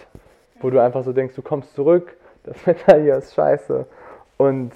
wo 0.62 0.70
du 0.70 0.80
einfach 0.80 1.04
so 1.04 1.12
denkst, 1.12 1.34
du 1.34 1.42
kommst 1.42 1.74
zurück, 1.74 2.16
das 2.44 2.66
Wetter 2.66 3.00
hier 3.00 3.16
ist 3.16 3.34
scheiße. 3.34 3.86
Und 4.36 4.72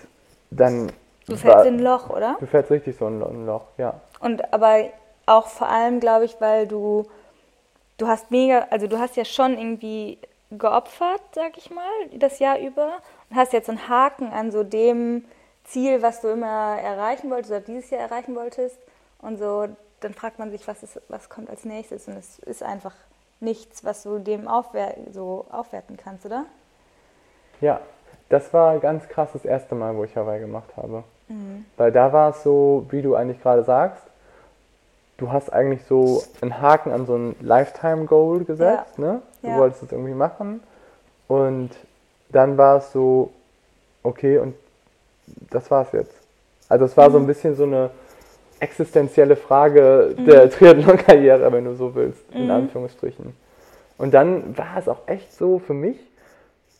dann. 0.50 0.92
Du 1.26 1.36
fällst 1.36 1.66
in 1.66 1.74
ein 1.74 1.80
Loch, 1.80 2.10
oder? 2.10 2.36
Du 2.38 2.46
fällst 2.46 2.70
richtig 2.70 2.96
so 2.96 3.08
in 3.08 3.22
ein 3.22 3.46
Loch, 3.46 3.64
ja. 3.78 4.00
Und 4.20 4.52
aber 4.52 4.90
auch 5.26 5.48
vor 5.48 5.68
allem, 5.68 5.98
glaube 6.00 6.24
ich, 6.24 6.40
weil 6.40 6.68
du, 6.68 7.04
du 7.98 8.06
hast 8.06 8.30
mega, 8.30 8.66
also 8.70 8.86
du 8.86 8.98
hast 8.98 9.16
ja 9.16 9.24
schon 9.24 9.58
irgendwie 9.58 10.18
geopfert, 10.52 11.22
sag 11.32 11.58
ich 11.58 11.70
mal, 11.70 11.90
das 12.16 12.38
Jahr 12.38 12.58
über 12.58 12.98
und 13.28 13.36
hast 13.36 13.52
jetzt 13.52 13.68
einen 13.68 13.88
Haken 13.88 14.32
an 14.32 14.52
so 14.52 14.62
dem 14.62 15.24
Ziel, 15.64 16.00
was 16.02 16.20
du 16.20 16.28
immer 16.28 16.78
erreichen 16.80 17.28
wolltest 17.30 17.50
oder 17.50 17.60
dieses 17.60 17.90
Jahr 17.90 18.02
erreichen 18.02 18.36
wolltest 18.36 18.78
und 19.20 19.38
so, 19.38 19.66
dann 20.00 20.14
fragt 20.14 20.38
man 20.38 20.52
sich, 20.52 20.68
was, 20.68 20.84
ist, 20.84 21.00
was 21.08 21.28
kommt 21.28 21.50
als 21.50 21.64
nächstes 21.64 22.06
und 22.06 22.16
es 22.16 22.38
ist 22.38 22.62
einfach 22.62 22.94
nichts, 23.40 23.84
was 23.84 24.04
du 24.04 24.18
dem 24.18 24.46
aufwer 24.46 24.94
so 25.10 25.46
aufwerten 25.50 25.96
kannst, 25.96 26.24
oder? 26.24 26.46
Ja, 27.60 27.80
das 28.28 28.52
war 28.52 28.78
ganz 28.78 29.08
krass 29.08 29.30
das 29.32 29.44
erste 29.44 29.74
Mal, 29.74 29.96
wo 29.96 30.04
ich 30.04 30.16
Hawaii 30.16 30.40
gemacht 30.40 30.76
habe. 30.76 31.04
Mhm. 31.28 31.64
Weil 31.76 31.92
da 31.92 32.12
war 32.12 32.30
es 32.30 32.42
so, 32.42 32.86
wie 32.90 33.02
du 33.02 33.14
eigentlich 33.14 33.40
gerade 33.40 33.62
sagst, 33.62 34.02
du 35.18 35.32
hast 35.32 35.52
eigentlich 35.52 35.84
so 35.84 36.22
einen 36.40 36.60
Haken 36.60 36.92
an 36.92 37.06
so 37.06 37.16
ein 37.16 37.36
Lifetime-Goal 37.40 38.44
gesetzt, 38.44 38.98
ja. 38.98 39.04
ne? 39.04 39.22
Du 39.42 39.48
ja. 39.48 39.58
wolltest 39.58 39.84
es 39.84 39.92
irgendwie 39.92 40.14
machen. 40.14 40.60
Und 41.28 41.70
dann 42.28 42.58
war 42.58 42.78
es 42.78 42.92
so, 42.92 43.30
okay, 44.02 44.38
und 44.38 44.54
das 45.50 45.70
war's 45.70 45.92
jetzt. 45.92 46.14
Also 46.68 46.84
es 46.84 46.96
war 46.96 47.08
mhm. 47.08 47.12
so 47.12 47.18
ein 47.18 47.22
mhm. 47.22 47.26
bisschen 47.28 47.56
so 47.56 47.64
eine 47.64 47.90
existenzielle 48.60 49.36
Frage 49.36 50.14
mhm. 50.16 50.26
der 50.26 50.50
Triathlon-Karriere, 50.50 51.52
wenn 51.52 51.64
du 51.64 51.74
so 51.74 51.94
willst, 51.94 52.22
in 52.32 52.44
mhm. 52.44 52.50
Anführungsstrichen. 52.50 53.34
Und 53.98 54.12
dann 54.12 54.56
war 54.56 54.76
es 54.78 54.88
auch 54.88 55.00
echt 55.06 55.32
so 55.32 55.58
für 55.58 55.74
mich, 55.74 55.96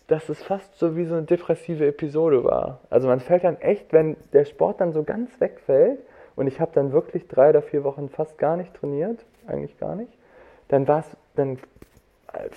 dass 0.09 0.29
es 0.29 0.43
fast 0.43 0.79
so 0.79 0.97
wie 0.97 1.05
so 1.05 1.15
eine 1.15 1.25
depressive 1.25 1.87
Episode 1.87 2.45
war. 2.45 2.81
Also 2.91 3.09
man 3.09 3.21
fällt 3.21 3.45
dann 3.45 3.61
echt, 3.61 3.93
wenn 3.93 4.17
der 4.33 4.45
Sport 4.45 4.81
dann 4.81 4.93
so 4.93 5.03
ganz 5.03 5.41
wegfällt 5.41 5.99
und 6.37 6.47
ich 6.47 6.61
habe 6.61 6.71
dann 6.75 6.93
wirklich 6.93 7.27
drei 7.27 7.51
oder 7.51 7.63
vier 7.63 7.83
Wochen 7.83 8.09
fast 8.09 8.39
gar 8.39 8.57
nicht 8.57 8.75
trainiert, 8.75 9.25
eigentlich 9.47 9.79
gar 9.79 9.97
nicht, 9.97 10.13
dann 10.69 10.87
war 10.87 11.01
es, 11.01 11.17
dann 11.35 11.59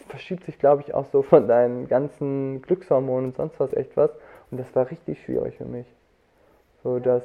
verschiebt 0.07 0.43
sich, 0.45 0.59
glaube 0.59 0.83
ich, 0.85 0.93
auch 0.93 1.05
so 1.11 1.21
von 1.21 1.47
deinen 1.47 1.87
ganzen 1.87 2.61
Glückshormonen 2.61 3.29
und 3.29 3.37
sonst 3.37 3.59
was 3.59 3.73
echt 3.73 3.95
was. 3.95 4.11
Und 4.51 4.59
das 4.59 4.75
war 4.75 4.89
richtig 4.89 5.23
schwierig 5.23 5.55
für 5.57 5.65
mich. 5.65 5.85
So, 6.83 6.99
dass 6.99 7.23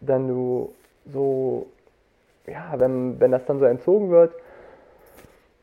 dann 0.00 0.28
du 0.28 0.72
so, 1.12 1.66
ja, 2.46 2.74
wenn, 2.76 3.18
wenn 3.20 3.32
das 3.32 3.44
dann 3.46 3.58
so 3.58 3.64
entzogen 3.64 4.10
wird, 4.10 4.34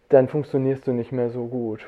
dann 0.09 0.27
funktionierst 0.27 0.85
du 0.87 0.91
nicht 0.91 1.11
mehr 1.11 1.29
so 1.29 1.45
gut. 1.45 1.85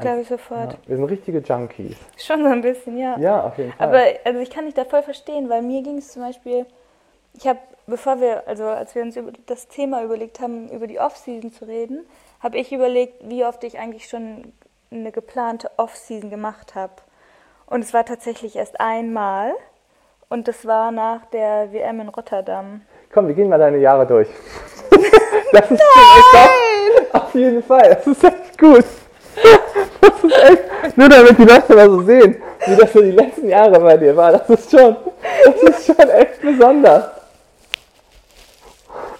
Glaube 0.00 0.20
ich 0.20 0.28
sofort. 0.28 0.72
Ja, 0.72 0.78
wir 0.86 0.96
sind 0.96 1.04
richtige 1.06 1.38
Junkies. 1.38 1.96
Schon 2.16 2.42
so 2.42 2.50
ein 2.50 2.60
bisschen, 2.60 2.98
ja. 2.98 3.18
Ja, 3.18 3.44
auf 3.44 3.56
jeden 3.56 3.72
Fall. 3.72 3.88
Aber 3.88 4.02
also 4.24 4.40
ich 4.40 4.50
kann 4.50 4.66
dich 4.66 4.74
da 4.74 4.84
voll 4.84 5.02
verstehen, 5.02 5.48
weil 5.48 5.62
mir 5.62 5.82
ging 5.82 5.98
es 5.98 6.08
zum 6.12 6.22
Beispiel, 6.22 6.66
ich 7.34 7.46
habe, 7.46 7.58
bevor 7.86 8.20
wir, 8.20 8.46
also 8.46 8.64
als 8.64 8.94
wir 8.94 9.02
uns 9.02 9.16
über 9.16 9.32
das 9.46 9.68
Thema 9.68 10.02
überlegt 10.02 10.40
haben, 10.40 10.68
über 10.70 10.86
die 10.86 10.98
Off-Season 10.98 11.52
zu 11.52 11.66
reden, 11.66 12.04
habe 12.40 12.58
ich 12.58 12.72
überlegt, 12.72 13.28
wie 13.28 13.44
oft 13.44 13.62
ich 13.64 13.78
eigentlich 13.78 14.08
schon 14.08 14.52
eine 14.90 15.12
geplante 15.12 15.70
Off-Season 15.76 16.30
gemacht 16.30 16.74
habe. 16.74 16.92
Und 17.66 17.82
es 17.82 17.94
war 17.94 18.04
tatsächlich 18.04 18.56
erst 18.56 18.80
einmal. 18.80 19.52
Und 20.28 20.48
das 20.48 20.66
war 20.66 20.90
nach 20.90 21.24
der 21.26 21.72
WM 21.72 22.00
in 22.00 22.08
Rotterdam. 22.08 22.82
Komm, 23.12 23.28
wir 23.28 23.34
gehen 23.34 23.48
mal 23.48 23.58
deine 23.58 23.78
Jahre 23.78 24.06
durch. 24.06 24.28
das 25.52 25.70
ist 25.70 25.82
Nein! 26.34 27.06
Auf 27.12 27.34
jeden 27.34 27.62
Fall, 27.62 27.94
das 27.94 28.06
ist 28.06 28.24
echt 28.24 28.58
gut. 28.58 28.84
Das 30.00 30.24
ist 30.24 30.42
echt, 30.42 30.96
nur 30.96 31.08
damit 31.08 31.38
die 31.38 31.44
Leute 31.44 31.74
mal 31.74 31.88
so 31.88 32.02
sehen, 32.02 32.42
wie 32.66 32.76
das 32.76 32.92
so 32.92 33.00
die 33.00 33.10
letzten 33.10 33.48
Jahre 33.48 33.78
bei 33.80 33.96
dir 33.96 34.16
war. 34.16 34.32
Das 34.32 34.48
ist 34.48 34.70
schon, 34.70 34.96
das 35.44 35.62
ist 35.62 35.86
schon 35.86 36.10
echt 36.10 36.40
besonders. 36.40 37.04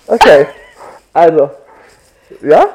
Okay, 0.07 0.47
also, 1.13 1.51
ja? 2.43 2.67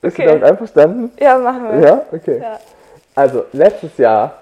Bist 0.00 0.16
okay. 0.16 0.22
du 0.22 0.28
damit 0.28 0.44
einverstanden? 0.44 1.12
Ja, 1.18 1.38
machen 1.38 1.80
wir. 1.80 1.88
Ja, 1.88 2.02
okay. 2.12 2.40
Ja. 2.42 2.58
Also, 3.14 3.44
letztes 3.52 3.96
Jahr, 3.98 4.34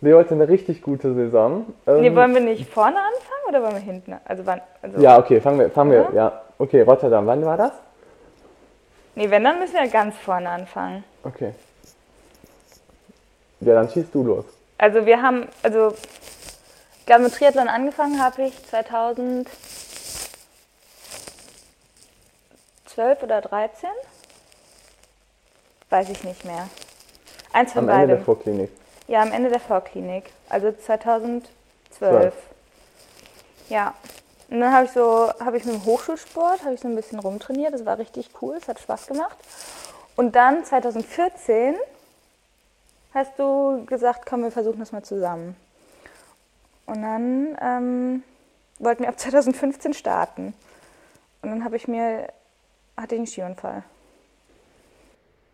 wir 0.00 0.18
hatten 0.18 0.34
eine 0.34 0.48
richtig 0.48 0.82
gute 0.82 1.14
Saison. 1.14 1.66
Nee, 1.86 2.06
ähm, 2.08 2.16
wollen 2.16 2.34
wir 2.34 2.40
nicht 2.40 2.72
vorne 2.72 2.96
anfangen 2.96 3.44
oder 3.48 3.62
wollen 3.62 3.74
wir 3.74 3.92
hinten? 3.92 4.14
Also 4.24 4.44
wann, 4.46 4.60
also 4.82 5.00
ja, 5.00 5.18
okay, 5.18 5.40
fangen 5.40 5.58
wir, 5.58 5.70
fangen 5.70 5.92
wir, 5.92 6.08
ja. 6.14 6.42
Okay, 6.58 6.82
Rotterdam, 6.82 7.26
wann 7.26 7.44
war 7.44 7.56
das? 7.56 7.72
Nee, 9.14 9.30
wenn, 9.30 9.44
dann 9.44 9.58
müssen 9.58 9.74
wir 9.74 9.88
ganz 9.88 10.16
vorne 10.18 10.48
anfangen. 10.48 11.04
Okay. 11.22 11.52
Ja, 13.64 13.74
dann 13.74 13.88
schießt 13.90 14.14
du 14.14 14.22
los. 14.22 14.44
Also 14.78 15.06
wir 15.06 15.22
haben, 15.22 15.48
also 15.62 15.94
ich 16.98 17.06
glaube 17.06 17.24
mit 17.24 17.34
Triathlon 17.34 17.68
angefangen 17.68 18.22
habe 18.22 18.42
ich 18.44 18.54
2012 18.68 19.46
oder 23.22 23.40
13. 23.40 23.88
Weiß 25.90 26.10
ich 26.10 26.24
nicht 26.24 26.44
mehr. 26.44 26.68
Eins 27.52 27.72
von 27.72 27.80
Am 27.80 27.86
beidem. 27.86 28.02
Ende 28.02 28.16
der 28.16 28.24
Vorklinik. 28.24 28.70
Ja, 29.06 29.22
am 29.22 29.32
Ende 29.32 29.50
der 29.50 29.60
Vorklinik. 29.60 30.30
Also 30.48 30.72
2012. 30.72 31.48
12. 31.98 32.34
Ja. 33.68 33.94
Und 34.50 34.60
dann 34.60 34.72
habe 34.72 34.84
ich 34.84 34.92
so, 34.92 35.32
habe 35.40 35.56
ich 35.56 35.64
mit 35.64 35.74
dem 35.74 35.84
Hochschulsport, 35.84 36.64
habe 36.64 36.74
ich 36.74 36.80
so 36.80 36.88
ein 36.88 36.96
bisschen 36.96 37.18
rumtrainiert. 37.18 37.72
Das 37.72 37.86
war 37.86 37.98
richtig 37.98 38.30
cool, 38.42 38.56
es 38.60 38.68
hat 38.68 38.78
Spaß 38.78 39.06
gemacht. 39.06 39.38
Und 40.16 40.36
dann 40.36 40.64
2014 40.64 41.76
hast 43.14 43.38
du 43.38 43.84
gesagt, 43.86 44.26
komm, 44.26 44.42
wir 44.42 44.50
versuchen 44.50 44.80
das 44.80 44.92
mal 44.92 45.02
zusammen. 45.02 45.56
Und 46.86 47.00
dann 47.00 47.56
ähm, 47.62 48.22
wollten 48.78 49.02
wir 49.02 49.08
ab 49.08 49.18
2015 49.18 49.94
starten. 49.94 50.54
Und 51.42 51.50
dann 51.50 51.64
habe 51.64 51.76
ich 51.76 51.88
mir, 51.88 52.28
hatte 52.96 53.14
ich 53.14 53.20
einen 53.20 53.26
Skiunfall. 53.26 53.84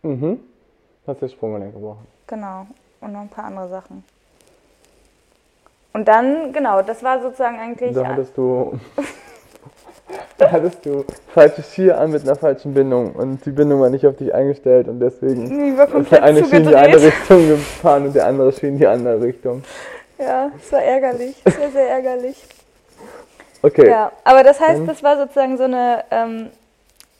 Mhm. 0.01 0.39
Hast 1.05 1.21
du 1.21 1.25
das 1.25 1.33
Sprunggelenk 1.33 1.73
gebrochen. 1.73 2.05
Genau. 2.27 2.67
Und 2.99 3.13
noch 3.13 3.21
ein 3.21 3.29
paar 3.29 3.45
andere 3.45 3.69
Sachen. 3.69 4.03
Und 5.93 6.07
dann, 6.07 6.53
genau, 6.53 6.81
das 6.81 7.03
war 7.03 7.21
sozusagen 7.21 7.59
eigentlich. 7.59 7.93
Da 7.93 8.07
hattest 8.07 8.37
du. 8.37 8.79
da 10.41 10.51
hattest 10.51 10.85
du 10.85 11.05
falsche 11.33 11.61
Skier 11.61 11.97
an 11.99 12.11
mit 12.11 12.23
einer 12.23 12.35
falschen 12.35 12.73
Bindung 12.73 13.13
und 13.13 13.45
die 13.45 13.51
Bindung 13.51 13.81
war 13.81 13.89
nicht 13.89 14.05
auf 14.05 14.15
dich 14.17 14.33
eingestellt 14.33 14.87
und 14.87 14.99
deswegen 14.99 15.77
ist 15.77 16.11
der 16.11 16.23
eine 16.23 16.43
Ski 16.43 16.57
in 16.57 16.67
die 16.67 16.75
eine 16.75 17.01
Richtung 17.01 17.47
gefahren 17.47 18.07
und 18.07 18.15
der 18.15 18.27
andere 18.27 18.51
Ski 18.51 18.67
in 18.67 18.77
die 18.77 18.87
andere 18.87 19.21
Richtung. 19.21 19.63
Ja, 20.17 20.51
es 20.57 20.71
war 20.71 20.81
ärgerlich, 20.81 21.35
sehr, 21.45 21.71
sehr 21.71 21.89
ärgerlich. 21.89 22.43
Okay. 23.63 23.87
Ja, 23.87 24.11
aber 24.23 24.43
das 24.43 24.59
heißt, 24.59 24.81
das 24.87 25.03
war 25.03 25.17
sozusagen 25.17 25.57
so 25.57 25.63
eine, 25.63 26.03
ähm, 26.11 26.47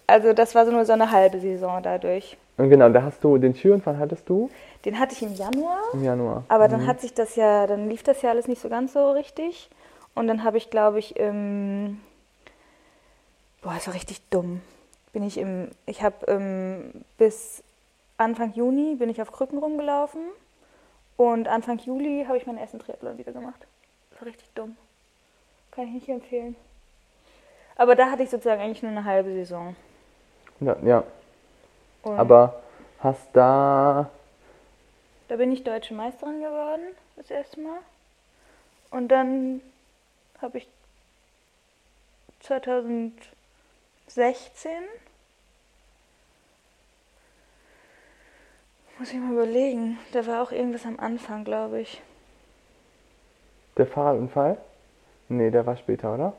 also 0.08 0.34
das 0.34 0.56
war 0.56 0.66
so 0.66 0.72
nur 0.72 0.86
so 0.86 0.94
eine 0.94 1.12
halbe 1.12 1.40
Saison 1.40 1.82
dadurch. 1.84 2.38
Und 2.58 2.70
genau, 2.70 2.90
da 2.90 3.04
hast 3.04 3.24
du 3.24 3.38
den 3.38 3.56
Skiunfall 3.56 3.98
hattest 3.98 4.28
du? 4.28 4.50
Den 4.86 5.00
hatte 5.00 5.14
ich 5.14 5.22
im 5.22 5.34
Januar. 5.34 5.80
Im 5.94 6.04
Januar. 6.04 6.44
Aber 6.48 6.68
mhm. 6.68 6.72
dann 6.72 6.88
hat 6.88 7.02
sich 7.02 7.14
das 7.14 7.36
ja, 7.36 7.68
dann 7.68 7.90
lief 7.90 8.04
das 8.04 8.22
ja 8.22 8.32
alles 8.32 8.48
nicht 8.48 8.62
so 8.62 8.70
ganz 8.70 8.94
so 8.94 9.12
richtig. 9.12 9.70
Und 10.16 10.28
dann 10.28 10.44
habe 10.44 10.58
ich, 10.58 10.70
glaube 10.70 11.00
ich, 11.00 11.16
im. 11.18 12.00
Boah, 13.62 13.76
es 13.78 13.88
war 13.88 13.94
richtig 13.94 14.22
dumm. 14.30 14.62
Bin 15.14 15.24
ich 15.24 15.38
im. 15.38 15.70
Ich 15.86 16.02
habe 16.02 16.26
ähm, 16.28 17.06
bis 17.18 17.64
Anfang 18.18 18.54
Juni 18.54 18.96
bin 18.96 19.10
ich 19.10 19.22
auf 19.22 19.32
Krücken 19.32 19.60
rumgelaufen. 19.60 20.22
Und 21.18 21.48
Anfang 21.48 21.78
Juli 21.80 22.26
habe 22.28 22.38
ich 22.38 22.48
meinen 22.48 22.58
ersten 22.58 22.80
Triathlon 22.80 23.18
wieder 23.18 23.32
gemacht. 23.32 23.68
Das 24.10 24.22
war 24.22 24.28
richtig 24.28 24.50
dumm. 24.56 24.76
Kann 25.72 25.86
ich 25.86 25.94
nicht 25.94 26.10
empfehlen. 26.10 26.56
Aber 27.76 27.96
da 27.96 28.10
hatte 28.10 28.24
ich 28.24 28.30
sozusagen 28.30 28.62
eigentlich 28.62 28.82
nur 28.82 28.92
eine 28.92 29.06
halbe 29.06 29.32
Saison. 29.32 29.76
Ja. 30.60 30.76
ja. 30.84 31.04
Aber 32.04 32.62
hast 33.00 33.28
da 33.34 34.10
da 35.32 35.38
bin 35.38 35.54
ich 35.54 35.64
deutsche 35.64 35.94
Meisterin 35.94 36.42
geworden, 36.42 36.94
das 37.16 37.32
erste 37.32 37.62
Mal. 37.62 37.80
Und 38.90 39.08
dann 39.08 39.62
habe 40.42 40.58
ich 40.58 40.68
2016 44.14 44.72
muss 49.00 49.12
ich 49.12 49.20
mal 49.20 49.32
überlegen, 49.32 49.98
da 50.12 50.28
war 50.28 50.44
auch 50.44 50.52
irgendwas 50.52 50.86
am 50.86 51.00
Anfang, 51.00 51.46
glaube 51.46 51.80
ich. 51.80 52.02
Der 53.78 53.88
Fahrradunfall? 53.88 54.58
Nee, 55.30 55.50
der 55.50 55.66
war 55.66 55.78
später, 55.78 56.14
oder? 56.14 56.34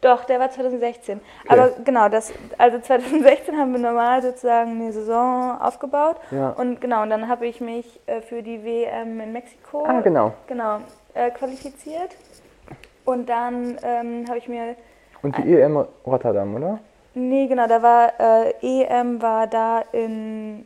Doch, 0.00 0.24
der 0.24 0.40
war 0.40 0.50
2016. 0.50 1.20
Okay. 1.44 1.48
Aber 1.48 1.70
genau, 1.84 2.08
das, 2.08 2.32
also 2.58 2.80
2016 2.80 3.56
haben 3.56 3.72
wir 3.72 3.78
normal 3.78 4.22
sozusagen 4.22 4.72
eine 4.72 4.92
Saison 4.92 5.60
aufgebaut. 5.60 6.16
Ja. 6.32 6.50
Und 6.50 6.80
genau, 6.80 7.02
und 7.02 7.10
dann 7.10 7.28
habe 7.28 7.46
ich 7.46 7.60
mich 7.60 8.00
äh, 8.06 8.20
für 8.20 8.42
die 8.42 8.64
WM 8.64 9.20
in 9.20 9.32
Mexiko 9.32 9.84
ah, 9.84 10.00
genau. 10.00 10.34
Genau, 10.48 10.80
äh, 11.14 11.30
qualifiziert. 11.30 12.16
Und 13.04 13.28
dann 13.28 13.78
ähm, 13.82 14.24
habe 14.28 14.38
ich 14.38 14.48
mir. 14.48 14.74
Und 15.22 15.36
die 15.38 15.54
EM 15.54 15.84
Rotterdam, 16.06 16.54
oder? 16.54 16.78
Nee, 17.14 17.46
genau, 17.48 17.66
da 17.66 17.82
war 17.82 18.12
äh, 18.18 18.54
EM 18.62 19.20
war 19.20 19.46
da 19.46 19.82
in 19.92 20.64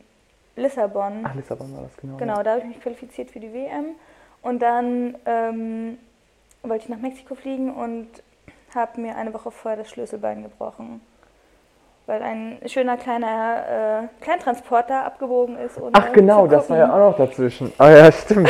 Lissabon. 0.55 1.23
Ach, 1.23 1.35
Lissabon 1.35 1.73
war 1.75 1.83
das, 1.83 1.97
genau. 1.97 2.17
Genau, 2.17 2.43
da 2.43 2.51
habe 2.51 2.61
ich 2.61 2.67
mich 2.67 2.81
qualifiziert 2.81 3.31
für 3.31 3.39
die 3.39 3.51
WM. 3.51 3.95
Und 4.41 4.61
dann 4.61 5.15
ähm, 5.25 5.97
wollte 6.61 6.83
ich 6.83 6.89
nach 6.89 6.99
Mexiko 6.99 7.35
fliegen 7.35 7.73
und 7.73 8.07
habe 8.73 9.01
mir 9.01 9.15
eine 9.15 9.33
Woche 9.33 9.51
vorher 9.51 9.77
das 9.77 9.89
Schlüsselbein 9.89 10.43
gebrochen. 10.43 11.01
Weil 12.05 12.21
ein 12.21 12.59
schöner 12.67 12.97
kleiner 12.97 14.09
äh, 14.13 14.23
Kleintransporter 14.23 15.05
abgebogen 15.05 15.57
ist. 15.57 15.79
Ach 15.93 16.11
genau, 16.11 16.45
das 16.45 16.69
war 16.69 16.77
ja 16.77 16.93
auch 16.93 17.11
noch 17.11 17.17
dazwischen. 17.17 17.73
Ah 17.79 17.89
ja, 17.89 18.11
stimmt. 18.11 18.49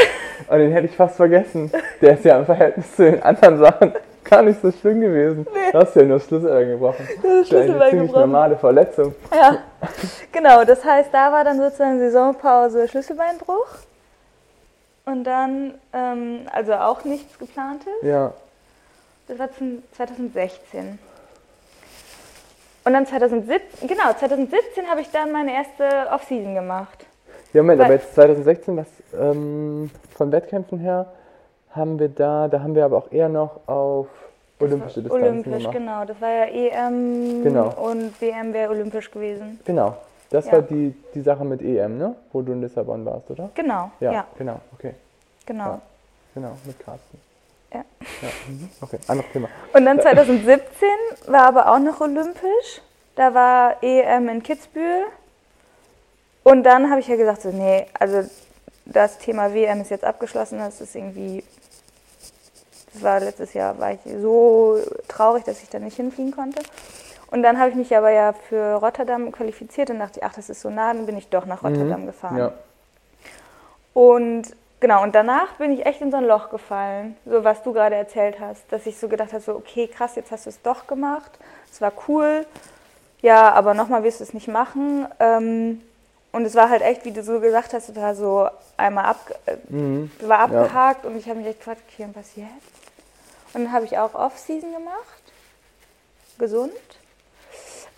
Und 0.49 0.57
den 0.57 0.73
hätte 0.73 0.87
ich 0.87 0.95
fast 0.95 1.15
vergessen. 1.15 1.71
Der 2.01 2.15
ist 2.15 2.25
ja 2.25 2.39
im 2.39 2.45
Verhältnis 2.45 2.93
zu 2.93 3.09
den 3.09 3.23
anderen 3.23 3.59
Sachen 3.59 3.93
gar 4.25 4.41
nicht 4.41 4.61
so 4.61 4.71
schlimm 4.71 5.01
gewesen. 5.01 5.47
Nee. 5.53 5.71
Du 5.71 5.79
hast 5.79 5.95
ja 5.95 6.03
nur 6.03 6.19
Schlüsselbein 6.19 6.69
gebrochen. 6.69 7.07
Das, 7.21 7.23
das 7.23 7.49
ist 7.49 7.53
eine 7.53 7.89
ziemlich 7.89 8.07
gebrochen. 8.07 8.31
normale 8.31 8.57
Verletzung. 8.57 9.15
Ja, 9.33 9.59
genau. 10.31 10.65
Das 10.65 10.83
heißt, 10.83 11.13
da 11.13 11.31
war 11.31 11.43
dann 11.43 11.57
sozusagen 11.57 11.99
Saisonpause 11.99 12.87
Schlüsselbeinbruch. 12.87 13.67
Und 15.05 15.23
dann, 15.23 15.75
ähm, 15.93 16.47
also 16.51 16.73
auch 16.73 17.03
nichts 17.03 17.37
geplantes. 17.37 17.93
Ja. 18.01 18.33
Das 19.27 19.39
war 19.39 19.49
2016. 19.95 20.99
Und 22.83 22.93
dann 22.93 23.05
2017, 23.05 23.87
genau, 23.87 24.13
2017 24.13 24.87
habe 24.87 25.01
ich 25.01 25.09
dann 25.09 25.31
meine 25.31 25.53
erste 25.53 26.11
Off-Season 26.11 26.53
gemacht. 26.53 27.05
Ja, 27.53 27.63
Moment, 27.63 27.79
Weil, 27.79 27.85
aber 27.85 27.93
jetzt 27.95 28.13
2016, 28.13 28.77
was 28.77 28.87
ähm, 29.19 29.89
von 30.15 30.31
Wettkämpfen 30.31 30.79
her, 30.79 31.07
haben 31.75 31.99
wir 31.99 32.09
da, 32.09 32.47
da 32.47 32.61
haben 32.61 32.75
wir 32.75 32.85
aber 32.85 32.97
auch 32.97 33.11
eher 33.11 33.29
noch 33.29 33.67
auf 33.67 34.07
olympische 34.59 35.01
Distanzen 35.01 35.27
Olympisch, 35.27 35.57
gemacht. 35.57 35.73
genau. 35.73 36.05
Das 36.05 36.21
war 36.21 36.29
ja 36.29 36.45
EM 36.45 37.43
genau. 37.43 37.73
und 37.77 38.19
WM 38.21 38.53
wäre 38.53 38.71
olympisch 38.71 39.11
gewesen. 39.11 39.59
Genau. 39.65 39.97
Das 40.29 40.45
ja. 40.47 40.53
war 40.53 40.61
die, 40.61 40.95
die 41.13 41.21
Sache 41.21 41.45
mit 41.45 41.61
EM, 41.61 41.97
ne? 41.97 42.15
Wo 42.31 42.41
du 42.41 42.53
in 42.53 42.61
Lissabon 42.61 43.05
warst, 43.05 43.29
oder? 43.29 43.49
Genau. 43.53 43.91
Ja, 43.99 44.11
ja. 44.11 44.27
genau, 44.37 44.59
okay. 44.73 44.93
Genau. 45.45 45.65
Ja, 45.65 45.81
genau, 46.33 46.51
mit 46.65 46.79
Carsten. 46.79 47.19
Ja. 47.73 47.83
Mhm. 48.47 48.69
Okay, 48.81 48.99
anderes 49.07 49.31
Thema. 49.31 49.49
Und 49.73 49.85
dann 49.85 49.99
2017 49.99 50.87
war 51.27 51.43
aber 51.43 51.71
auch 51.71 51.79
noch 51.79 52.01
olympisch. 52.01 52.81
Da 53.15 53.33
war 53.33 53.83
EM 53.83 54.29
in 54.29 54.43
Kitzbühel. 54.43 55.03
Und 56.43 56.63
dann 56.63 56.89
habe 56.89 56.99
ich 56.99 57.07
ja 57.07 57.15
gesagt, 57.15 57.41
so, 57.41 57.49
nee, 57.49 57.85
also 57.99 58.27
das 58.85 59.17
Thema 59.17 59.53
WM 59.53 59.81
ist 59.81 59.89
jetzt 59.89 60.03
abgeschlossen. 60.03 60.59
Das 60.59 60.81
ist 60.81 60.95
irgendwie, 60.95 61.43
war 63.03 63.19
letztes 63.19 63.53
Jahr, 63.53 63.77
war 63.79 63.91
ich 63.91 63.99
so 64.21 64.79
traurig, 65.07 65.43
dass 65.43 65.61
ich 65.63 65.69
da 65.69 65.79
nicht 65.79 65.95
hinfliegen 65.95 66.33
konnte. 66.33 66.61
Und 67.31 67.43
dann 67.43 67.59
habe 67.59 67.69
ich 67.69 67.75
mich 67.75 67.95
aber 67.95 68.11
ja 68.11 68.33
für 68.33 68.75
Rotterdam 68.75 69.31
qualifiziert 69.31 69.89
und 69.89 69.99
dachte, 69.99 70.21
ach, 70.23 70.33
das 70.33 70.49
ist 70.49 70.61
so 70.61 70.69
nah, 70.69 70.93
dann 70.93 71.05
bin 71.05 71.17
ich 71.17 71.27
doch 71.29 71.45
nach 71.45 71.63
Rotterdam 71.63 72.03
mhm. 72.03 72.05
gefahren. 72.07 72.37
Ja. 72.37 72.51
Und 73.93 74.43
genau, 74.79 75.03
und 75.03 75.15
danach 75.15 75.53
bin 75.53 75.71
ich 75.71 75.85
echt 75.85 76.01
in 76.01 76.11
so 76.11 76.17
ein 76.17 76.25
Loch 76.25 76.49
gefallen, 76.49 77.15
so 77.25 77.43
was 77.43 77.63
du 77.63 77.73
gerade 77.73 77.95
erzählt 77.95 78.39
hast, 78.39 78.61
dass 78.71 78.85
ich 78.85 78.97
so 78.97 79.07
gedacht 79.07 79.33
habe, 79.33 79.41
so 79.41 79.55
okay, 79.55 79.87
krass, 79.87 80.15
jetzt 80.15 80.31
hast 80.31 80.45
du 80.45 80.49
es 80.49 80.61
doch 80.61 80.87
gemacht, 80.87 81.31
es 81.71 81.81
war 81.81 81.91
cool, 82.07 82.45
ja, 83.21 83.51
aber 83.53 83.73
nochmal 83.73 84.03
wirst 84.03 84.19
du 84.19 84.23
es 84.23 84.33
nicht 84.33 84.47
machen. 84.47 85.07
Ähm, 85.19 85.81
und 86.31 86.43
es 86.43 86.53
war 86.53 86.69
halt 86.69 86.81
echt, 86.81 87.05
wie 87.05 87.11
du 87.11 87.23
so 87.23 87.39
gesagt 87.39 87.73
hast, 87.73 87.87
es 87.87 87.95
war 87.95 88.13
so 88.13 88.49
einmal 88.75 89.05
ab, 89.05 89.39
äh, 89.45 89.55
mhm. 89.69 90.11
war 90.19 90.39
abgehakt 90.39 91.05
ja. 91.05 91.09
und 91.09 91.17
ich 91.17 91.29
habe 91.29 91.39
mich 91.39 91.47
echt 91.47 91.59
gefragt, 91.59 91.81
okay, 91.87 92.03
und 92.03 92.15
was 92.15 92.35
jetzt? 92.35 92.74
Und 93.55 93.63
dann 93.63 93.71
habe 93.71 93.85
ich 93.85 93.97
auch 93.97 94.13
Off-Season 94.13 94.73
gemacht, 94.73 95.23
gesund. 96.37 96.73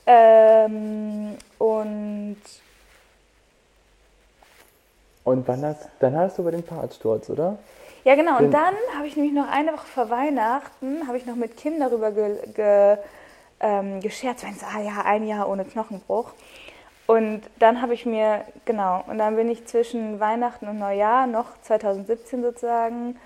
Ähm, 0.05 1.35
und 1.57 2.37
und 5.23 5.47
wann 5.47 5.65
hast, 5.65 5.89
dann 5.99 6.15
hattest 6.15 6.37
du 6.37 6.43
aber 6.43 6.51
den 6.51 6.63
Fahrradsturz, 6.63 7.31
oder? 7.31 7.57
Ja, 8.03 8.13
genau. 8.13 8.37
Den 8.37 8.45
und 8.45 8.51
dann 8.53 8.75
habe 8.95 9.07
ich 9.07 9.15
nämlich 9.15 9.33
noch 9.33 9.49
eine 9.49 9.73
Woche 9.73 9.87
vor 9.87 10.11
Weihnachten, 10.11 11.07
habe 11.07 11.17
ich 11.17 11.25
noch 11.25 11.35
mit 11.35 11.57
Kim 11.57 11.79
darüber 11.79 12.11
ge, 12.11 12.37
ge, 12.53 12.97
ähm, 13.59 13.99
gescherzt, 13.99 14.43
wenn 14.43 14.51
es, 14.51 14.63
ah 14.63 14.79
ja, 14.79 15.01
ein 15.05 15.25
Jahr 15.25 15.49
ohne 15.49 15.65
Knochenbruch. 15.65 16.33
Und 17.07 17.41
dann 17.57 17.81
habe 17.81 17.95
ich 17.95 18.05
mir, 18.05 18.45
genau, 18.65 19.03
und 19.07 19.17
dann 19.17 19.35
bin 19.35 19.49
ich 19.49 19.65
zwischen 19.65 20.19
Weihnachten 20.19 20.67
und 20.67 20.77
Neujahr, 20.77 21.25
noch 21.25 21.59
2017 21.63 22.43
sozusagen, 22.43 23.17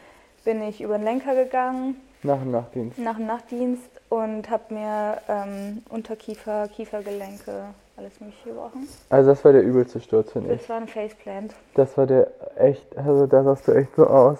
bin 0.45 0.63
ich 0.63 0.79
über 0.79 0.97
den 0.97 1.03
Lenker 1.03 1.35
gegangen. 1.35 2.01
Nach 2.23 2.37
dem 2.37 2.51
Nachtdienst. 2.51 2.99
Nach 2.99 3.15
dem 3.15 3.25
Nachtdienst 3.25 3.89
und 4.09 4.49
habe 4.49 4.73
mir 4.73 5.17
ähm, 5.27 5.81
Unterkiefer, 5.89 6.67
Kiefergelenke 6.67 7.73
alles 7.97 8.19
mögliche 8.19 8.49
gebrochen. 8.49 8.87
Also 9.09 9.29
das 9.31 9.43
war 9.43 9.53
der 9.53 9.63
übelste 9.63 9.99
Sturz, 10.01 10.31
finde 10.31 10.53
ich. 10.53 10.59
Das 10.61 10.69
war 10.69 10.77
ein 10.77 10.87
Faceplant. 10.87 11.53
Das 11.75 11.97
war 11.97 12.05
der 12.05 12.31
echt, 12.57 12.97
also 12.97 13.25
da 13.25 13.43
sahst 13.43 13.67
du 13.67 13.73
echt 13.73 13.95
so 13.95 14.05
aus. 14.07 14.39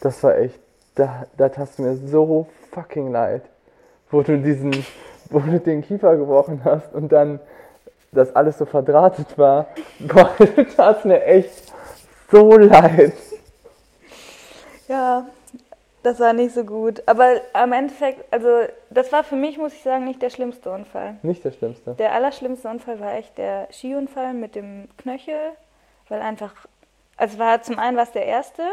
Das 0.00 0.22
war 0.22 0.36
echt, 0.36 0.58
da, 0.94 1.26
da 1.36 1.48
tat 1.48 1.78
mir 1.78 1.96
so 1.96 2.46
fucking 2.72 3.10
leid. 3.10 3.42
Wo 4.10 4.22
du 4.22 4.38
diesen, 4.38 4.84
wo 5.30 5.40
du 5.40 5.58
den 5.58 5.82
Kiefer 5.82 6.16
gebrochen 6.16 6.62
hast 6.64 6.92
und 6.94 7.10
dann 7.10 7.40
das 8.12 8.34
alles 8.36 8.58
so 8.58 8.66
verdrahtet 8.66 9.38
war. 9.38 9.66
Boah, 10.00 10.30
du 10.38 10.66
tat 10.66 11.04
mir 11.04 11.24
echt 11.24 11.72
so 12.30 12.56
leid. 12.56 13.14
Ja, 14.86 15.26
das 16.02 16.18
war 16.18 16.32
nicht 16.32 16.54
so 16.54 16.64
gut. 16.64 17.02
Aber 17.06 17.40
am 17.52 17.72
Endeffekt, 17.72 18.32
also 18.32 18.66
das 18.90 19.12
war 19.12 19.24
für 19.24 19.36
mich, 19.36 19.58
muss 19.58 19.72
ich 19.72 19.82
sagen, 19.82 20.04
nicht 20.04 20.22
der 20.22 20.30
schlimmste 20.30 20.70
Unfall. 20.70 21.16
Nicht 21.22 21.44
der 21.44 21.52
schlimmste. 21.52 21.94
Der 21.94 22.12
allerschlimmste 22.12 22.68
Unfall 22.68 23.00
war 23.00 23.14
echt 23.14 23.38
der 23.38 23.68
Skiunfall 23.72 24.34
mit 24.34 24.54
dem 24.54 24.88
Knöchel, 24.98 25.52
weil 26.08 26.20
einfach, 26.20 26.54
also 27.16 27.38
war 27.38 27.62
zum 27.62 27.78
einen 27.78 27.96
war 27.96 28.04
es 28.04 28.12
der 28.12 28.26
erste 28.26 28.62
ja. 28.62 28.68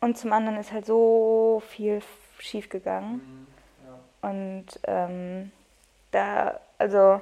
und 0.00 0.18
zum 0.18 0.32
anderen 0.32 0.58
ist 0.58 0.72
halt 0.72 0.86
so 0.86 1.62
viel 1.68 2.00
schief 2.38 2.68
gegangen. 2.68 3.14
Mhm. 3.14 3.46
Ja. 3.86 4.30
Und 4.30 4.66
ähm, 4.86 5.52
da, 6.12 6.60
also 6.78 7.20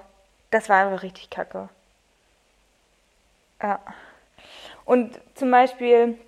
das 0.50 0.68
war 0.68 0.84
einfach 0.84 1.02
richtig 1.02 1.30
kacke. 1.30 1.68
Ja. 3.62 3.80
Und 4.84 5.18
zum 5.34 5.50
Beispiel 5.50 6.18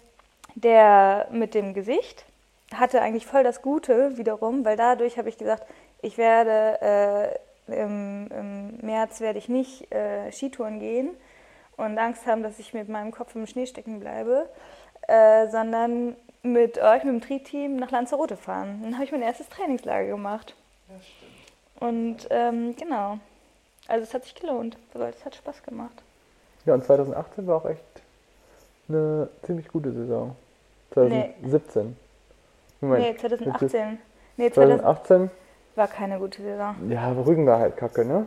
der 0.55 1.29
mit 1.31 1.55
dem 1.55 1.75
Gesicht, 1.75 2.25
hatte 2.75 3.03
eigentlich 3.03 3.27
voll 3.27 3.43
das 3.43 3.63
Gute 3.63 4.17
wiederum, 4.17 4.65
weil 4.65 4.77
dadurch 4.77 5.19
habe 5.19 5.29
ich 5.29 5.39
gesagt, 5.39 5.65
ich 6.03 6.19
werde 6.19 7.41
äh, 7.69 7.83
im, 7.83 8.29
im, 8.29 8.77
März 8.87 9.21
werde 9.21 9.39
ich 9.39 9.49
nicht 9.49 9.93
äh, 9.93 10.31
Skitouren 10.33 10.81
gehen 10.81 11.11
und 11.77 11.99
Angst 11.99 12.27
haben, 12.27 12.43
dass 12.43 12.59
ich 12.59 12.75
mit 12.75 12.89
meinem 12.89 13.11
Kopf 13.11 13.35
im 13.35 13.47
Schnee 13.47 13.67
stecken 13.67 14.01
bleibe, 14.01 14.49
äh, 15.09 15.49
sondern 15.49 16.17
mit 16.43 16.79
euch, 16.79 17.05
mit 17.05 17.13
dem 17.15 17.21
Tri-Team 17.21 17.77
nach 17.77 17.91
Lanzarote 17.91 18.37
fahren. 18.37 18.81
Dann 18.83 18.95
habe 18.95 19.05
ich 19.05 19.13
mein 19.13 19.23
erstes 19.23 19.49
Trainingslager 19.49 20.09
gemacht. 20.09 20.55
Ja, 20.89 20.95
stimmt. 21.01 21.93
Und 21.93 22.29
ähm, 22.31 22.77
genau. 22.77 23.19
Also 23.89 24.05
es 24.05 24.15
hat 24.15 24.25
sich 24.25 24.35
gelohnt, 24.35 24.77
weil 24.93 25.11
es 25.11 25.25
hat 25.25 25.35
Spaß 25.35 25.63
gemacht. 25.63 26.03
Ja, 26.67 26.75
und 26.75 26.85
2018 26.85 27.47
war 27.47 27.57
auch 27.57 27.67
echt 27.67 27.83
eine 28.89 29.29
ziemlich 29.43 29.69
gute 29.69 29.93
Saison. 29.93 30.37
2017. 30.93 31.87
Nee. 31.87 31.95
Moment. 32.81 33.05
Nee, 33.05 33.17
2018. 33.17 33.99
Nee, 34.37 34.51
2018 34.51 35.31
war 35.75 35.89
keine 35.89 36.19
gute 36.19 36.43
Saison. 36.43 36.75
Ja, 36.89 37.03
aber 37.03 37.27
Rügen 37.27 37.47
war 37.47 37.59
halt 37.59 37.77
kacke, 37.77 38.05
ne? 38.05 38.27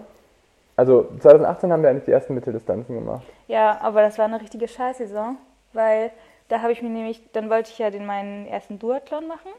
Also 0.75 1.07
2018 1.19 1.71
haben 1.71 1.83
wir 1.83 1.89
eigentlich 1.89 2.05
die 2.05 2.11
ersten 2.11 2.33
Mitteldistanzen 2.33 2.95
gemacht. 2.95 3.23
Ja, 3.47 3.79
aber 3.81 4.01
das 4.01 4.17
war 4.17 4.25
eine 4.25 4.41
richtige 4.41 4.67
Scheißsaison, 4.67 5.37
weil 5.73 6.11
da 6.49 6.61
habe 6.61 6.71
ich 6.71 6.81
mir 6.81 6.89
nämlich, 6.89 7.21
dann 7.33 7.49
wollte 7.49 7.71
ich 7.71 7.79
ja 7.79 7.89
den 7.89 8.05
meinen 8.05 8.47
ersten 8.47 8.79
Duathlon 8.79 9.27
machen. 9.27 9.51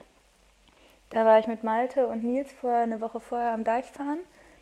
Da 1.10 1.24
war 1.24 1.38
ich 1.38 1.46
mit 1.46 1.62
Malte 1.62 2.06
und 2.08 2.24
Nils 2.24 2.52
vor 2.52 2.72
eine 2.72 3.00
Woche 3.00 3.20
vorher 3.20 3.52
am 3.52 3.62
Deich 3.62 3.84
fahren. 3.86 4.18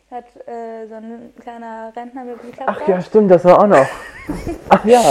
Da 0.09 0.17
hat 0.17 0.47
äh, 0.47 0.87
so 0.87 0.95
ein 0.95 1.33
kleiner 1.41 1.91
Rentner 1.95 2.23
mit 2.23 2.43
dem 2.43 2.51
Klappband. 2.51 2.79
Ach 2.81 2.87
ja, 2.87 3.01
stimmt, 3.01 3.31
das 3.31 3.43
war 3.45 3.59
auch 3.59 3.67
noch. 3.67 3.87
Ach 4.69 4.85
ja. 4.85 5.01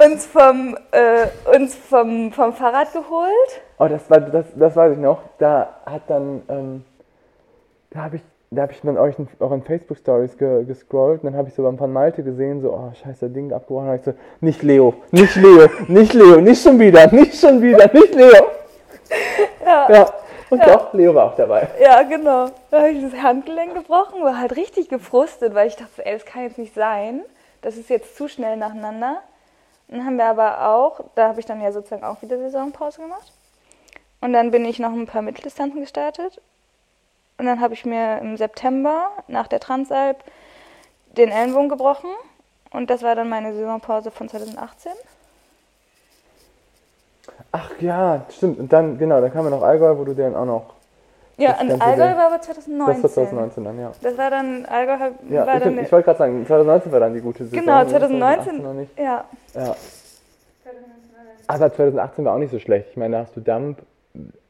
Und, 0.00 0.12
uns 0.12 0.26
vom, 0.26 0.76
äh, 0.92 1.56
uns 1.56 1.74
vom, 1.74 2.32
vom 2.32 2.52
Fahrrad 2.52 2.92
geholt. 2.92 3.60
Oh, 3.78 3.86
das 3.86 4.08
war 4.10 4.20
das, 4.20 4.46
das 4.54 4.76
weiß 4.76 4.92
ich 4.92 4.98
noch. 4.98 5.20
Da 5.38 5.68
hat 5.86 6.02
dann, 6.08 6.42
ähm, 6.48 6.84
da 7.90 8.04
habe 8.04 8.16
ich, 8.16 8.22
da 8.50 8.62
habe 8.62 8.72
ich 8.72 8.80
dann 8.80 8.98
euch 8.98 9.14
euren 9.38 9.62
Facebook 9.62 9.98
Stories 9.98 10.36
ge, 10.36 10.64
gescrollt 10.64 11.22
und 11.22 11.30
dann 11.30 11.36
habe 11.36 11.48
ich 11.48 11.54
so 11.54 11.62
beim 11.62 11.76
Pan 11.76 11.92
Malte 11.92 12.22
gesehen, 12.22 12.60
so, 12.62 12.72
oh 12.72 12.92
scheiße, 13.02 13.28
Ding 13.30 13.52
abgebrochen. 13.52 13.88
Da 13.88 13.94
ich 13.94 14.02
so, 14.02 14.14
nicht 14.40 14.62
Leo, 14.62 14.94
nicht 15.10 15.36
Leo, 15.36 15.68
nicht 15.88 16.14
Leo, 16.14 16.40
nicht 16.40 16.62
schon 16.62 16.78
wieder, 16.78 17.12
nicht 17.12 17.34
schon 17.34 17.60
wieder, 17.62 17.92
nicht 17.92 18.14
Leo. 18.14 18.46
Ja. 19.64 19.92
ja. 19.92 20.06
Und 20.48 20.58
ja. 20.58 20.66
doch, 20.66 20.92
Leo 20.94 21.14
war 21.14 21.26
auch 21.26 21.36
dabei. 21.36 21.68
Ja, 21.80 22.02
genau. 22.02 22.46
Da 22.72 22.78
habe 22.78 22.90
ich 22.90 23.02
das 23.02 23.22
Handgelenk 23.22 23.74
gebrochen, 23.74 24.22
war 24.24 24.40
halt 24.40 24.56
richtig 24.56 24.88
gefrustet, 24.88 25.54
weil 25.54 25.68
ich 25.68 25.76
dachte, 25.76 26.04
ey, 26.04 26.14
das 26.14 26.24
kann 26.24 26.42
jetzt 26.42 26.58
nicht 26.58 26.74
sein. 26.74 27.20
Das 27.62 27.76
ist 27.76 27.88
jetzt 27.88 28.16
zu 28.16 28.26
schnell 28.26 28.56
nacheinander. 28.56 29.22
Dann 29.90 30.06
haben 30.06 30.16
wir 30.16 30.26
aber 30.26 30.68
auch, 30.68 31.00
da 31.16 31.28
habe 31.28 31.40
ich 31.40 31.46
dann 31.46 31.60
ja 31.60 31.72
sozusagen 31.72 32.04
auch 32.04 32.22
wieder 32.22 32.38
Saisonpause 32.38 33.02
gemacht. 33.02 33.32
Und 34.20 34.32
dann 34.32 34.52
bin 34.52 34.64
ich 34.64 34.78
noch 34.78 34.92
ein 34.92 35.06
paar 35.06 35.22
Mitteldistanzen 35.22 35.80
gestartet. 35.80 36.40
Und 37.38 37.46
dann 37.46 37.60
habe 37.60 37.74
ich 37.74 37.84
mir 37.84 38.18
im 38.18 38.36
September 38.36 39.10
nach 39.26 39.48
der 39.48 39.58
Transalp 39.58 40.22
den 41.16 41.30
Ellenbogen 41.30 41.68
gebrochen. 41.68 42.10
Und 42.70 42.88
das 42.88 43.02
war 43.02 43.16
dann 43.16 43.28
meine 43.28 43.52
Saisonpause 43.52 44.12
von 44.12 44.28
2018. 44.28 44.92
Ach 47.50 47.70
ja, 47.80 48.24
stimmt. 48.30 48.60
Und 48.60 48.72
dann, 48.72 48.96
genau, 48.96 49.20
dann 49.20 49.32
kam 49.32 49.44
ja 49.44 49.50
noch 49.50 49.62
Allgäu, 49.62 49.98
wo 49.98 50.04
du 50.04 50.14
den 50.14 50.36
auch 50.36 50.44
noch 50.44 50.74
ja, 51.40 51.60
und 51.60 51.82
Allgäu 51.82 52.16
war 52.16 52.26
aber 52.26 52.40
2019. 52.40 53.02
Das 53.02 53.02
war 53.02 53.10
2019 53.10 53.64
dann, 53.64 53.80
ja. 53.80 53.92
Das 54.02 54.18
war 54.18 54.30
dann, 54.30 54.66
Allgäu 54.66 55.10
ja, 55.30 55.46
war 55.46 55.56
ich, 55.56 55.62
dann... 55.62 55.78
Ich 55.78 55.92
wollte 55.92 56.04
gerade 56.04 56.18
sagen, 56.18 56.46
2019 56.46 56.92
war 56.92 57.00
dann 57.00 57.14
die 57.14 57.20
gute 57.20 57.44
Saison. 57.44 57.60
Genau, 57.60 57.84
2019, 57.84 58.88
ja. 58.96 59.24
ja. 59.54 59.76
Aber 61.46 61.72
2018 61.72 62.24
war 62.24 62.34
auch 62.34 62.38
nicht 62.38 62.52
so 62.52 62.58
schlecht. 62.58 62.88
Ich 62.90 62.96
meine, 62.96 63.16
da 63.16 63.22
hast 63.22 63.36
du 63.36 63.40
Dump... 63.40 63.78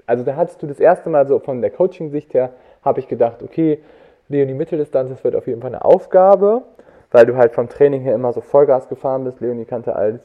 Also 0.07 0.25
da 0.25 0.35
hattest 0.35 0.61
du 0.63 0.67
das 0.67 0.81
erste 0.81 1.09
Mal 1.09 1.27
so 1.29 1.39
von 1.39 1.61
der 1.61 1.71
Coaching-Sicht 1.71 2.35
her, 2.35 2.51
habe 2.85 2.99
ich 2.99 3.07
gedacht, 3.07 3.43
okay, 3.43 3.81
Leonie 4.29 4.55
Mitteldistanz, 4.55 5.11
das 5.11 5.23
wird 5.23 5.37
auf 5.37 5.47
jeden 5.47 5.61
Fall 5.61 5.75
eine 5.75 5.85
Aufgabe 5.85 6.63
weil 7.11 7.27
du 7.27 7.37
halt 7.37 7.53
vom 7.53 7.69
Training 7.69 8.03
her 8.03 8.15
immer 8.15 8.33
so 8.33 8.41
Vollgas 8.41 8.89
gefahren 8.89 9.25
bist. 9.25 9.41
Leonie 9.41 9.65
kannte 9.65 9.97
alles, 9.97 10.21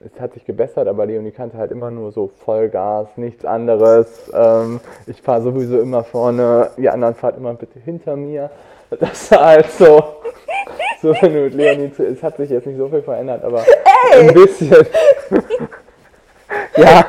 es 0.00 0.20
hat 0.20 0.34
sich 0.34 0.44
gebessert, 0.44 0.88
aber 0.88 1.06
Leonie 1.06 1.30
kannte 1.30 1.56
halt 1.56 1.70
immer 1.70 1.90
nur 1.90 2.10
so 2.10 2.28
Vollgas, 2.44 3.16
nichts 3.16 3.44
anderes. 3.44 4.30
Ähm, 4.34 4.80
ich 5.06 5.22
fahre 5.22 5.42
sowieso 5.42 5.80
immer 5.80 6.02
vorne, 6.02 6.70
die 6.76 6.88
anderen 6.88 7.14
fahrt 7.14 7.36
immer 7.36 7.54
bitte 7.54 7.78
hinter 7.78 8.16
mir. 8.16 8.50
Das 9.00 9.32
war 9.32 9.46
halt 9.46 9.68
so, 9.72 10.00
so 11.02 11.12
wenn 11.20 11.34
du 11.34 11.40
mit 11.40 11.54
Leonie, 11.54 11.90
es 11.98 12.22
hat 12.22 12.36
sich 12.36 12.50
jetzt 12.50 12.68
nicht 12.68 12.76
so 12.76 12.88
viel 12.88 13.02
verändert, 13.02 13.42
aber 13.42 13.64
Ey! 14.12 14.28
ein 14.28 14.32
bisschen. 14.32 14.86
ja, 16.76 17.04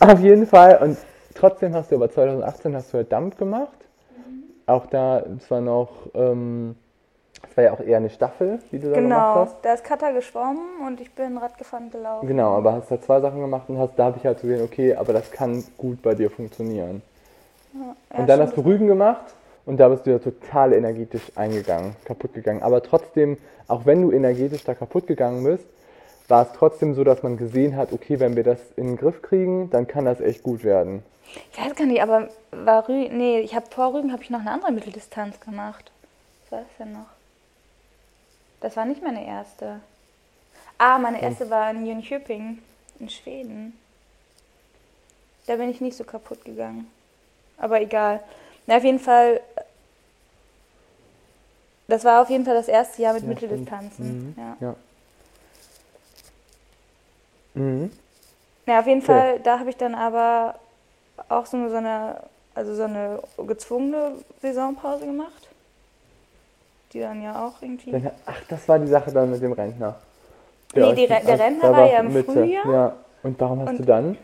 auf 0.00 0.18
jeden 0.20 0.46
Fall. 0.46 0.78
Und 0.82 0.96
trotzdem 1.34 1.74
hast 1.74 1.90
du 1.90 1.96
aber 1.96 2.10
2018 2.10 2.74
hast 2.74 2.94
du 2.94 2.96
halt 2.96 3.12
Dampf 3.12 3.36
gemacht. 3.36 3.68
Mhm. 4.16 4.44
Auch 4.64 4.86
da, 4.86 5.22
zwar 5.40 5.60
noch, 5.60 5.90
ähm, 6.14 6.74
das 7.42 7.56
war 7.56 7.64
ja 7.64 7.72
auch 7.72 7.80
eher 7.80 7.96
eine 7.96 8.10
Staffel, 8.10 8.60
die 8.70 8.78
du 8.78 8.90
da 8.90 8.94
genau, 8.94 9.08
gemacht 9.08 9.36
hast. 9.36 9.50
Genau, 9.50 9.60
da 9.62 9.72
ist 9.74 9.84
Kata 9.84 10.10
geschwommen 10.12 10.86
und 10.86 11.00
ich 11.00 11.12
bin 11.12 11.38
Rad 11.38 11.58
gefahren 11.58 11.90
gelaufen. 11.90 12.26
Genau, 12.26 12.56
aber 12.56 12.74
hast 12.74 12.90
da 12.90 13.00
zwei 13.00 13.20
Sachen 13.20 13.40
gemacht 13.40 13.64
und 13.68 13.78
hast, 13.78 13.96
da 13.96 14.04
habe 14.04 14.18
ich 14.18 14.26
halt 14.26 14.40
gesehen, 14.40 14.62
okay, 14.62 14.94
aber 14.94 15.12
das 15.12 15.30
kann 15.30 15.64
gut 15.76 16.02
bei 16.02 16.14
dir 16.14 16.30
funktionieren. 16.30 17.02
Ja, 17.72 18.18
und 18.18 18.28
dann 18.28 18.40
hast 18.40 18.56
du 18.56 18.60
Rügen 18.62 18.86
gemacht 18.86 19.34
und 19.66 19.78
da 19.78 19.88
bist 19.88 20.06
du 20.06 20.10
ja 20.10 20.18
total 20.18 20.72
energetisch 20.72 21.32
eingegangen, 21.34 21.94
kaputt 22.04 22.34
gegangen. 22.34 22.62
Aber 22.62 22.82
trotzdem, 22.82 23.38
auch 23.68 23.86
wenn 23.86 24.02
du 24.02 24.12
energetisch 24.12 24.64
da 24.64 24.74
kaputt 24.74 25.06
gegangen 25.06 25.44
bist, 25.44 25.64
war 26.28 26.42
es 26.42 26.52
trotzdem 26.56 26.94
so, 26.94 27.04
dass 27.04 27.22
man 27.22 27.36
gesehen 27.36 27.76
hat, 27.76 27.92
okay, 27.92 28.20
wenn 28.20 28.36
wir 28.36 28.44
das 28.44 28.58
in 28.76 28.86
den 28.86 28.96
Griff 28.96 29.22
kriegen, 29.22 29.70
dann 29.70 29.86
kann 29.86 30.04
das 30.04 30.20
echt 30.20 30.42
gut 30.42 30.62
werden. 30.62 31.02
Ich 31.52 31.60
weiß 31.60 31.74
gar 31.74 31.86
nicht, 31.86 32.02
aber 32.02 32.28
war 32.50 32.88
Rügen, 32.88 33.16
nee, 33.16 33.40
ich 33.40 33.54
habe 33.54 33.66
vor 33.70 33.94
Rügen 33.94 34.12
habe 34.12 34.22
ich 34.22 34.30
noch 34.30 34.40
eine 34.40 34.52
andere 34.52 34.72
Mitteldistanz 34.72 35.40
gemacht. 35.40 35.90
Was 36.44 36.52
war 36.52 36.58
das 36.60 36.76
denn 36.78 36.92
noch? 36.92 37.19
Das 38.60 38.76
war 38.76 38.84
nicht 38.84 39.02
meine 39.02 39.26
erste. 39.26 39.80
Ah, 40.78 40.98
meine 40.98 41.22
erste 41.22 41.50
war 41.50 41.70
in 41.70 41.86
Jönköping 41.86 42.58
in 42.98 43.10
Schweden. 43.10 43.78
Da 45.46 45.56
bin 45.56 45.70
ich 45.70 45.80
nicht 45.80 45.96
so 45.96 46.04
kaputt 46.04 46.44
gegangen. 46.44 46.90
Aber 47.58 47.80
egal. 47.80 48.22
Na, 48.66 48.76
auf 48.76 48.84
jeden 48.84 49.00
Fall. 49.00 49.40
Das 51.88 52.04
war 52.04 52.22
auf 52.22 52.30
jeden 52.30 52.44
Fall 52.44 52.54
das 52.54 52.68
erste 52.68 53.02
Jahr 53.02 53.14
mit 53.14 53.24
Ja, 53.24 53.28
Mitteldistanzen. 53.30 54.34
Mhm. 54.34 54.34
Ja. 54.38 54.56
Ja. 54.60 54.76
Mhm. 57.54 57.90
Ja, 58.66 58.80
auf 58.80 58.86
jeden 58.86 59.02
Okay. 59.02 59.06
Fall, 59.06 59.40
da 59.40 59.58
habe 59.58 59.70
ich 59.70 59.76
dann 59.76 59.94
aber 59.94 60.58
auch 61.28 61.46
so 61.46 61.56
eine, 61.56 61.70
so 61.70 61.76
eine, 61.76 62.22
also 62.54 62.74
so 62.74 62.84
eine 62.84 63.22
gezwungene 63.46 64.12
Saisonpause 64.40 65.04
gemacht. 65.06 65.39
Die 66.92 67.00
dann 67.00 67.22
ja 67.22 67.46
auch 67.46 67.62
irgendwie. 67.62 68.10
Ach, 68.26 68.40
das 68.48 68.68
war 68.68 68.78
die 68.78 68.88
Sache 68.88 69.12
dann 69.12 69.30
mit 69.30 69.40
dem 69.42 69.52
Rentner. 69.52 69.96
Nee, 70.74 70.82
euch- 70.82 70.94
die 70.96 71.06
der 71.06 71.18
also, 71.18 71.32
Rentner 71.32 71.72
war 71.72 71.90
ja 71.90 72.00
im 72.00 72.12
Mitte. 72.12 72.32
Frühjahr. 72.32 72.66
Ja. 72.72 72.96
Und 73.22 73.40
warum 73.40 73.60
hast 73.60 73.68
Und- 73.70 73.78
du 73.80 73.84
dann? 73.84 74.18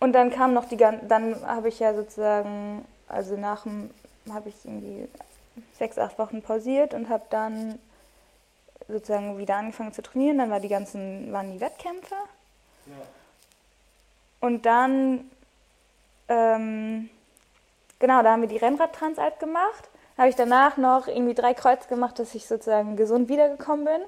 Und 0.00 0.12
dann 0.14 0.30
kam 0.30 0.52
noch 0.52 0.64
die 0.64 0.76
ganze, 0.76 1.06
dann 1.06 1.46
habe 1.46 1.68
ich 1.68 1.78
ja 1.78 1.94
sozusagen, 1.94 2.84
also 3.08 3.36
nach 3.36 3.62
dem, 3.62 3.90
habe 4.32 4.48
ich 4.48 4.56
irgendwie 4.64 5.08
sechs, 5.78 5.96
acht 5.98 6.18
Wochen 6.18 6.42
pausiert 6.42 6.92
und 6.92 7.08
habe 7.08 7.22
dann 7.30 7.78
sozusagen 8.88 9.38
wieder 9.38 9.56
angefangen 9.56 9.92
zu 9.92 10.02
trainieren. 10.02 10.38
Dann 10.38 10.50
war 10.50 10.58
die 10.58 10.68
ganzen, 10.68 11.32
waren 11.32 11.52
die 11.52 11.60
Wettkämpfe. 11.60 12.16
Und 14.40 14.66
dann, 14.66 15.30
ähm, 16.28 17.08
genau, 18.00 18.22
da 18.24 18.32
haben 18.32 18.40
wir 18.42 18.48
die 18.48 18.56
Rennrad-Transalp 18.56 19.38
gemacht. 19.38 19.88
Habe 20.22 20.30
ich 20.30 20.36
danach 20.36 20.76
noch 20.76 21.08
irgendwie 21.08 21.34
drei 21.34 21.52
Kreuze 21.52 21.88
gemacht, 21.88 22.16
dass 22.20 22.32
ich 22.36 22.46
sozusagen 22.46 22.94
gesund 22.94 23.28
wiedergekommen 23.28 23.84
bin. 23.84 24.02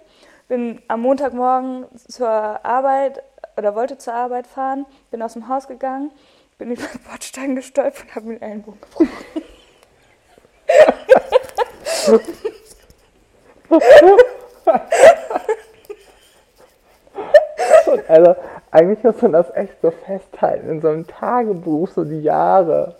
Bin 0.46 0.80
am 0.86 1.00
Montagmorgen 1.00 1.86
zur 2.06 2.28
Arbeit 2.28 3.20
oder 3.56 3.74
wollte 3.74 3.98
zur 3.98 4.14
Arbeit 4.14 4.46
fahren, 4.46 4.86
bin 5.10 5.22
aus 5.22 5.32
dem 5.32 5.48
Haus 5.48 5.66
gegangen, 5.66 6.12
bin 6.56 6.70
über 6.70 6.84
den 6.84 7.02
Bordstein 7.02 7.56
gestolpert 7.56 8.04
und 8.04 8.14
habe 8.14 8.26
mir 8.26 8.38
den 8.38 8.42
Ellenbogen 8.42 8.80
gebrochen. 8.80 9.08
Also, 18.08 18.36
eigentlich 18.70 19.02
muss 19.02 19.22
man 19.22 19.32
das 19.32 19.54
echt 19.54 19.80
so 19.80 19.90
festhalten, 19.90 20.68
in 20.68 20.80
so 20.80 20.88
einem 20.88 21.06
Tagebuch, 21.06 21.88
so 21.88 22.04
die 22.04 22.22
Jahre 22.22 22.96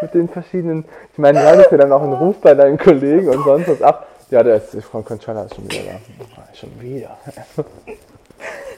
mit 0.00 0.14
den 0.14 0.28
verschiedenen. 0.28 0.84
Ich 1.12 1.18
meine, 1.18 1.40
du 1.40 1.46
hattest 1.46 1.70
ja 1.70 1.78
dann 1.78 1.92
auch 1.92 2.02
einen 2.02 2.14
Ruf 2.14 2.36
bei 2.40 2.54
deinen 2.54 2.78
Kollegen 2.78 3.28
und 3.28 3.44
sonst 3.44 3.68
was. 3.68 3.82
Ach, 3.82 4.02
ja, 4.30 4.42
der 4.42 4.56
ist, 4.56 4.76
Frau 4.84 5.02
Conchalla 5.02 5.44
ist 5.44 5.54
schon 5.54 5.64
wieder 5.70 5.82
da. 5.84 5.98
Ah, 6.36 6.48
Schon 6.54 6.80
wieder. 6.80 7.18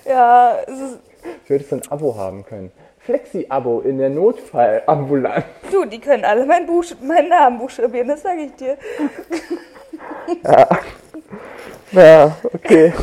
Ja, 0.05 0.57
es 0.67 0.81
ist, 0.81 0.99
Ich 1.45 1.51
würde 1.51 1.65
so 1.65 1.77
ein 1.77 1.83
Abo 1.91 2.17
haben 2.17 2.45
können. 2.45 2.73
Flexi-Abo 3.01 3.81
in 3.81 3.99
der 3.99 4.11
Notfallambulanz. 4.11 5.45
du, 5.71 5.85
die 5.85 6.01
können 6.01 6.25
alle 6.25 6.47
meinen, 6.47 6.67
Buch, 6.67 6.85
meinen 7.03 7.29
Namen 7.29 7.59
buchstabieren, 7.59 8.09
das 8.09 8.23
sage 8.23 8.43
ich 8.43 8.55
dir. 8.55 8.77
Ja, 11.93 12.37
okay. 12.53 12.93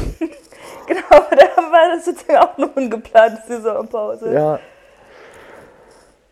Genau, 0.87 1.05
aber 1.09 1.35
da 1.37 1.45
war 1.71 1.95
das 1.95 2.03
sozusagen 2.03 2.39
auch 2.39 2.57
eine 2.57 2.67
ungeplante 2.67 3.41
Saisonpause. 3.47 4.33
Ja. 4.33 4.59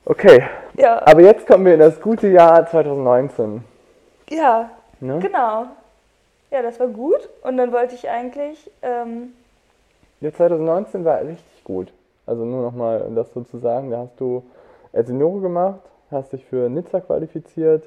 Okay, 0.03 0.43
Ja, 0.79 1.05
aber 1.05 1.21
jetzt 1.21 1.45
kommen 1.45 1.65
wir 1.65 1.73
in 1.73 1.79
das 1.81 1.99
gute 1.99 2.27
Jahr 2.29 2.65
2019. 2.65 3.63
ja 4.29 4.69
Ne? 5.01 5.19
genau. 5.19 5.65
Ja, 6.51 6.61
das 6.61 6.79
war 6.79 6.87
gut. 6.87 7.29
Und 7.43 7.57
dann 7.57 7.71
wollte 7.71 7.95
ich 7.95 8.09
eigentlich, 8.09 8.69
ähm, 8.81 9.33
Ja, 10.21 10.33
2019 10.33 11.05
war 11.05 11.21
richtig 11.21 11.63
gut. 11.63 11.91
Also 12.25 12.43
nur 12.45 12.63
nochmal, 12.63 13.01
um 13.01 13.15
das 13.15 13.31
so 13.33 13.41
zu 13.41 13.57
sagen, 13.57 13.91
da 13.91 13.99
hast 13.99 14.19
du 14.19 14.43
Elsinore 14.91 15.41
gemacht, 15.41 15.81
hast 16.11 16.33
dich 16.33 16.45
für 16.45 16.69
Nizza 16.69 16.99
qualifiziert. 17.01 17.83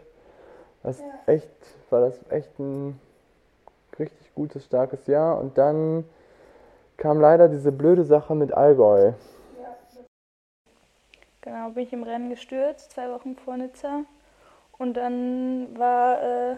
Das 0.82 1.02
echt, 1.26 1.48
war 1.90 2.00
das 2.00 2.18
echt 2.30 2.58
ein 2.58 2.98
richtig 3.98 4.34
gutes, 4.34 4.64
starkes 4.64 5.06
Jahr. 5.06 5.38
Und 5.38 5.58
dann 5.58 6.04
kam 6.96 7.20
leider 7.20 7.48
diese 7.48 7.72
blöde 7.72 8.04
Sache 8.04 8.34
mit 8.34 8.52
Allgäu. 8.52 9.12
Genau, 11.42 11.70
bin 11.70 11.84
ich 11.84 11.92
im 11.92 12.02
Rennen 12.02 12.30
gestürzt, 12.30 12.92
zwei 12.92 13.10
Wochen 13.10 13.36
vor 13.36 13.56
Nizza. 13.56 14.00
Und 14.78 14.94
dann 14.94 15.78
war 15.78 16.22
äh, 16.22 16.56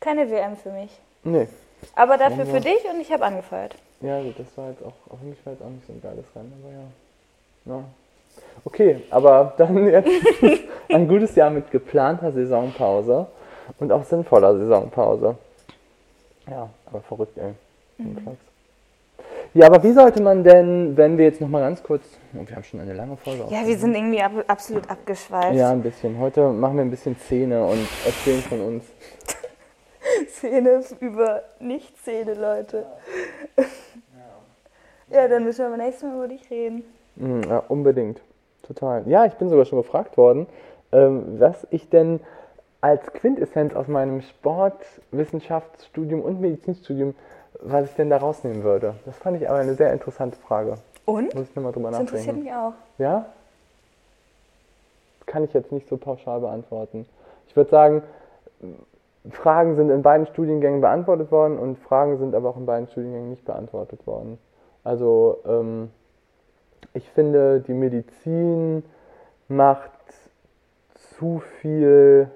keine 0.00 0.30
WM 0.30 0.56
für 0.56 0.72
mich. 0.72 0.90
Nee, 1.22 1.46
Aber 1.94 2.16
dafür 2.18 2.46
für 2.46 2.60
dich 2.60 2.84
und 2.92 3.00
ich 3.00 3.12
habe 3.12 3.24
angefeuert. 3.24 3.74
ja, 4.00 4.20
gut, 4.22 4.38
das 4.38 4.46
war 4.56 4.70
jetzt 4.70 4.82
auch, 4.82 4.92
auch 5.10 5.18
für 5.18 5.24
mich 5.26 5.38
war 5.44 5.52
jetzt 5.52 5.62
auch 5.62 5.68
nicht 5.68 5.86
so 5.86 5.92
ein 5.92 6.02
geiles 6.02 6.24
Rennen, 6.34 6.52
aber 6.62 6.72
ja. 6.72 7.78
ja. 7.78 7.84
Okay, 8.64 9.02
aber 9.10 9.54
dann 9.56 9.86
jetzt 9.90 10.10
ein 10.88 11.06
gutes 11.08 11.34
Jahr 11.34 11.50
mit 11.50 11.70
geplanter 11.70 12.32
Saisonpause 12.32 13.26
und 13.78 13.92
auch 13.92 14.04
sinnvoller 14.04 14.56
Saisonpause. 14.58 15.36
Ja, 16.50 16.68
aber 16.86 17.00
verrückt, 17.02 17.38
ey. 17.38 17.54
Unfassbar. 17.98 18.36
Ja, 19.54 19.66
aber 19.66 19.82
wie 19.84 19.92
sollte 19.92 20.20
man 20.20 20.42
denn, 20.42 20.96
wenn 20.96 21.16
wir 21.16 21.26
jetzt 21.26 21.40
nochmal 21.40 21.62
ganz 21.62 21.80
kurz, 21.80 22.02
oh, 22.34 22.40
wir 22.44 22.56
haben 22.56 22.64
schon 22.64 22.80
eine 22.80 22.92
lange 22.92 23.16
Folge. 23.16 23.44
Ja, 23.50 23.64
wir 23.64 23.78
sind 23.78 23.94
irgendwie 23.94 24.20
ab, 24.20 24.32
absolut 24.48 24.90
abgeschweift. 24.90 25.54
Ja, 25.54 25.70
ein 25.70 25.82
bisschen. 25.82 26.18
Heute 26.18 26.48
machen 26.50 26.76
wir 26.76 26.82
ein 26.84 26.90
bisschen 26.90 27.16
Szene 27.20 27.64
und 27.64 27.86
erzählen 28.04 28.42
von 28.42 28.60
uns. 28.60 28.84
Szene 30.28 30.82
über 30.98 31.42
Nicht-Szene, 31.60 32.34
Leute. 32.34 32.84
Ja, 35.10 35.28
dann 35.28 35.44
müssen 35.44 35.64
wir 35.64 35.68
beim 35.70 35.78
nächsten 35.78 36.08
Mal 36.08 36.16
über 36.16 36.26
dich 36.28 36.50
reden. 36.50 36.82
Mhm, 37.14 37.42
Ja, 37.48 37.62
unbedingt. 37.68 38.20
Total. 38.66 39.04
Ja, 39.06 39.24
ich 39.24 39.34
bin 39.34 39.48
sogar 39.50 39.66
schon 39.66 39.80
gefragt 39.80 40.16
worden, 40.16 40.48
ähm, 40.90 41.38
was 41.38 41.64
ich 41.70 41.88
denn 41.88 42.18
als 42.80 43.06
Quintessenz 43.12 43.76
aus 43.76 43.86
meinem 43.86 44.20
Sportwissenschaftsstudium 44.22 46.22
und 46.22 46.40
Medizinstudium, 46.40 47.14
was 47.60 47.86
ich 47.86 47.94
denn 47.94 48.10
da 48.10 48.16
rausnehmen 48.18 48.62
würde. 48.62 48.94
Das 49.04 49.16
fand 49.16 49.40
ich 49.40 49.48
aber 49.48 49.58
eine 49.58 49.74
sehr 49.74 49.92
interessante 49.92 50.38
Frage. 50.38 50.76
Und? 51.04 51.34
Muss 51.34 51.48
ich 51.48 51.56
nochmal 51.56 51.72
drüber 51.72 51.90
Das 51.90 52.00
interessiert 52.00 52.36
nachdenken. 52.36 52.44
mich 52.44 52.54
auch. 52.54 52.72
Ja? 52.98 53.26
Kann 55.26 55.44
ich 55.44 55.52
jetzt 55.52 55.72
nicht 55.72 55.88
so 55.88 55.96
pauschal 55.96 56.40
beantworten. 56.40 57.06
Ich 57.48 57.56
würde 57.56 57.70
sagen, 57.70 58.02
Fragen 59.30 59.76
sind 59.76 59.90
in 59.90 60.02
beiden 60.02 60.26
Studiengängen 60.26 60.80
beantwortet 60.80 61.30
worden 61.30 61.58
und 61.58 61.78
Fragen 61.78 62.18
sind 62.18 62.34
aber 62.34 62.50
auch 62.50 62.56
in 62.56 62.66
beiden 62.66 62.88
Studiengängen 62.88 63.30
nicht 63.30 63.44
beantwortet 63.44 64.06
worden. 64.06 64.38
Also 64.82 65.38
ähm, 65.46 65.90
ich 66.92 67.08
finde, 67.10 67.60
die 67.60 67.72
Medizin 67.72 68.84
macht 69.48 69.90
zu 71.16 71.42
viel 71.60 72.28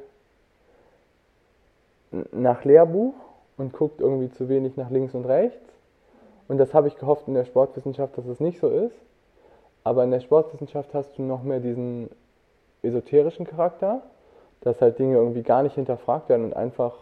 nach 2.32 2.64
Lehrbuch 2.64 3.14
und 3.58 3.72
guckt 3.72 4.00
irgendwie 4.00 4.30
zu 4.30 4.48
wenig 4.48 4.76
nach 4.76 4.90
links 4.90 5.14
und 5.14 5.24
rechts. 5.26 5.60
Und 6.46 6.58
das 6.58 6.72
habe 6.72 6.88
ich 6.88 6.96
gehofft 6.96 7.28
in 7.28 7.34
der 7.34 7.44
Sportwissenschaft, 7.44 8.16
dass 8.16 8.26
es 8.26 8.40
nicht 8.40 8.58
so 8.60 8.68
ist. 8.68 8.96
Aber 9.84 10.04
in 10.04 10.10
der 10.10 10.20
Sportwissenschaft 10.20 10.94
hast 10.94 11.18
du 11.18 11.22
noch 11.22 11.42
mehr 11.42 11.60
diesen 11.60 12.08
esoterischen 12.82 13.46
Charakter, 13.46 14.02
dass 14.60 14.80
halt 14.80 14.98
Dinge 14.98 15.16
irgendwie 15.16 15.42
gar 15.42 15.62
nicht 15.62 15.74
hinterfragt 15.74 16.28
werden 16.28 16.46
und 16.46 16.56
einfach 16.56 16.94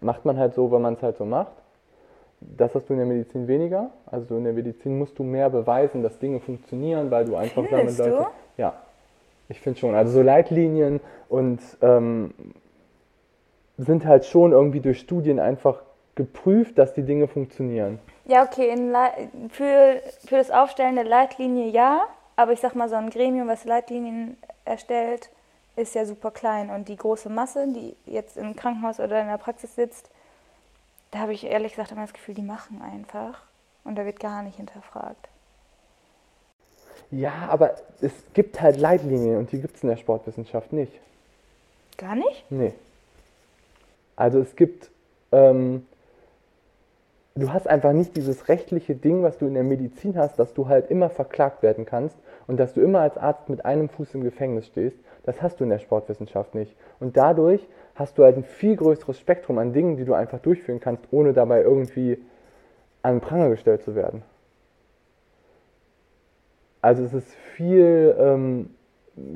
macht 0.00 0.24
man 0.24 0.38
halt 0.38 0.54
so, 0.54 0.70
weil 0.70 0.80
man 0.80 0.94
es 0.94 1.02
halt 1.02 1.16
so 1.16 1.24
macht. 1.24 1.52
Das 2.40 2.74
hast 2.74 2.88
du 2.88 2.92
in 2.92 2.98
der 2.98 3.08
Medizin 3.08 3.48
weniger. 3.48 3.90
Also 4.06 4.36
in 4.36 4.44
der 4.44 4.52
Medizin 4.52 4.98
musst 4.98 5.18
du 5.18 5.22
mehr 5.22 5.48
beweisen, 5.48 6.02
dass 6.02 6.18
Dinge 6.18 6.40
funktionieren, 6.40 7.10
weil 7.10 7.24
du 7.24 7.34
einfach 7.34 7.64
damit 7.70 7.92
Findest 7.92 8.00
du? 8.00 8.04
Leute. 8.10 8.26
Ja, 8.58 8.74
ich 9.48 9.60
finde 9.60 9.78
schon. 9.78 9.94
Also 9.94 10.12
so 10.12 10.22
Leitlinien 10.22 11.00
und 11.28 11.60
ähm, 11.80 12.34
sind 13.78 14.04
halt 14.04 14.24
schon 14.24 14.52
irgendwie 14.52 14.80
durch 14.80 15.00
Studien 15.00 15.38
einfach 15.38 15.82
geprüft, 16.14 16.78
dass 16.78 16.94
die 16.94 17.02
Dinge 17.02 17.28
funktionieren. 17.28 17.98
Ja, 18.24 18.42
okay, 18.42 18.74
für, 19.50 20.00
für 20.26 20.36
das 20.36 20.50
Aufstellen 20.50 20.96
der 20.96 21.04
Leitlinie 21.04 21.68
ja, 21.68 22.02
aber 22.36 22.52
ich 22.52 22.60
sag 22.60 22.74
mal, 22.74 22.88
so 22.88 22.96
ein 22.96 23.10
Gremium, 23.10 23.48
was 23.48 23.64
Leitlinien 23.64 24.36
erstellt, 24.64 25.30
ist 25.76 25.94
ja 25.94 26.04
super 26.06 26.30
klein. 26.30 26.70
Und 26.70 26.88
die 26.88 26.96
große 26.96 27.28
Masse, 27.28 27.66
die 27.68 27.94
jetzt 28.06 28.36
im 28.36 28.56
Krankenhaus 28.56 28.98
oder 28.98 29.20
in 29.20 29.28
der 29.28 29.38
Praxis 29.38 29.74
sitzt, 29.74 30.10
da 31.10 31.20
habe 31.20 31.32
ich 31.32 31.44
ehrlich 31.44 31.72
gesagt 31.72 31.92
immer 31.92 32.02
das 32.02 32.12
Gefühl, 32.12 32.34
die 32.34 32.42
machen 32.42 32.82
einfach. 32.82 33.42
Und 33.84 33.96
da 33.96 34.04
wird 34.04 34.18
gar 34.18 34.42
nicht 34.42 34.56
hinterfragt. 34.56 35.28
Ja, 37.10 37.32
aber 37.48 37.76
es 38.00 38.12
gibt 38.34 38.60
halt 38.60 38.78
Leitlinien 38.78 39.36
und 39.36 39.52
die 39.52 39.60
gibt 39.60 39.76
es 39.76 39.82
in 39.82 39.90
der 39.90 39.96
Sportwissenschaft 39.96 40.72
nicht. 40.72 40.92
Gar 41.96 42.16
nicht? 42.16 42.44
Nee. 42.50 42.74
Also 44.16 44.40
es 44.40 44.56
gibt, 44.56 44.90
ähm, 45.30 45.86
du 47.34 47.52
hast 47.52 47.68
einfach 47.68 47.92
nicht 47.92 48.16
dieses 48.16 48.48
rechtliche 48.48 48.94
Ding, 48.94 49.22
was 49.22 49.38
du 49.38 49.46
in 49.46 49.54
der 49.54 49.62
Medizin 49.62 50.16
hast, 50.16 50.38
dass 50.38 50.54
du 50.54 50.68
halt 50.68 50.90
immer 50.90 51.10
verklagt 51.10 51.62
werden 51.62 51.84
kannst 51.84 52.16
und 52.46 52.58
dass 52.58 52.72
du 52.72 52.80
immer 52.80 53.00
als 53.00 53.18
Arzt 53.18 53.48
mit 53.48 53.64
einem 53.64 53.88
Fuß 53.88 54.14
im 54.14 54.24
Gefängnis 54.24 54.66
stehst. 54.66 54.98
Das 55.24 55.42
hast 55.42 55.60
du 55.60 55.64
in 55.64 55.70
der 55.70 55.78
Sportwissenschaft 55.78 56.54
nicht. 56.54 56.74
Und 56.98 57.16
dadurch 57.16 57.66
hast 57.94 58.16
du 58.18 58.24
halt 58.24 58.36
ein 58.36 58.44
viel 58.44 58.76
größeres 58.76 59.18
Spektrum 59.18 59.58
an 59.58 59.72
Dingen, 59.72 59.96
die 59.96 60.04
du 60.04 60.14
einfach 60.14 60.38
durchführen 60.38 60.80
kannst, 60.80 61.04
ohne 61.10 61.32
dabei 61.32 61.62
irgendwie 61.62 62.18
an 63.02 63.16
den 63.16 63.20
Pranger 63.20 63.50
gestellt 63.50 63.82
zu 63.82 63.94
werden. 63.94 64.22
Also 66.80 67.02
es 67.02 67.14
ist 67.14 67.34
viel, 67.56 68.14
ähm, 68.18 68.70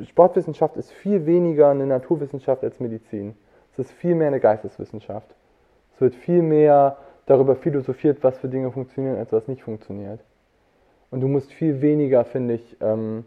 Sportwissenschaft 0.04 0.76
ist 0.76 0.92
viel 0.92 1.26
weniger 1.26 1.70
eine 1.70 1.86
Naturwissenschaft 1.86 2.62
als 2.62 2.78
Medizin. 2.80 3.34
Es 3.72 3.78
ist 3.78 3.92
viel 3.92 4.14
mehr 4.14 4.28
eine 4.28 4.40
Geisteswissenschaft. 4.40 5.34
Es 5.94 6.00
wird 6.00 6.14
viel 6.14 6.42
mehr 6.42 6.96
darüber 7.26 7.56
philosophiert, 7.56 8.22
was 8.22 8.38
für 8.38 8.48
Dinge 8.48 8.70
funktionieren, 8.72 9.16
als 9.16 9.32
was 9.32 9.48
nicht 9.48 9.62
funktioniert. 9.62 10.20
Und 11.10 11.20
du 11.20 11.28
musst 11.28 11.52
viel 11.52 11.80
weniger, 11.80 12.24
finde 12.24 12.54
ich, 12.54 12.76
ähm, 12.80 13.24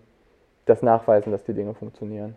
das 0.65 0.81
nachweisen, 0.81 1.31
dass 1.31 1.43
die 1.43 1.53
Dinge 1.53 1.73
funktionieren. 1.73 2.35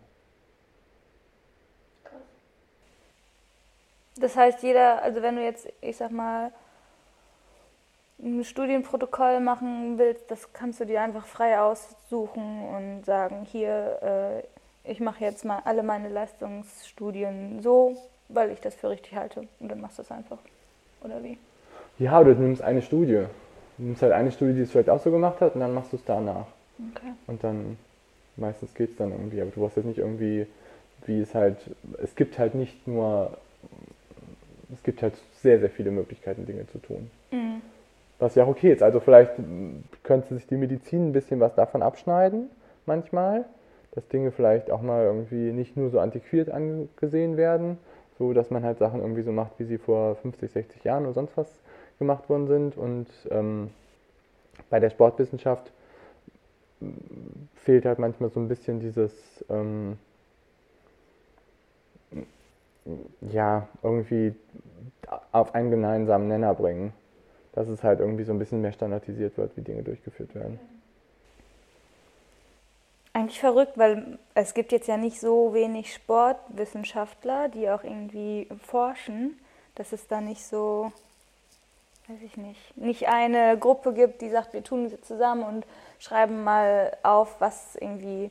Das 4.18 4.36
heißt, 4.36 4.62
jeder, 4.62 5.02
also 5.02 5.22
wenn 5.22 5.36
du 5.36 5.44
jetzt, 5.44 5.68
ich 5.80 5.96
sag 5.96 6.10
mal, 6.10 6.50
ein 8.18 8.44
Studienprotokoll 8.44 9.40
machen 9.40 9.98
willst, 9.98 10.30
das 10.30 10.52
kannst 10.52 10.80
du 10.80 10.86
dir 10.86 11.02
einfach 11.02 11.26
frei 11.26 11.60
aussuchen 11.60 12.68
und 12.68 13.04
sagen, 13.04 13.44
hier, 13.44 14.42
äh, 14.44 14.55
ich 14.88 15.00
mache 15.00 15.24
jetzt 15.24 15.44
mal 15.44 15.60
alle 15.64 15.82
meine 15.82 16.08
Leistungsstudien 16.08 17.60
so, 17.62 17.96
weil 18.28 18.50
ich 18.50 18.60
das 18.60 18.74
für 18.74 18.90
richtig 18.90 19.14
halte. 19.14 19.46
Und 19.60 19.68
dann 19.68 19.80
machst 19.80 19.98
du 19.98 20.02
es 20.02 20.10
einfach. 20.10 20.38
Oder 21.02 21.22
wie? 21.22 21.38
Ja, 21.98 22.20
oder 22.20 22.34
du 22.34 22.42
nimmst 22.42 22.62
eine 22.62 22.82
Studie. 22.82 23.24
Du 23.78 23.84
nimmst 23.84 24.02
halt 24.02 24.12
eine 24.12 24.32
Studie, 24.32 24.54
die 24.54 24.62
es 24.62 24.70
vielleicht 24.70 24.90
auch 24.90 25.00
so 25.00 25.10
gemacht 25.10 25.40
hat, 25.40 25.54
und 25.54 25.60
dann 25.60 25.74
machst 25.74 25.92
du 25.92 25.96
es 25.96 26.04
danach. 26.04 26.46
Okay. 26.94 27.12
Und 27.26 27.42
dann, 27.44 27.78
meistens 28.36 28.74
geht 28.74 28.90
es 28.90 28.96
dann 28.96 29.12
irgendwie, 29.12 29.40
aber 29.40 29.50
du 29.50 29.60
brauchst 29.60 29.76
jetzt 29.76 29.86
nicht 29.86 29.98
irgendwie, 29.98 30.46
wie 31.06 31.20
es 31.20 31.34
halt, 31.34 31.58
es 32.02 32.14
gibt 32.14 32.38
halt 32.38 32.54
nicht 32.54 32.86
nur, 32.86 33.36
es 34.72 34.82
gibt 34.82 35.02
halt 35.02 35.14
sehr, 35.40 35.60
sehr 35.60 35.70
viele 35.70 35.90
Möglichkeiten, 35.90 36.46
Dinge 36.46 36.66
zu 36.68 36.78
tun. 36.78 37.10
Mhm. 37.30 37.62
Was 38.18 38.34
ja 38.34 38.44
auch 38.44 38.48
okay 38.48 38.72
ist. 38.72 38.82
Also 38.82 39.00
vielleicht 39.00 39.32
könnte 40.02 40.34
sich 40.34 40.46
die 40.46 40.56
Medizin 40.56 41.08
ein 41.08 41.12
bisschen 41.12 41.38
was 41.40 41.54
davon 41.54 41.82
abschneiden, 41.82 42.50
manchmal, 42.86 43.44
dass 43.96 44.06
Dinge 44.08 44.30
vielleicht 44.30 44.70
auch 44.70 44.82
mal 44.82 45.04
irgendwie 45.04 45.52
nicht 45.52 45.76
nur 45.76 45.88
so 45.88 45.98
antiquiert 45.98 46.50
angesehen 46.50 47.36
werden, 47.38 47.78
so 48.18 48.34
dass 48.34 48.50
man 48.50 48.62
halt 48.62 48.78
Sachen 48.78 49.00
irgendwie 49.00 49.22
so 49.22 49.32
macht, 49.32 49.58
wie 49.58 49.64
sie 49.64 49.78
vor 49.78 50.16
50, 50.16 50.52
60 50.52 50.84
Jahren 50.84 51.04
oder 51.04 51.14
sonst 51.14 51.36
was 51.36 51.48
gemacht 51.98 52.28
worden 52.28 52.46
sind. 52.46 52.76
Und 52.76 53.08
ähm, 53.30 53.70
bei 54.68 54.80
der 54.80 54.90
Sportwissenschaft 54.90 55.72
fehlt 57.54 57.86
halt 57.86 57.98
manchmal 57.98 58.28
so 58.28 58.38
ein 58.38 58.48
bisschen 58.48 58.80
dieses, 58.80 59.44
ähm, 59.48 59.96
ja, 63.22 63.66
irgendwie 63.82 64.34
auf 65.32 65.54
einen 65.54 65.70
gemeinsamen 65.70 66.28
Nenner 66.28 66.54
bringen. 66.54 66.92
Dass 67.52 67.68
es 67.68 67.82
halt 67.82 68.00
irgendwie 68.00 68.24
so 68.24 68.32
ein 68.32 68.38
bisschen 68.38 68.60
mehr 68.60 68.72
standardisiert 68.72 69.38
wird, 69.38 69.56
wie 69.56 69.62
Dinge 69.62 69.82
durchgeführt 69.82 70.34
werden. 70.34 70.60
Eigentlich 73.16 73.40
verrückt, 73.40 73.78
weil 73.78 74.18
es 74.34 74.52
gibt 74.52 74.72
jetzt 74.72 74.88
ja 74.88 74.98
nicht 74.98 75.18
so 75.18 75.54
wenig 75.54 75.94
Sportwissenschaftler, 75.94 77.48
die 77.48 77.70
auch 77.70 77.82
irgendwie 77.82 78.46
forschen, 78.66 79.40
dass 79.74 79.92
es 79.92 80.06
da 80.06 80.20
nicht 80.20 80.44
so 80.44 80.92
weiß 82.08 82.18
ich 82.22 82.36
nicht, 82.36 82.76
nicht 82.76 83.08
eine 83.08 83.56
Gruppe 83.58 83.94
gibt, 83.94 84.20
die 84.20 84.28
sagt, 84.28 84.52
wir 84.52 84.62
tun 84.62 84.90
sie 84.90 85.00
zusammen 85.00 85.44
und 85.44 85.66
schreiben 85.98 86.44
mal 86.44 86.94
auf, 87.02 87.40
was 87.40 87.76
irgendwie 87.76 88.30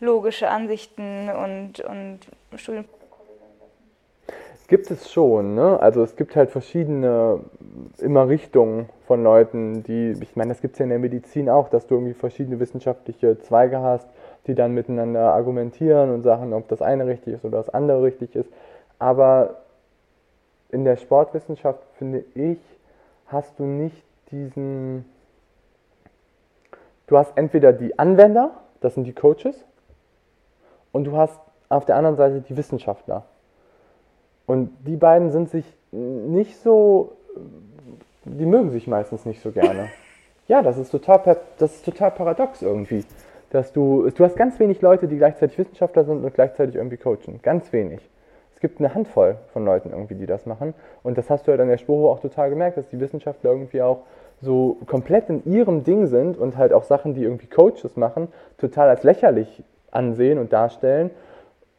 logische 0.00 0.50
Ansichten 0.50 1.30
und, 1.30 1.78
und 1.78 2.26
sind. 2.58 2.88
Gibt 4.68 4.90
es 4.90 5.10
schon, 5.10 5.54
ne? 5.54 5.80
Also 5.80 6.02
es 6.02 6.14
gibt 6.14 6.36
halt 6.36 6.50
verschiedene 6.50 7.40
immer 7.98 8.28
Richtungen 8.28 8.90
von 9.06 9.24
Leuten, 9.24 9.82
die, 9.82 10.14
ich 10.20 10.36
meine, 10.36 10.50
das 10.50 10.60
gibt 10.60 10.74
es 10.74 10.78
ja 10.78 10.82
in 10.84 10.90
der 10.90 10.98
Medizin 10.98 11.48
auch, 11.48 11.70
dass 11.70 11.86
du 11.86 11.94
irgendwie 11.94 12.12
verschiedene 12.12 12.60
wissenschaftliche 12.60 13.38
Zweige 13.40 13.80
hast, 13.80 14.06
die 14.46 14.54
dann 14.54 14.74
miteinander 14.74 15.32
argumentieren 15.32 16.10
und 16.12 16.22
sagen, 16.22 16.52
ob 16.52 16.68
das 16.68 16.82
eine 16.82 17.06
richtig 17.06 17.32
ist 17.34 17.46
oder 17.46 17.56
das 17.56 17.70
andere 17.70 18.02
richtig 18.02 18.36
ist. 18.36 18.50
Aber 18.98 19.62
in 20.70 20.84
der 20.84 20.96
Sportwissenschaft, 20.96 21.80
finde 21.96 22.24
ich, 22.34 22.58
hast 23.26 23.58
du 23.58 23.64
nicht 23.64 24.04
diesen. 24.30 25.06
Du 27.06 27.16
hast 27.16 27.32
entweder 27.38 27.72
die 27.72 27.98
Anwender, 27.98 28.50
das 28.82 28.96
sind 28.96 29.04
die 29.04 29.14
Coaches, 29.14 29.64
und 30.92 31.04
du 31.04 31.16
hast 31.16 31.40
auf 31.70 31.86
der 31.86 31.96
anderen 31.96 32.16
Seite 32.16 32.42
die 32.42 32.56
Wissenschaftler. 32.58 33.24
Und 34.48 34.70
die 34.84 34.96
beiden 34.96 35.30
sind 35.30 35.48
sich 35.48 35.64
nicht 35.92 36.56
so, 36.58 37.12
die 38.24 38.46
mögen 38.46 38.70
sich 38.70 38.88
meistens 38.88 39.24
nicht 39.24 39.40
so 39.40 39.52
gerne. 39.52 39.88
Ja, 40.48 40.62
das 40.62 40.78
ist 40.78 40.88
total, 40.88 41.36
das 41.58 41.74
ist 41.74 41.84
total 41.84 42.10
paradox 42.10 42.62
irgendwie. 42.62 43.04
Dass 43.50 43.74
du, 43.74 44.08
du 44.08 44.24
hast 44.24 44.34
ganz 44.34 44.58
wenig 44.58 44.80
Leute, 44.80 45.06
die 45.06 45.18
gleichzeitig 45.18 45.58
Wissenschaftler 45.58 46.04
sind 46.04 46.24
und 46.24 46.32
gleichzeitig 46.32 46.76
irgendwie 46.76 46.96
coachen. 46.96 47.40
Ganz 47.42 47.70
wenig 47.70 48.00
es 48.58 48.60
gibt 48.60 48.80
eine 48.80 48.92
Handvoll 48.92 49.36
von 49.52 49.64
Leuten 49.64 49.90
irgendwie, 49.90 50.16
die 50.16 50.26
das 50.26 50.44
machen. 50.44 50.74
Und 51.04 51.16
das 51.16 51.30
hast 51.30 51.46
du 51.46 51.52
halt 51.52 51.60
an 51.60 51.68
der 51.68 51.78
Sporo 51.78 52.10
auch 52.10 52.18
total 52.18 52.50
gemerkt, 52.50 52.76
dass 52.76 52.88
die 52.88 52.98
Wissenschaftler 52.98 53.52
irgendwie 53.52 53.82
auch 53.82 54.00
so 54.40 54.78
komplett 54.86 55.30
in 55.30 55.44
ihrem 55.44 55.84
Ding 55.84 56.08
sind 56.08 56.36
und 56.36 56.56
halt 56.56 56.72
auch 56.72 56.82
Sachen, 56.82 57.14
die 57.14 57.22
irgendwie 57.22 57.46
Coaches 57.46 57.96
machen, 57.96 58.26
total 58.56 58.88
als 58.88 59.04
lächerlich 59.04 59.62
ansehen 59.92 60.40
und 60.40 60.52
darstellen. 60.52 61.10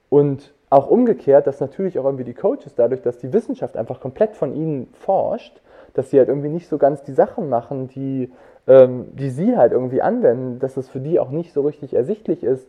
Und 0.08 0.54
auch 0.70 0.88
umgekehrt, 0.88 1.48
dass 1.48 1.60
natürlich 1.60 1.98
auch 1.98 2.06
irgendwie 2.06 2.24
die 2.24 2.34
Coaches 2.34 2.76
dadurch, 2.76 3.02
dass 3.02 3.18
die 3.18 3.34
Wissenschaft 3.34 3.76
einfach 3.76 4.00
komplett 4.00 4.36
von 4.36 4.54
ihnen 4.54 4.88
forscht, 4.94 5.62
dass 5.94 6.12
sie 6.12 6.20
halt 6.20 6.30
irgendwie 6.30 6.50
nicht 6.50 6.68
so 6.68 6.78
ganz 6.78 7.02
die 7.04 7.14
Sachen 7.14 7.50
machen, 7.50 7.88
die, 7.88 8.32
ähm, 8.68 9.08
die 9.14 9.30
sie 9.30 9.58
halt 9.58 9.72
irgendwie 9.72 10.02
anwenden, 10.02 10.60
dass 10.60 10.78
es 10.78 10.90
für 10.90 11.00
die 11.00 11.20
auch 11.20 11.32
nicht 11.32 11.54
so 11.54 11.62
richtig 11.62 11.96
ersichtlich 11.96 12.44
ist, 12.44 12.68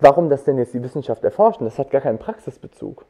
warum 0.00 0.28
das 0.28 0.44
denn 0.44 0.58
jetzt 0.58 0.74
die 0.74 0.82
Wissenschaft 0.82 1.22
erforscht. 1.24 1.60
Und 1.60 1.66
das 1.66 1.78
hat 1.78 1.90
gar 1.90 2.00
keinen 2.00 2.18
Praxisbezug. 2.18 3.04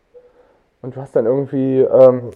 Und 0.83 0.97
du 0.97 1.01
hast 1.01 1.17
dann 1.17 1.25
irgendwie, 1.25 1.81
ähm, 1.81 2.31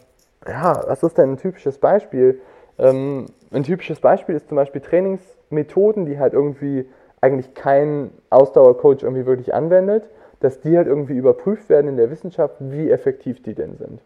ja, 0.48 0.82
was 0.86 1.02
ist 1.02 1.18
denn 1.18 1.32
ein 1.32 1.36
typisches 1.36 1.78
Beispiel? 1.78 2.40
Ähm, 2.78 3.26
ein 3.52 3.62
typisches 3.62 4.00
Beispiel 4.00 4.34
ist 4.34 4.48
zum 4.48 4.56
Beispiel 4.56 4.80
Trainingsmethoden, 4.80 6.06
die 6.06 6.18
halt 6.18 6.32
irgendwie 6.32 6.88
eigentlich 7.20 7.52
kein 7.54 8.10
Ausdauercoach 8.30 9.02
irgendwie 9.02 9.26
wirklich 9.26 9.52
anwendet, 9.52 10.08
dass 10.40 10.60
die 10.60 10.76
halt 10.76 10.86
irgendwie 10.86 11.16
überprüft 11.16 11.68
werden 11.68 11.88
in 11.88 11.96
der 11.96 12.10
Wissenschaft, 12.10 12.56
wie 12.60 12.90
effektiv 12.90 13.42
die 13.42 13.54
denn 13.54 13.76
sind. 13.76 14.00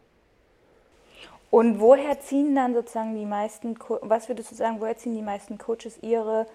Und 1.51 1.81
woher 1.81 2.19
ziehen 2.21 2.55
dann 2.55 2.75
sozusagen 2.75 3.15
die 3.15 3.27
meisten, 3.27 3.79
was 4.03 4.29
würdest 4.29 4.51
du 4.51 4.57
sagen, 4.57 4.77
woher 4.81 4.97
ziehen 4.97 5.15
die 5.15 5.23
meisten 5.23 5.57
Coaches 5.57 5.99
ihre 6.03 6.47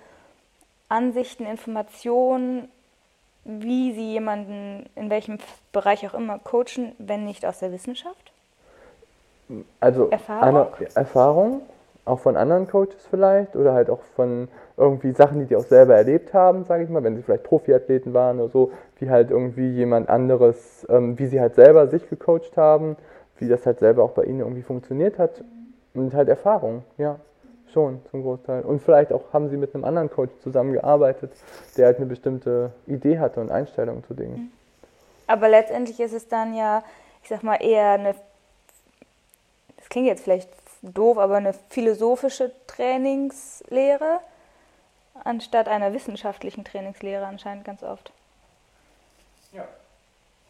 Ansichten, 0.90 1.46
Informationen 1.46 2.70
wie 3.46 3.94
Sie 3.94 4.12
jemanden 4.12 4.90
in 4.96 5.10
welchem 5.10 5.40
Bereich 5.72 6.08
auch 6.08 6.14
immer 6.14 6.40
coachen, 6.40 6.94
wenn 6.98 7.26
nicht 7.26 7.46
aus 7.46 7.60
der 7.60 7.72
Wissenschaft? 7.72 8.32
Also 9.80 10.10
Erfahrung, 10.10 10.68
Erfahrung 10.94 11.62
auch 12.10 12.20
von 12.20 12.36
anderen 12.36 12.68
Coaches 12.68 13.08
vielleicht 13.10 13.56
oder 13.56 13.74
halt 13.74 13.90
auch 13.90 14.02
von 14.16 14.48
irgendwie 14.78 15.12
Sachen, 15.12 15.40
die 15.40 15.46
die 15.46 15.56
auch 15.56 15.66
selber 15.66 15.96
erlebt 15.96 16.34
haben, 16.34 16.64
sage 16.66 16.84
ich 16.84 16.90
mal, 16.90 17.04
wenn 17.04 17.16
sie 17.16 17.22
vielleicht 17.22 17.44
Profiathleten 17.44 18.14
waren 18.14 18.40
oder 18.40 18.50
so, 18.50 18.72
wie 18.98 19.10
halt 19.10 19.32
irgendwie 19.32 19.70
jemand 19.70 20.10
anderes, 20.10 20.86
ähm, 20.90 21.18
wie 21.20 21.28
sie 21.28 21.40
halt 21.40 21.56
selber 21.56 21.88
sich 21.88 22.10
gecoacht 22.10 22.58
haben, 22.58 22.96
wie 23.38 23.48
das 23.48 23.66
halt 23.66 23.80
selber 23.80 24.04
auch 24.04 24.12
bei 24.12 24.24
ihnen 24.24 24.40
irgendwie 24.40 24.64
funktioniert 24.64 25.18
hat 25.18 25.44
und 25.94 26.14
halt 26.14 26.30
Erfahrung, 26.30 26.84
ja. 26.98 27.18
Schon, 27.74 28.02
zum 28.10 28.24
Großteil. 28.24 28.64
Und 28.64 28.82
vielleicht 28.82 29.14
auch 29.14 29.32
haben 29.32 29.50
sie 29.50 29.58
mit 29.58 29.76
einem 29.76 29.84
anderen 29.84 30.10
Coach 30.10 30.32
zusammengearbeitet, 30.42 31.32
der 31.78 31.86
halt 31.86 31.98
eine 31.98 32.08
bestimmte 32.08 32.72
Idee 32.88 33.20
hatte 33.20 33.40
und 33.42 33.52
Einstellung 33.52 34.04
zu 34.06 34.16
Dingen. 34.16 34.34
Mhm. 34.34 34.52
Aber 35.28 35.48
letztendlich 35.48 36.00
ist 36.00 36.14
es 36.14 36.28
dann 36.28 36.56
ja, 36.56 36.82
ich 37.22 37.30
sag 37.30 37.44
mal, 37.44 37.58
eher 37.58 37.92
eine, 37.92 38.16
das 39.78 39.88
klingt 39.88 40.08
jetzt 40.08 40.24
vielleicht 40.24 40.50
doof, 40.82 41.18
aber 41.18 41.38
eine 41.38 41.54
philosophische 41.54 42.52
Trainingslehre 42.68 44.20
anstatt 45.24 45.68
einer 45.68 45.94
wissenschaftlichen 45.94 46.64
Trainingslehre 46.64 47.26
anscheinend 47.26 47.66
ganz 47.66 47.84
oft. 47.84 48.12
Ja. 49.52 49.68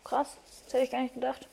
Krass, 0.03 0.37
das 0.65 0.73
hätte 0.73 0.83
ich 0.83 0.91
gar 0.91 1.01
nicht 1.01 1.13
gedacht. 1.13 1.47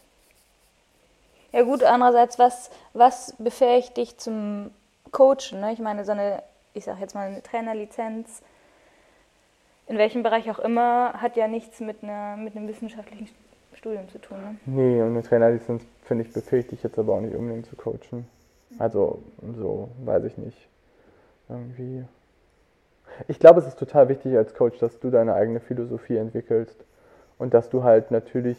Ja 1.53 1.63
gut, 1.63 1.83
andererseits, 1.83 2.39
was, 2.39 2.71
was 2.93 3.35
befähigt 3.39 3.97
dich 3.97 4.19
zum 4.19 4.71
coachen. 5.13 5.61
Ne? 5.61 5.73
Ich 5.73 5.79
meine, 5.79 6.05
so 6.05 6.13
eine, 6.13 6.43
ich 6.75 6.85
sag 6.85 6.99
jetzt 7.01 7.15
mal, 7.15 7.29
eine 7.29 7.43
Trainerlizenz, 7.43 8.43
in 9.87 9.99
welchem 9.99 10.23
Bereich 10.23 10.51
auch 10.51 10.59
immer, 10.59 11.15
hat 11.15 11.37
ja 11.37 11.49
nichts 11.49 11.81
mit, 11.81 12.03
einer, 12.03 12.37
mit 12.37 12.57
einem 12.57 12.69
wissenschaftlichen 12.69 13.29
Studium 13.75 14.09
zu 14.09 14.19
tun. 14.19 14.39
Ne? 14.39 14.57
Nee, 14.67 15.01
und 15.01 15.11
eine 15.11 15.23
Trainerlizenz, 15.23 15.85
finde 16.05 16.25
ich, 16.25 16.33
befähigt 16.33 16.73
dich 16.73 16.83
jetzt 16.83 16.99
aber 16.99 17.15
auch 17.15 17.21
nicht 17.21 17.35
unbedingt 17.35 17.67
zu 17.67 17.77
coachen. 17.77 18.29
Also, 18.79 19.21
so, 19.57 19.89
weiß 20.05 20.25
ich 20.25 20.39
nicht. 20.39 20.69
Irgendwie. 21.49 22.05
Ich 23.29 23.39
glaube, 23.39 23.61
es 23.61 23.67
ist 23.67 23.79
total 23.79 24.09
wichtig 24.09 24.37
als 24.37 24.55
Coach, 24.55 24.79
dass 24.79 24.99
du 25.01 25.11
deine 25.11 25.35
eigene 25.35 25.61
Philosophie 25.61 26.17
entwickelst 26.17 26.85
und 27.39 27.55
dass 27.55 27.71
du 27.71 27.83
halt 27.83 28.11
natürlich 28.11 28.59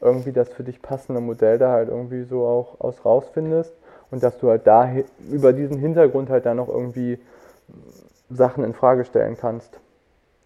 irgendwie 0.00 0.32
das 0.32 0.52
für 0.52 0.62
dich 0.62 0.80
passende 0.80 1.20
Modell 1.20 1.58
da 1.58 1.72
halt 1.72 1.88
irgendwie 1.88 2.22
so 2.24 2.46
auch 2.46 2.80
aus 2.80 3.04
rausfindest 3.04 3.74
und 4.10 4.22
dass 4.22 4.38
du 4.38 4.48
halt 4.48 4.66
da 4.66 4.88
über 5.30 5.52
diesen 5.52 5.78
Hintergrund 5.78 6.30
halt 6.30 6.46
dann 6.46 6.58
noch 6.58 6.68
irgendwie 6.68 7.18
Sachen 8.30 8.62
in 8.62 8.74
Frage 8.74 9.04
stellen 9.04 9.36
kannst. 9.36 9.80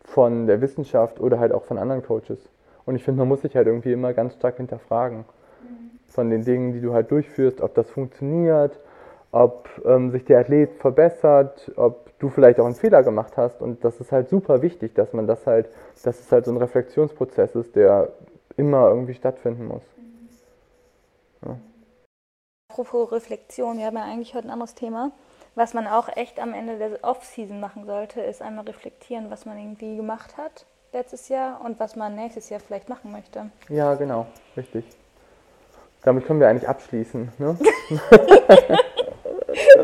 Von 0.05 0.47
der 0.47 0.61
Wissenschaft 0.61 1.21
oder 1.21 1.39
halt 1.39 1.53
auch 1.53 1.65
von 1.65 1.79
anderen 1.79 2.03
Coaches. 2.03 2.39
Und 2.85 2.97
ich 2.97 3.05
finde, 3.05 3.21
man 3.21 3.29
muss 3.29 3.43
sich 3.43 3.57
halt 3.57 3.67
irgendwie 3.67 3.93
immer 3.93 4.13
ganz 4.13 4.35
stark 4.35 4.57
hinterfragen. 4.57 5.19
Mhm. 5.19 5.91
Von 6.09 6.31
den 6.31 6.45
Dingen, 6.45 6.73
die 6.73 6.81
du 6.81 6.93
halt 6.93 7.11
durchführst, 7.11 7.61
ob 7.61 7.75
das 7.75 7.89
funktioniert, 7.89 8.79
ob 9.33 9.69
ähm, 9.85 10.11
sich 10.11 10.25
der 10.25 10.41
Athlet 10.41 10.75
verbessert, 10.75 11.73
ob 11.77 12.17
du 12.19 12.29
vielleicht 12.29 12.61
auch 12.61 12.67
einen 12.67 12.75
Fehler 12.75 13.03
gemacht 13.03 13.37
hast. 13.37 13.61
Und 13.61 13.83
das 13.83 13.99
ist 13.99 14.13
halt 14.13 14.29
super 14.29 14.63
wichtig, 14.63 14.95
dass 14.95 15.13
man 15.13 15.27
das 15.27 15.47
halt, 15.47 15.69
dass 16.05 16.21
es 16.21 16.31
halt 16.31 16.45
so 16.45 16.53
ein 16.53 16.59
Reflexionsprozess 16.59 17.57
ist, 17.57 17.75
der 17.75 18.13
immer 18.57 18.89
irgendwie 18.89 19.15
stattfinden 19.15 19.67
muss. 19.67 19.83
Ja. 21.45 21.57
Apropos 22.71 23.11
Reflexion, 23.11 23.79
wir 23.79 23.87
haben 23.87 23.97
ja 23.97 24.05
eigentlich 24.05 24.35
heute 24.35 24.49
ein 24.49 24.53
anderes 24.53 24.75
Thema. 24.75 25.11
Was 25.55 25.75
man 25.75 25.87
auch 25.87 26.09
echt 26.15 26.41
am 26.41 26.55
Ende 26.55 26.79
der 26.79 27.03
Off-Season 27.03 27.59
machen 27.59 27.85
sollte, 27.87 28.21
ist 28.21 28.41
einmal 28.41 28.65
reflektieren, 28.65 29.31
was 29.31 29.45
man 29.45 29.59
irgendwie 29.59 29.97
gemacht 29.97 30.37
hat 30.37 30.67
letztes 30.93 31.29
Jahr 31.29 31.63
und 31.65 31.81
was 31.81 31.97
man 31.97 32.15
nächstes 32.15 32.51
Jahr 32.51 32.61
vielleicht 32.61 32.89
machen 32.89 33.13
möchte. 33.13 33.51
Ja, 33.69 33.95
genau, 33.95 34.27
richtig. 34.57 34.85
Damit 36.03 36.27
können 36.27 36.41
wir 36.41 36.49
eigentlich 36.49 36.69
abschließen. 36.69 37.33
Ne? 37.39 37.59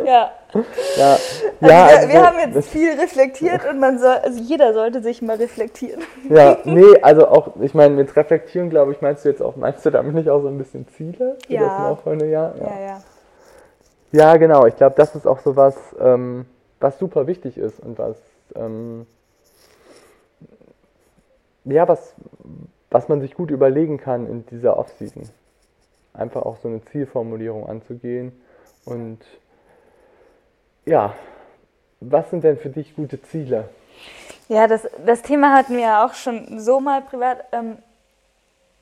ja. 0.05 0.31
Ja, 0.55 1.13
also 1.13 1.67
ja 1.67 1.87
also, 1.87 2.09
wir, 2.09 2.27
haben 2.27 2.55
jetzt 2.55 2.69
viel 2.71 2.99
reflektiert 2.99 3.69
und 3.69 3.79
man 3.79 3.99
soll, 3.99 4.17
also 4.17 4.41
jeder 4.41 4.73
sollte 4.73 5.03
sich 5.03 5.21
mal 5.21 5.37
reflektieren. 5.37 6.03
Ja, 6.29 6.59
nee, 6.65 7.01
also 7.03 7.29
auch, 7.29 7.53
ich 7.61 7.75
meine, 7.75 7.95
mit 7.95 8.17
reflektieren, 8.17 8.71
glaube 8.71 8.93
ich, 8.93 9.01
meinst 9.01 9.25
du 9.25 9.29
jetzt 9.29 9.43
auch, 9.43 9.57
meinst 9.57 9.85
du 9.85 9.91
damit 9.91 10.15
nicht 10.15 10.31
auch 10.31 10.41
so 10.41 10.49
ein 10.49 10.57
bisschen 10.57 10.89
Ziele? 10.89 11.37
Ja. 11.49 11.61
Das 11.61 11.99
auch 11.99 12.07
Jahr? 12.07 12.55
Ja. 12.57 12.65
ja, 12.65 12.81
ja. 12.81 13.03
Ja, 14.11 14.37
genau. 14.39 14.67
Ich 14.67 14.77
glaube, 14.77 14.95
das 14.97 15.15
ist 15.15 15.27
auch 15.27 15.41
so 15.41 15.57
was, 15.57 15.77
ähm, 16.01 16.47
was 16.81 16.99
super 16.99 17.27
wichtig 17.27 17.59
ist 17.59 17.79
und 17.81 17.99
was, 17.99 18.17
ähm, 18.55 19.07
ja, 21.65 21.87
was, 21.87 22.15
was 22.91 23.09
man 23.09 23.21
sich 23.21 23.35
gut 23.35 23.51
überlegen 23.51 23.99
kann 23.99 24.27
in 24.27 24.47
dieser 24.47 24.79
Off-Season. 24.79 25.29
Einfach 26.15 26.43
auch 26.43 26.57
so 26.57 26.69
eine 26.69 26.83
Zielformulierung 26.87 27.69
anzugehen 27.69 28.33
und 28.87 29.19
ja, 30.89 31.15
was 32.01 32.31
sind 32.31 32.45
denn 32.45 32.59
für 32.59 32.71
dich 32.71 32.97
gute 32.97 33.21
Ziele? 33.23 33.69
Ja, 34.49 34.67
das, 34.67 34.89
das 35.05 35.23
Thema 35.23 35.55
hatten 35.55 35.75
wir 35.75 35.83
ja 35.83 36.07
auch 36.07 36.15
schon 36.15 36.59
so 36.59 36.81
mal 36.81 37.03
privat. 37.03 37.45
Ähm, 37.53 37.79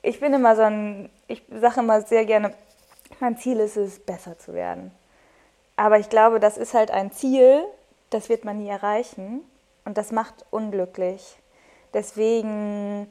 ich 0.01 0.19
bin 0.19 0.33
immer 0.33 0.55
so 0.55 0.61
ein, 0.61 1.09
ich 1.27 1.43
sage 1.49 1.81
immer 1.81 2.01
sehr 2.01 2.25
gerne, 2.25 2.53
mein 3.19 3.37
Ziel 3.37 3.59
ist 3.59 3.75
es, 3.75 3.99
besser 3.99 4.37
zu 4.37 4.53
werden. 4.53 4.91
Aber 5.75 5.99
ich 5.99 6.09
glaube, 6.09 6.39
das 6.39 6.57
ist 6.57 6.73
halt 6.73 6.91
ein 6.91 7.11
Ziel, 7.11 7.63
das 8.09 8.29
wird 8.29 8.45
man 8.45 8.59
nie 8.59 8.69
erreichen 8.69 9.41
und 9.83 9.97
das 9.97 10.11
macht 10.11 10.45
unglücklich. 10.49 11.37
Deswegen, 11.93 13.07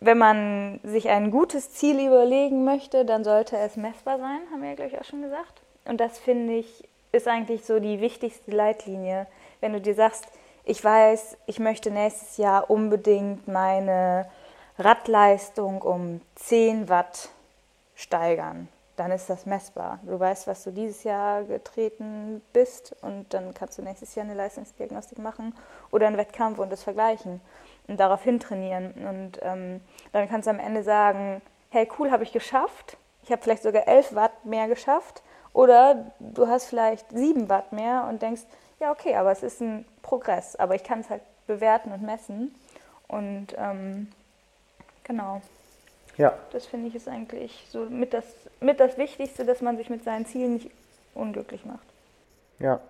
wenn 0.00 0.18
man 0.18 0.80
sich 0.82 1.08
ein 1.08 1.30
gutes 1.30 1.72
Ziel 1.72 2.04
überlegen 2.04 2.64
möchte, 2.64 3.04
dann 3.04 3.22
sollte 3.22 3.56
es 3.56 3.76
messbar 3.76 4.18
sein, 4.18 4.40
haben 4.50 4.62
wir 4.62 4.70
ja 4.70 4.74
gleich 4.74 4.98
auch 4.98 5.04
schon 5.04 5.22
gesagt. 5.22 5.62
Und 5.84 6.00
das 6.00 6.18
finde 6.18 6.54
ich 6.54 6.87
ist 7.12 7.28
eigentlich 7.28 7.64
so 7.64 7.80
die 7.80 8.00
wichtigste 8.00 8.50
Leitlinie. 8.50 9.26
Wenn 9.60 9.72
du 9.72 9.80
dir 9.80 9.94
sagst, 9.94 10.26
ich 10.64 10.82
weiß, 10.84 11.38
ich 11.46 11.58
möchte 11.58 11.90
nächstes 11.90 12.36
Jahr 12.36 12.70
unbedingt 12.70 13.48
meine 13.48 14.28
Radleistung 14.78 15.80
um 15.82 16.20
10 16.34 16.88
Watt 16.88 17.30
steigern, 17.94 18.68
dann 18.96 19.10
ist 19.10 19.30
das 19.30 19.46
messbar. 19.46 20.00
Du 20.02 20.18
weißt, 20.18 20.46
was 20.46 20.64
du 20.64 20.70
dieses 20.70 21.04
Jahr 21.04 21.44
getreten 21.44 22.42
bist 22.52 22.94
und 23.00 23.32
dann 23.32 23.54
kannst 23.54 23.78
du 23.78 23.82
nächstes 23.82 24.14
Jahr 24.14 24.26
eine 24.26 24.34
Leistungsdiagnostik 24.34 25.18
machen 25.18 25.54
oder 25.90 26.06
einen 26.06 26.16
Wettkampf 26.16 26.58
und 26.58 26.70
das 26.70 26.82
vergleichen 26.82 27.40
und 27.86 27.98
daraufhin 27.98 28.38
trainieren. 28.38 28.92
Und 28.92 29.38
ähm, 29.42 29.80
dann 30.12 30.28
kannst 30.28 30.46
du 30.46 30.50
am 30.50 30.60
Ende 30.60 30.82
sagen, 30.82 31.40
hey 31.70 31.88
cool, 31.98 32.10
habe 32.10 32.24
ich 32.24 32.32
geschafft. 32.32 32.98
Ich 33.22 33.32
habe 33.32 33.42
vielleicht 33.42 33.62
sogar 33.62 33.88
11 33.88 34.14
Watt 34.14 34.44
mehr 34.44 34.68
geschafft 34.68 35.22
oder 35.52 36.12
du 36.18 36.46
hast 36.46 36.66
vielleicht 36.66 37.10
7 37.10 37.48
Watt 37.48 37.72
mehr 37.72 38.06
und 38.08 38.22
denkst, 38.22 38.42
ja, 38.80 38.92
okay, 38.92 39.14
aber 39.16 39.32
es 39.32 39.42
ist 39.42 39.60
ein 39.60 39.84
Progress. 40.02 40.56
Aber 40.56 40.74
ich 40.74 40.84
kann 40.84 41.00
es 41.00 41.10
halt 41.10 41.22
bewerten 41.46 41.92
und 41.92 42.02
messen. 42.02 42.54
Und 43.08 43.48
ähm, 43.56 44.08
genau. 45.04 45.40
Ja. 46.16 46.34
Das 46.52 46.66
finde 46.66 46.88
ich 46.88 46.94
ist 46.94 47.08
eigentlich 47.08 47.66
so 47.70 47.86
mit 47.86 48.12
das, 48.12 48.24
mit 48.60 48.80
das 48.80 48.98
Wichtigste, 48.98 49.44
dass 49.44 49.60
man 49.60 49.76
sich 49.76 49.90
mit 49.90 50.04
seinen 50.04 50.26
Zielen 50.26 50.54
nicht 50.54 50.70
unglücklich 51.14 51.64
macht. 51.64 51.86
Ja, 52.58 52.80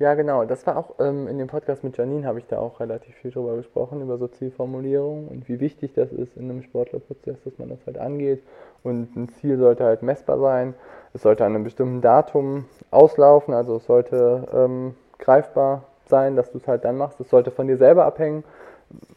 ja, 0.00 0.14
genau. 0.14 0.46
Das 0.46 0.66
war 0.66 0.78
auch 0.78 0.94
ähm, 0.98 1.28
in 1.28 1.36
dem 1.36 1.48
Podcast 1.48 1.84
mit 1.84 1.98
Janine, 1.98 2.26
habe 2.26 2.38
ich 2.38 2.46
da 2.46 2.58
auch 2.58 2.80
relativ 2.80 3.14
viel 3.16 3.30
drüber 3.30 3.56
gesprochen, 3.56 4.00
über 4.00 4.16
so 4.16 4.28
Zielformulierung 4.28 5.28
und 5.28 5.46
wie 5.46 5.60
wichtig 5.60 5.92
das 5.92 6.10
ist 6.10 6.38
in 6.38 6.48
einem 6.48 6.62
Sportlerprozess, 6.62 7.36
dass 7.44 7.58
man 7.58 7.68
das 7.68 7.80
halt 7.84 7.98
angeht. 7.98 8.42
Und 8.82 9.14
ein 9.14 9.28
Ziel 9.28 9.58
sollte 9.58 9.84
halt 9.84 10.02
messbar 10.02 10.38
sein. 10.38 10.72
Es 11.12 11.22
sollte 11.22 11.44
an 11.44 11.54
einem 11.54 11.64
bestimmten 11.64 12.00
Datum 12.00 12.66
auslaufen, 12.90 13.54
also 13.54 13.76
es 13.76 13.86
sollte 13.86 14.46
ähm, 14.54 14.94
greifbar 15.18 15.84
sein, 16.06 16.36
dass 16.36 16.50
du 16.50 16.58
es 16.58 16.68
halt 16.68 16.84
dann 16.84 16.96
machst. 16.96 17.20
Es 17.20 17.30
sollte 17.30 17.50
von 17.50 17.66
dir 17.66 17.76
selber 17.76 18.04
abhängen. 18.04 18.44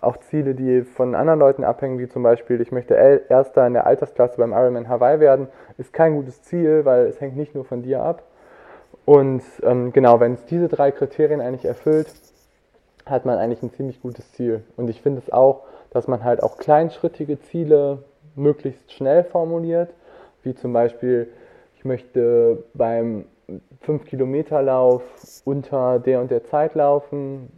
Auch 0.01 0.17
Ziele, 0.17 0.53
die 0.53 0.83
von 0.83 1.15
anderen 1.15 1.39
Leuten 1.39 1.63
abhängen, 1.63 1.97
wie 1.97 2.07
zum 2.07 2.21
Beispiel, 2.21 2.61
ich 2.61 2.71
möchte 2.71 2.93
Erster 2.93 3.65
in 3.65 3.73
der 3.73 3.87
Altersklasse 3.87 4.37
beim 4.37 4.51
Ironman 4.53 4.87
Hawaii 4.87 5.19
werden, 5.19 5.47
ist 5.77 5.93
kein 5.93 6.15
gutes 6.15 6.43
Ziel, 6.43 6.85
weil 6.85 7.07
es 7.07 7.19
hängt 7.19 7.35
nicht 7.35 7.55
nur 7.55 7.65
von 7.65 7.81
dir 7.81 8.03
ab 8.03 8.21
und 9.05 9.43
ähm, 9.63 9.91
genau, 9.91 10.19
wenn 10.19 10.33
es 10.33 10.45
diese 10.45 10.67
drei 10.67 10.91
Kriterien 10.91 11.41
eigentlich 11.41 11.65
erfüllt, 11.65 12.07
hat 13.05 13.25
man 13.25 13.37
eigentlich 13.37 13.61
ein 13.61 13.71
ziemlich 13.71 14.01
gutes 14.01 14.31
Ziel. 14.31 14.63
Und 14.77 14.89
ich 14.89 15.01
finde 15.01 15.19
es 15.19 15.31
auch, 15.31 15.63
dass 15.91 16.07
man 16.07 16.23
halt 16.23 16.41
auch 16.41 16.57
kleinschrittige 16.57 17.39
Ziele 17.39 18.03
möglichst 18.35 18.93
schnell 18.93 19.23
formuliert, 19.23 19.93
wie 20.43 20.55
zum 20.55 20.73
Beispiel, 20.73 21.29
ich 21.83 21.85
möchte 21.85 22.63
beim 22.73 23.25
5-Kilometer-Lauf 23.85 25.01
unter 25.43 25.99
der 25.99 26.21
und 26.21 26.31
der 26.31 26.45
Zeit 26.45 26.75
laufen, 26.75 27.51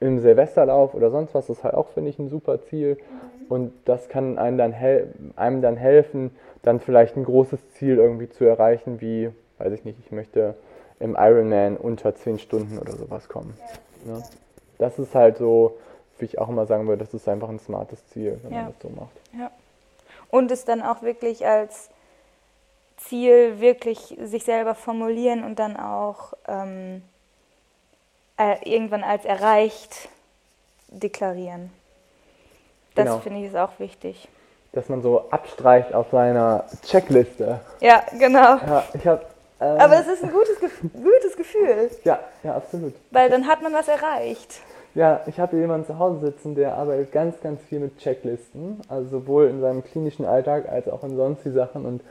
im 0.00 0.18
Silvesterlauf 0.18 0.92
oder 0.94 1.12
sonst 1.12 1.32
was, 1.32 1.46
das 1.46 1.58
ist 1.58 1.64
halt 1.64 1.74
auch, 1.74 1.90
finde 1.90 2.10
ich, 2.10 2.18
ein 2.18 2.28
super 2.28 2.60
Ziel. 2.64 2.98
Und 3.48 3.72
das 3.84 4.08
kann 4.08 4.38
einem 4.38 4.58
dann, 4.58 4.74
einem 5.36 5.62
dann 5.62 5.76
helfen, 5.76 6.32
dann 6.62 6.80
vielleicht 6.80 7.16
ein 7.16 7.22
großes 7.22 7.60
Ziel 7.74 7.98
irgendwie 7.98 8.28
zu 8.28 8.44
erreichen, 8.44 9.00
wie 9.00 9.30
weiß 9.58 9.72
ich 9.72 9.84
nicht, 9.84 10.00
ich 10.04 10.10
möchte 10.10 10.56
im 10.98 11.16
Ironman 11.16 11.76
unter 11.76 12.16
10 12.16 12.40
Stunden 12.40 12.76
oder 12.76 12.96
sowas 12.96 13.28
kommen. 13.28 13.54
Ja. 14.04 14.14
Ne? 14.14 14.22
Das 14.78 14.98
ist 14.98 15.14
halt 15.14 15.36
so, 15.36 15.76
wie 16.18 16.24
ich 16.24 16.40
auch 16.40 16.48
immer 16.48 16.66
sagen 16.66 16.88
würde, 16.88 17.04
das 17.04 17.14
ist 17.14 17.28
einfach 17.28 17.50
ein 17.50 17.60
smartes 17.60 18.04
Ziel, 18.08 18.40
wenn 18.42 18.52
ja. 18.52 18.62
man 18.62 18.72
das 18.72 18.82
so 18.82 18.88
macht. 18.88 19.20
Ja. 19.38 19.52
Und 20.28 20.50
es 20.50 20.64
dann 20.64 20.82
auch 20.82 21.02
wirklich 21.02 21.46
als 21.46 21.91
Ziel 23.08 23.60
wirklich 23.60 24.16
sich 24.22 24.44
selber 24.44 24.74
formulieren 24.74 25.44
und 25.44 25.58
dann 25.58 25.76
auch 25.76 26.34
ähm, 26.46 27.02
äh, 28.38 28.56
irgendwann 28.64 29.04
als 29.04 29.24
erreicht 29.24 30.08
deklarieren. 30.88 31.70
Das 32.94 33.06
genau. 33.06 33.18
finde 33.18 33.40
ich 33.40 33.46
ist 33.46 33.56
auch 33.56 33.78
wichtig. 33.78 34.28
Dass 34.72 34.88
man 34.88 35.02
so 35.02 35.30
abstreicht 35.30 35.94
auf 35.94 36.10
seiner 36.10 36.64
Checkliste. 36.84 37.60
Ja, 37.80 38.02
genau. 38.18 38.56
Ja, 38.56 38.84
ich 38.94 39.06
habe 39.06 39.22
ähm, 39.62 39.80
Aber 39.80 40.00
es 40.00 40.08
ist 40.08 40.24
ein 40.24 40.32
gutes, 40.32 40.58
gutes 40.92 41.36
Gefühl. 41.36 41.90
Ja, 42.04 42.18
ja, 42.42 42.56
absolut. 42.56 42.94
Weil 43.12 43.30
dann 43.30 43.46
hat 43.46 43.62
man 43.62 43.72
was 43.72 43.86
erreicht. 43.86 44.60
Ja, 44.94 45.20
ich 45.26 45.38
habe 45.38 45.56
jemanden 45.56 45.86
zu 45.86 45.98
Hause 45.98 46.20
sitzen, 46.26 46.54
der 46.54 46.74
arbeitet 46.74 47.12
ganz, 47.12 47.40
ganz 47.40 47.62
viel 47.62 47.78
mit 47.78 47.98
Checklisten. 47.98 48.80
Also 48.88 49.08
sowohl 49.08 49.46
in 49.46 49.60
seinem 49.60 49.84
klinischen 49.84 50.26
Alltag 50.26 50.68
als 50.68 50.88
auch 50.88 51.04
in 51.04 51.16
sonstigen 51.16 51.54
Sachen. 51.54 51.86
Und 51.86 52.02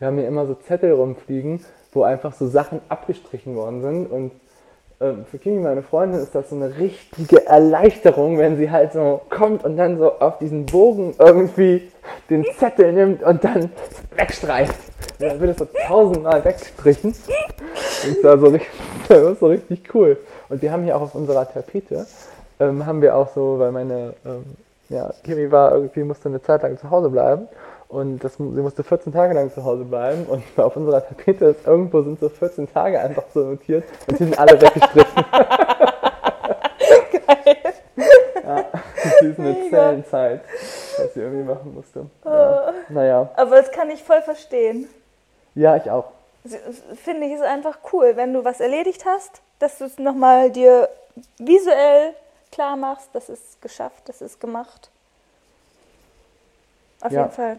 wir 0.00 0.06
haben 0.06 0.16
hier 0.16 0.26
immer 0.26 0.46
so 0.46 0.54
Zettel 0.54 0.92
rumfliegen, 0.92 1.62
wo 1.92 2.02
einfach 2.02 2.32
so 2.32 2.48
Sachen 2.48 2.80
abgestrichen 2.88 3.54
worden 3.54 3.82
sind. 3.82 4.06
Und 4.06 4.32
ähm, 4.98 5.26
für 5.30 5.38
Kimi, 5.38 5.60
meine 5.60 5.82
Freundin, 5.82 6.20
ist 6.20 6.34
das 6.34 6.48
so 6.48 6.56
eine 6.56 6.78
richtige 6.78 7.46
Erleichterung, 7.46 8.38
wenn 8.38 8.56
sie 8.56 8.70
halt 8.70 8.94
so 8.94 9.20
kommt 9.28 9.62
und 9.62 9.76
dann 9.76 9.98
so 9.98 10.18
auf 10.18 10.38
diesen 10.38 10.64
Bogen 10.64 11.14
irgendwie 11.18 11.92
den 12.30 12.46
Zettel 12.58 12.94
nimmt 12.94 13.22
und 13.22 13.44
dann 13.44 13.70
wegstreicht. 14.16 14.74
Dann 15.18 15.38
wird 15.38 15.50
es 15.50 15.58
so 15.58 15.68
tausendmal 15.86 16.42
weggestrichen. 16.46 17.14
Das 18.02 18.24
war, 18.24 18.38
so 18.38 18.46
richtig, 18.46 18.70
das 19.08 19.22
war 19.22 19.34
so 19.34 19.46
richtig 19.48 19.94
cool. 19.94 20.16
Und 20.48 20.62
wir 20.62 20.72
haben 20.72 20.84
hier 20.84 20.96
auch 20.96 21.02
auf 21.02 21.14
unserer 21.14 21.46
Tapete, 21.46 22.06
ähm, 22.58 22.86
haben 22.86 23.02
wir 23.02 23.14
auch 23.16 23.34
so, 23.34 23.58
weil 23.58 23.70
meine, 23.70 24.14
ähm, 24.24 24.44
ja, 24.88 25.12
Kimi 25.24 25.52
war 25.52 25.72
irgendwie, 25.72 26.04
musste 26.04 26.30
eine 26.30 26.40
Zeit 26.40 26.62
lang 26.62 26.78
zu 26.78 26.88
Hause 26.88 27.10
bleiben. 27.10 27.48
Und 27.90 28.22
das, 28.22 28.36
sie 28.36 28.42
musste 28.42 28.84
14 28.84 29.12
Tage 29.12 29.34
lang 29.34 29.52
zu 29.52 29.64
Hause 29.64 29.84
bleiben. 29.84 30.24
Und 30.26 30.44
auf 30.56 30.76
unserer 30.76 31.04
Tapete 31.06 31.46
ist 31.46 31.66
irgendwo 31.66 32.02
sind 32.02 32.20
so 32.20 32.28
14 32.28 32.72
Tage 32.72 33.00
einfach 33.00 33.24
so 33.34 33.40
notiert. 33.40 33.84
Und 34.08 34.18
die 34.18 34.24
sind 34.24 34.38
alle 34.38 34.60
weggestrichen. 34.60 35.24
Geil. 37.26 37.56
Ja, 38.44 38.64
das 38.72 39.22
ist 39.22 39.38
eine 39.40 39.70
Zellenzeit, 39.70 40.40
was 40.98 41.14
sie 41.14 41.20
irgendwie 41.20 41.42
machen 41.42 41.74
musste. 41.74 42.06
Ja. 42.24 42.68
Oh. 42.68 42.72
Naja. 42.88 43.28
Aber 43.36 43.56
das 43.56 43.72
kann 43.72 43.90
ich 43.90 44.02
voll 44.04 44.22
verstehen. 44.22 44.88
Ja, 45.56 45.76
ich 45.76 45.90
auch. 45.90 46.12
finde 47.02 47.26
ich 47.26 47.34
es 47.34 47.40
einfach 47.40 47.78
cool, 47.92 48.12
wenn 48.14 48.32
du 48.32 48.44
was 48.44 48.60
erledigt 48.60 49.04
hast, 49.04 49.42
dass 49.58 49.78
du 49.78 49.84
es 49.86 49.98
nochmal 49.98 50.52
dir 50.52 50.88
visuell 51.38 52.14
klar 52.52 52.76
machst, 52.76 53.08
das 53.14 53.28
ist 53.28 53.60
geschafft, 53.60 54.08
das 54.08 54.22
ist 54.22 54.40
gemacht. 54.40 54.90
Auf 57.00 57.10
ja. 57.10 57.22
jeden 57.22 57.32
Fall. 57.32 57.58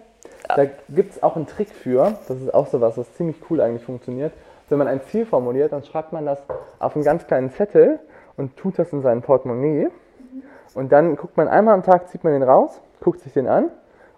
Da 0.56 0.66
gibt 0.90 1.12
es 1.12 1.24
auch 1.24 1.36
einen 1.36 1.48
Trick 1.48 1.70
für, 1.70 2.14
das 2.28 2.42
ist 2.42 2.54
auch 2.54 2.68
so 2.68 2.82
was, 2.82 2.98
was 2.98 3.14
ziemlich 3.14 3.38
cool 3.50 3.62
eigentlich 3.62 3.84
funktioniert. 3.84 4.34
Wenn 4.70 4.78
man 4.78 4.88
ein 4.88 5.02
Ziel 5.02 5.26
formuliert, 5.26 5.74
dann 5.74 5.84
schreibt 5.84 6.14
man 6.14 6.26
das 6.26 6.42
auf 6.80 6.96
einen 6.96 7.04
ganz 7.04 7.28
kleinen 7.28 7.52
Zettel 7.52 8.00
und 8.38 8.56
tut 8.56 8.80
das 8.80 8.94
in 8.94 9.02
sein 9.02 9.22
Portemonnaie. 9.22 9.90
Und 10.74 10.92
dann 10.92 11.18
guckt 11.18 11.36
man 11.36 11.48
einmal 11.48 11.74
am 11.74 11.84
Tag, 11.84 12.08
zieht 12.08 12.24
man 12.24 12.34
den 12.34 12.44
raus, 12.44 12.80
guckt 13.02 13.20
sich 13.20 13.34
den 13.34 13.48
an 13.48 13.70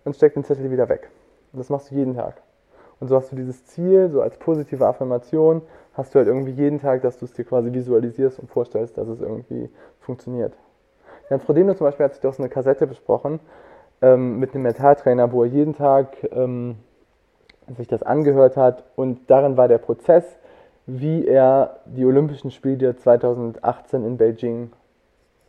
und 0.04 0.16
steckt 0.16 0.36
den 0.36 0.44
Zettel 0.44 0.70
wieder 0.70 0.90
weg. 0.90 1.10
Und 1.52 1.60
das 1.60 1.70
machst 1.70 1.90
du 1.90 1.96
jeden 1.96 2.16
Tag. 2.16 2.42
Und 3.00 3.08
so 3.08 3.16
hast 3.16 3.32
du 3.32 3.36
dieses 3.36 3.66
Ziel, 3.66 4.10
so 4.10 4.22
als 4.22 4.38
positive 4.38 4.86
Affirmation, 4.86 5.64
hast 5.94 6.14
du 6.14 6.20
halt 6.20 6.28
irgendwie 6.28 6.52
jeden 6.52 6.80
Tag, 6.80 7.02
dass 7.02 7.18
du 7.18 7.26
es 7.26 7.34
dir 7.34 7.46
quasi 7.46 7.74
visualisierst 7.74 8.40
und 8.40 8.50
vorstellst, 8.50 8.98
dass 8.98 9.08
es 9.08 9.22
irgendwie 9.22 9.70
funktioniert. 10.00 10.54
Jan 11.30 11.40
Frodeno 11.40 11.74
zum 11.74 11.86
Beispiel 11.86 12.06
hat 12.06 12.14
sich 12.14 12.22
doch 12.22 12.34
so 12.34 12.44
eine 12.44 12.50
Kassette 12.50 12.86
besprochen 12.86 13.40
ähm, 14.04 14.38
mit 14.38 14.54
einem 14.54 14.64
Mentaltrainer, 14.64 15.32
wo 15.32 15.44
er 15.44 15.50
jeden 15.50 15.74
Tag 15.74 16.18
ähm, 16.34 16.76
sich 17.78 17.88
das 17.88 18.04
angehört 18.04 18.58
hat 18.58 18.84
und 18.96 19.32
darin 19.32 19.56
war 19.56 19.70
der 19.70 19.78
Prozess, 19.78 20.26
wie 20.86 21.26
er 21.26 21.80
die 21.86 22.06
Olympischen 22.06 22.52
Spiele 22.52 22.98
2018 22.98 24.04
in 24.04 24.18
Beijing 24.18 24.74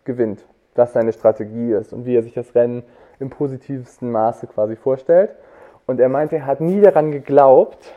gewinnt, 0.05 0.45
was 0.77 0.93
seine 0.93 1.13
Strategie 1.13 1.73
ist 1.73 1.93
und 1.93 2.07
wie 2.07 2.15
er 2.15 2.23
sich 2.23 2.35
das 2.35 2.55
Rennen 2.55 2.85
im 3.19 3.31
positivsten 3.31 4.13
Maße 4.13 4.47
quasi 4.47 4.77
vorstellt. 4.77 5.31
Und 5.87 5.99
er 5.99 6.09
meinte, 6.09 6.37
er 6.37 6.47
hat 6.47 6.61
nie 6.61 6.81
daran 6.81 7.11
geglaubt, 7.11 7.93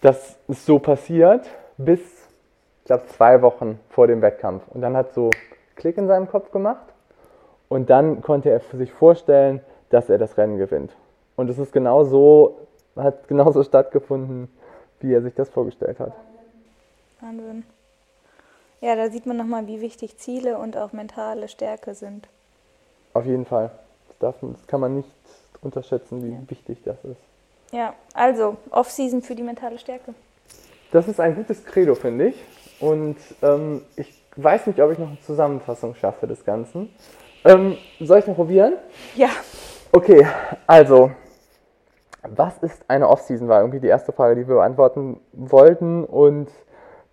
dass 0.00 0.38
es 0.48 0.64
so 0.64 0.78
passiert, 0.78 1.48
bis, 1.76 2.00
ich 2.80 2.86
glaube, 2.86 3.06
zwei 3.08 3.42
Wochen 3.42 3.78
vor 3.90 4.06
dem 4.06 4.22
Wettkampf. 4.22 4.66
Und 4.68 4.80
dann 4.80 4.96
hat 4.96 5.12
so 5.12 5.28
Klick 5.76 5.98
in 5.98 6.08
seinem 6.08 6.28
Kopf 6.28 6.50
gemacht 6.50 6.91
und 7.72 7.88
dann 7.88 8.20
konnte 8.20 8.50
er 8.50 8.60
sich 8.74 8.92
vorstellen, 8.92 9.62
dass 9.88 10.10
er 10.10 10.18
das 10.18 10.36
Rennen 10.36 10.58
gewinnt. 10.58 10.92
Und 11.36 11.48
es 11.48 11.56
ist 11.56 11.72
genau 11.72 12.04
so, 12.04 12.58
hat 12.96 13.28
genauso 13.28 13.62
stattgefunden, 13.64 14.50
wie 15.00 15.14
er 15.14 15.22
sich 15.22 15.32
das 15.34 15.48
vorgestellt 15.48 15.98
hat. 15.98 16.12
Wahnsinn. 17.22 17.64
Ja, 18.82 18.94
da 18.94 19.08
sieht 19.08 19.24
man 19.24 19.38
nochmal, 19.38 19.68
wie 19.68 19.80
wichtig 19.80 20.18
Ziele 20.18 20.58
und 20.58 20.76
auch 20.76 20.92
mentale 20.92 21.48
Stärke 21.48 21.94
sind. 21.94 22.28
Auf 23.14 23.24
jeden 23.24 23.46
Fall. 23.46 23.70
Das, 24.08 24.18
darf, 24.18 24.34
das 24.42 24.66
kann 24.66 24.80
man 24.80 24.96
nicht 24.96 25.08
unterschätzen, 25.62 26.22
wie 26.22 26.32
ja. 26.32 26.50
wichtig 26.50 26.82
das 26.84 27.02
ist. 27.04 27.20
Ja, 27.72 27.94
also 28.12 28.58
Off-Season 28.68 29.22
für 29.22 29.34
die 29.34 29.42
mentale 29.42 29.78
Stärke. 29.78 30.12
Das 30.90 31.08
ist 31.08 31.18
ein 31.20 31.34
gutes 31.34 31.64
Credo, 31.64 31.94
finde 31.94 32.28
ich. 32.28 32.44
Und 32.80 33.16
ähm, 33.40 33.80
ich 33.96 34.12
weiß 34.36 34.66
nicht, 34.66 34.78
ob 34.78 34.92
ich 34.92 34.98
noch 34.98 35.08
eine 35.08 35.20
Zusammenfassung 35.22 35.94
schaffe 35.94 36.26
des 36.26 36.44
Ganzen. 36.44 36.90
Ähm, 37.44 37.76
soll 38.00 38.18
ich 38.18 38.26
mal 38.26 38.34
probieren? 38.34 38.74
Ja. 39.14 39.28
Okay, 39.92 40.26
also, 40.66 41.10
was 42.22 42.58
ist 42.58 42.84
eine 42.88 43.08
Off-Season? 43.08 43.48
War 43.48 43.60
irgendwie 43.60 43.80
die 43.80 43.88
erste 43.88 44.12
Frage, 44.12 44.36
die 44.36 44.48
wir 44.48 44.56
beantworten 44.56 45.20
wollten. 45.32 46.04
Und 46.04 46.50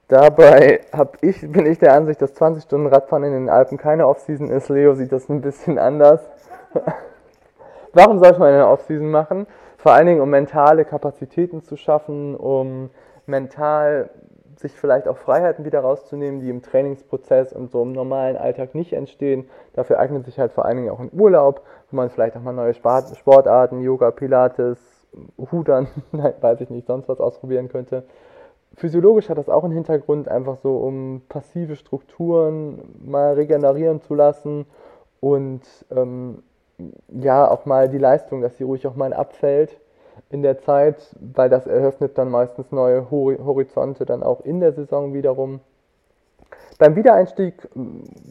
dabei 0.08 0.82
hab 0.94 1.18
ich, 1.24 1.42
bin 1.52 1.66
ich 1.66 1.80
der 1.80 1.94
Ansicht, 1.94 2.22
dass 2.22 2.36
20 2.36 2.64
Stunden 2.64 2.88
Radfahren 2.88 3.24
in 3.24 3.34
den 3.34 3.50
Alpen 3.50 3.78
keine 3.78 4.08
Off-Season 4.08 4.50
ist. 4.50 4.70
Leo 4.70 4.94
sieht 4.94 5.12
das 5.12 5.30
ein 5.30 5.42
bisschen 5.42 5.80
anders. 5.80 6.22
Warum 7.94 8.20
sollte 8.20 8.40
man 8.40 8.54
eine 8.54 8.68
Off-Season 8.68 9.10
machen? 9.10 9.48
Vor 9.78 9.94
allen 9.94 10.06
Dingen, 10.06 10.22
um 10.22 10.30
mentale 10.30 10.86
Kapazitäten 10.86 11.64
zu 11.64 11.76
schaffen, 11.76 12.36
um 12.36 12.92
mental 13.26 14.10
sich 14.60 14.74
vielleicht 14.74 15.08
auch 15.08 15.18
Freiheiten 15.18 15.64
wieder 15.64 15.80
rauszunehmen, 15.80 16.42
die 16.42 16.50
im 16.50 16.62
Trainingsprozess 16.62 17.54
und 17.54 17.72
so 17.72 17.82
im 17.82 17.94
normalen 17.94 18.36
Alltag 18.36 18.76
nicht 18.76 18.94
entstehen. 18.94 19.50
Dafür 19.74 20.00
eignet 20.00 20.26
sich 20.26 20.38
halt 20.38 20.52
vor 20.52 20.66
allen 20.66 20.78
Dingen 20.78 20.90
auch 20.90 21.00
ein 21.00 21.12
Urlaub, 21.14 21.62
wo 21.90 21.96
man 21.96 22.10
vielleicht 22.10 22.36
auch 22.36 22.42
mal 22.42 22.54
neue 22.54 22.74
Sportarten, 22.74 23.82
Yoga, 23.82 24.12
Pilates, 24.12 24.78
Hudern, 25.52 25.88
nein, 26.12 26.34
weiß 26.42 26.62
ich 26.62 26.70
nicht, 26.70 26.88
sonst 26.88 27.08
was 27.08 27.22
ausprobieren 27.22 27.70
könnte. 27.70 28.04
Physiologisch 28.76 29.30
hat 29.30 29.38
das 29.38 29.50
auch 29.50 29.64
einen 29.64 29.74
Hintergrund, 29.74 30.28
einfach 30.28 30.58
so, 30.58 30.78
um 30.78 31.22
passive 31.30 31.76
Strukturen 31.76 32.82
mal 33.04 33.34
regenerieren 33.34 34.02
zu 34.02 34.14
lassen 34.14 34.66
und 35.22 35.62
ähm, 35.90 36.44
ja, 37.10 37.50
auch 37.50 37.66
mal 37.66 37.90
die 37.90 37.98
Leistung, 37.98 38.42
dass 38.42 38.58
sie 38.58 38.64
ruhig 38.64 38.86
auch 38.88 38.96
mal 38.96 39.14
abfällt 39.14 39.80
in 40.30 40.42
der 40.42 40.60
Zeit, 40.60 41.16
weil 41.20 41.50
das 41.50 41.68
eröffnet 41.68 42.18
dann 42.18 42.30
meistens 42.30 42.72
neue 42.72 43.10
Horizonte 43.10 44.06
dann 44.06 44.24
auch 44.24 44.42
in 44.42 44.60
der 44.60 44.74
Saison 44.74 45.14
wiederum. 45.14 45.60
Beim 46.78 46.96
Wiedereinstieg 46.96 47.68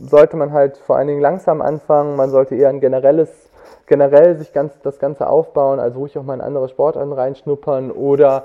sollte 0.00 0.36
man 0.36 0.52
halt 0.52 0.78
vor 0.78 0.96
allen 0.96 1.08
Dingen 1.08 1.20
langsam 1.20 1.60
anfangen, 1.60 2.16
man 2.16 2.30
sollte 2.30 2.54
eher 2.54 2.70
ein 2.70 2.80
generelles, 2.80 3.50
generell 3.86 4.36
sich 4.36 4.52
ganz, 4.52 4.80
das 4.80 4.98
Ganze 4.98 5.28
aufbauen, 5.28 5.80
also 5.80 5.98
ruhig 5.98 6.16
auch 6.16 6.22
mal 6.22 6.34
in 6.34 6.40
andere 6.40 6.68
Sportarten 6.68 7.12
reinschnuppern 7.12 7.90
oder 7.90 8.44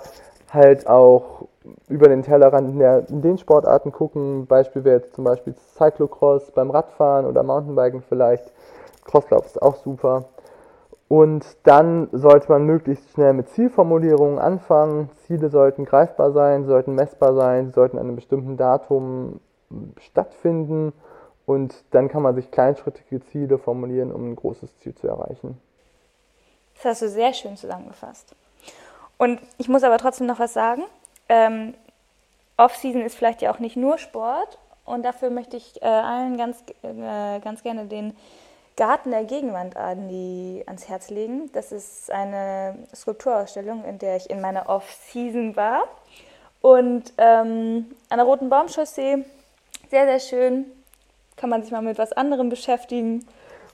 halt 0.52 0.88
auch 0.88 1.48
über 1.88 2.10
den 2.10 2.22
Tellerrand 2.22 2.70
in, 2.70 2.80
der, 2.80 3.10
in 3.10 3.22
den 3.22 3.38
Sportarten 3.38 3.92
gucken. 3.92 4.46
Beispiel 4.46 4.84
wäre 4.84 4.98
jetzt 4.98 5.16
zum 5.16 5.24
Beispiel 5.24 5.56
Cyclocross 5.78 6.52
beim 6.52 6.70
Radfahren 6.70 7.26
oder 7.26 7.44
Mountainbiken 7.44 8.02
vielleicht. 8.02 8.52
Crosslauf 9.06 9.46
ist 9.46 9.62
auch 9.62 9.76
super. 9.76 10.26
Und 11.14 11.46
dann 11.62 12.10
sollte 12.12 12.52
man 12.52 12.66
möglichst 12.66 13.12
schnell 13.12 13.34
mit 13.34 13.48
Zielformulierungen 13.50 14.40
anfangen. 14.40 15.12
Ziele 15.28 15.52
sollten 15.52 15.86
greifbar 15.86 16.32
sein, 16.32 16.66
sollten 16.66 16.96
messbar 16.96 17.36
sein, 17.36 17.72
sollten 17.72 18.00
an 18.00 18.08
einem 18.08 18.16
bestimmten 18.16 18.58
Datum 18.58 19.40
stattfinden. 20.00 20.92
Und 21.46 21.76
dann 21.92 22.08
kann 22.08 22.24
man 22.24 22.34
sich 22.34 22.50
kleinschrittige 22.50 23.24
Ziele 23.28 23.60
formulieren, 23.60 24.12
um 24.12 24.32
ein 24.32 24.36
großes 24.36 24.80
Ziel 24.80 24.96
zu 24.96 25.08
erreichen. 25.08 25.62
Das 26.78 26.86
hast 26.86 27.04
du 27.04 27.10
sehr 27.10 27.32
schön 27.34 27.58
zusammengefasst. 27.58 28.36
Und 29.20 29.40
ich 29.60 29.70
muss 29.70 29.84
aber 29.84 30.00
trotzdem 30.00 30.26
noch 30.26 30.40
was 30.40 30.54
sagen. 30.54 30.82
Ähm, 31.30 31.76
Off-Season 32.58 33.04
ist 33.04 33.14
vielleicht 33.14 33.44
ja 33.44 33.54
auch 33.54 33.60
nicht 33.60 33.78
nur 33.78 34.00
Sport. 34.00 34.58
Und 34.84 35.06
dafür 35.06 35.30
möchte 35.30 35.58
ich 35.58 35.80
äh, 35.80 35.86
allen 35.86 36.38
ganz, 36.38 36.64
äh, 36.82 37.40
ganz 37.40 37.62
gerne 37.62 37.86
den 37.86 38.16
Garten 38.76 39.12
der 39.12 39.24
Gegenwand 39.24 39.78
an 39.78 40.10
die, 40.10 40.64
ans 40.66 40.90
Herz 40.90 41.10
legen. 41.10 41.52
Das 41.54 41.72
ist 41.72 42.12
eine 42.12 42.76
Skulpturausstellung, 42.96 43.86
in 43.86 44.00
der 44.00 44.18
ich 44.18 44.30
in 44.30 44.42
meiner 44.42 44.68
Off-Season 44.70 45.56
war. 45.56 45.84
Und 46.62 47.14
ähm, 47.18 47.92
an 48.10 48.18
der 48.18 48.24
Roten 48.24 48.50
Baumchaussee, 48.50 49.26
sehr, 49.90 50.06
sehr 50.06 50.20
schön. 50.20 50.66
Kann 51.36 51.50
man 51.50 51.62
sich 51.62 51.72
mal 51.72 51.82
mit 51.82 51.98
was 51.98 52.14
anderem 52.14 52.50
beschäftigen. 52.50 53.28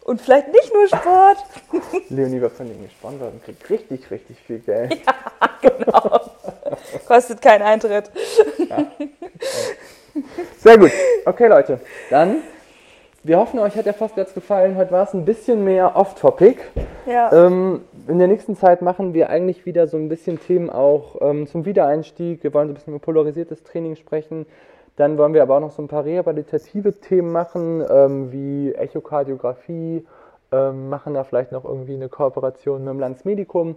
Und 0.04 0.22
vielleicht 0.22 0.48
nicht 0.52 0.74
nur 0.74 0.88
Sport. 0.88 1.38
Leonie 2.10 2.42
war 2.42 2.50
von 2.50 2.68
denen 2.68 2.84
gesponsert 2.84 3.32
und 3.32 3.44
kriegt 3.44 3.70
richtig, 3.70 4.10
richtig 4.12 4.38
viel 4.46 4.60
Geld. 4.60 5.00
Ja, 5.42 5.50
genau. 5.62 6.32
Kostet 7.08 7.42
keinen 7.42 7.62
Eintritt. 7.62 8.12
Ja. 8.58 8.92
Sehr 10.58 10.78
gut. 10.78 10.92
Okay, 11.26 11.48
Leute. 11.48 11.80
Dann 12.10 12.44
wir 13.24 13.38
hoffen, 13.38 13.60
euch 13.60 13.76
hat 13.76 13.86
der 13.86 13.94
Podcast 13.94 14.34
gefallen. 14.34 14.78
Heute 14.78 14.92
war 14.92 15.04
es 15.04 15.14
ein 15.14 15.26
bisschen 15.26 15.66
mehr 15.66 15.98
off-topic. 15.98 16.62
Ja. 17.06 17.32
Ähm, 17.34 17.82
in 18.08 18.18
der 18.18 18.30
nächsten 18.30 18.56
Zeit 18.56 18.82
machen 18.82 19.14
wir 19.14 19.30
eigentlich 19.30 19.66
wieder 19.66 19.88
so 19.88 19.98
ein 19.98 20.08
bisschen 20.08 20.40
Themen 20.40 20.70
auch 20.70 21.18
ähm, 21.22 21.46
zum 21.46 21.66
Wiedereinstieg. 21.66 22.44
Wir 22.44 22.54
wollen 22.54 22.68
so 22.68 22.72
ein 22.72 22.76
bisschen 22.76 22.94
über 22.94 23.04
polarisiertes 23.04 23.64
Training 23.64 23.98
sprechen. 23.98 24.46
Dann 24.96 25.18
wollen 25.18 25.34
wir 25.34 25.42
aber 25.42 25.58
auch 25.58 25.60
noch 25.62 25.72
so 25.72 25.82
ein 25.82 25.90
paar 25.90 26.06
rehabilitative 26.06 26.94
Themen 26.94 27.32
machen, 27.32 27.84
ähm, 27.90 28.32
wie 28.32 28.74
Echokardiographie, 28.74 30.06
ähm, 30.52 30.90
machen 30.90 31.14
da 31.14 31.24
vielleicht 31.24 31.52
noch 31.52 31.66
irgendwie 31.66 31.96
eine 31.96 32.10
Kooperation 32.10 32.84
mit 32.84 32.94
dem 32.94 33.00
Landsmedikum. 33.00 33.76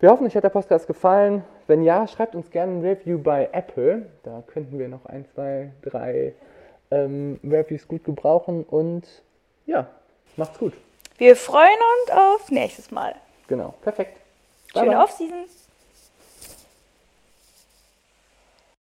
Wir 0.00 0.10
hoffen, 0.10 0.26
euch 0.26 0.36
hat 0.36 0.44
der 0.44 0.50
Podcast 0.50 0.88
gefallen. 0.88 1.44
Wenn 1.68 1.82
ja, 1.82 2.06
schreibt 2.08 2.34
uns 2.34 2.50
gerne 2.50 2.72
ein 2.72 2.80
Review 2.82 3.18
bei 3.18 3.48
Apple. 3.52 4.06
Da 4.24 4.42
könnten 4.46 4.78
wir 4.78 4.88
noch 4.88 5.06
ein, 5.06 5.24
zwei, 5.26 5.70
drei 5.82 6.34
ähm, 6.94 7.40
Reviews 7.44 7.86
gut 7.88 8.04
gebrauchen 8.04 8.64
und 8.64 9.04
ja, 9.66 9.88
macht's 10.36 10.58
gut. 10.58 10.74
Wir 11.18 11.36
freuen 11.36 11.78
uns 12.02 12.10
auf 12.12 12.50
nächstes 12.50 12.90
Mal. 12.90 13.14
Genau, 13.48 13.74
perfekt. 13.82 14.18
Schöne 14.72 14.98
Offseason. 15.02 15.44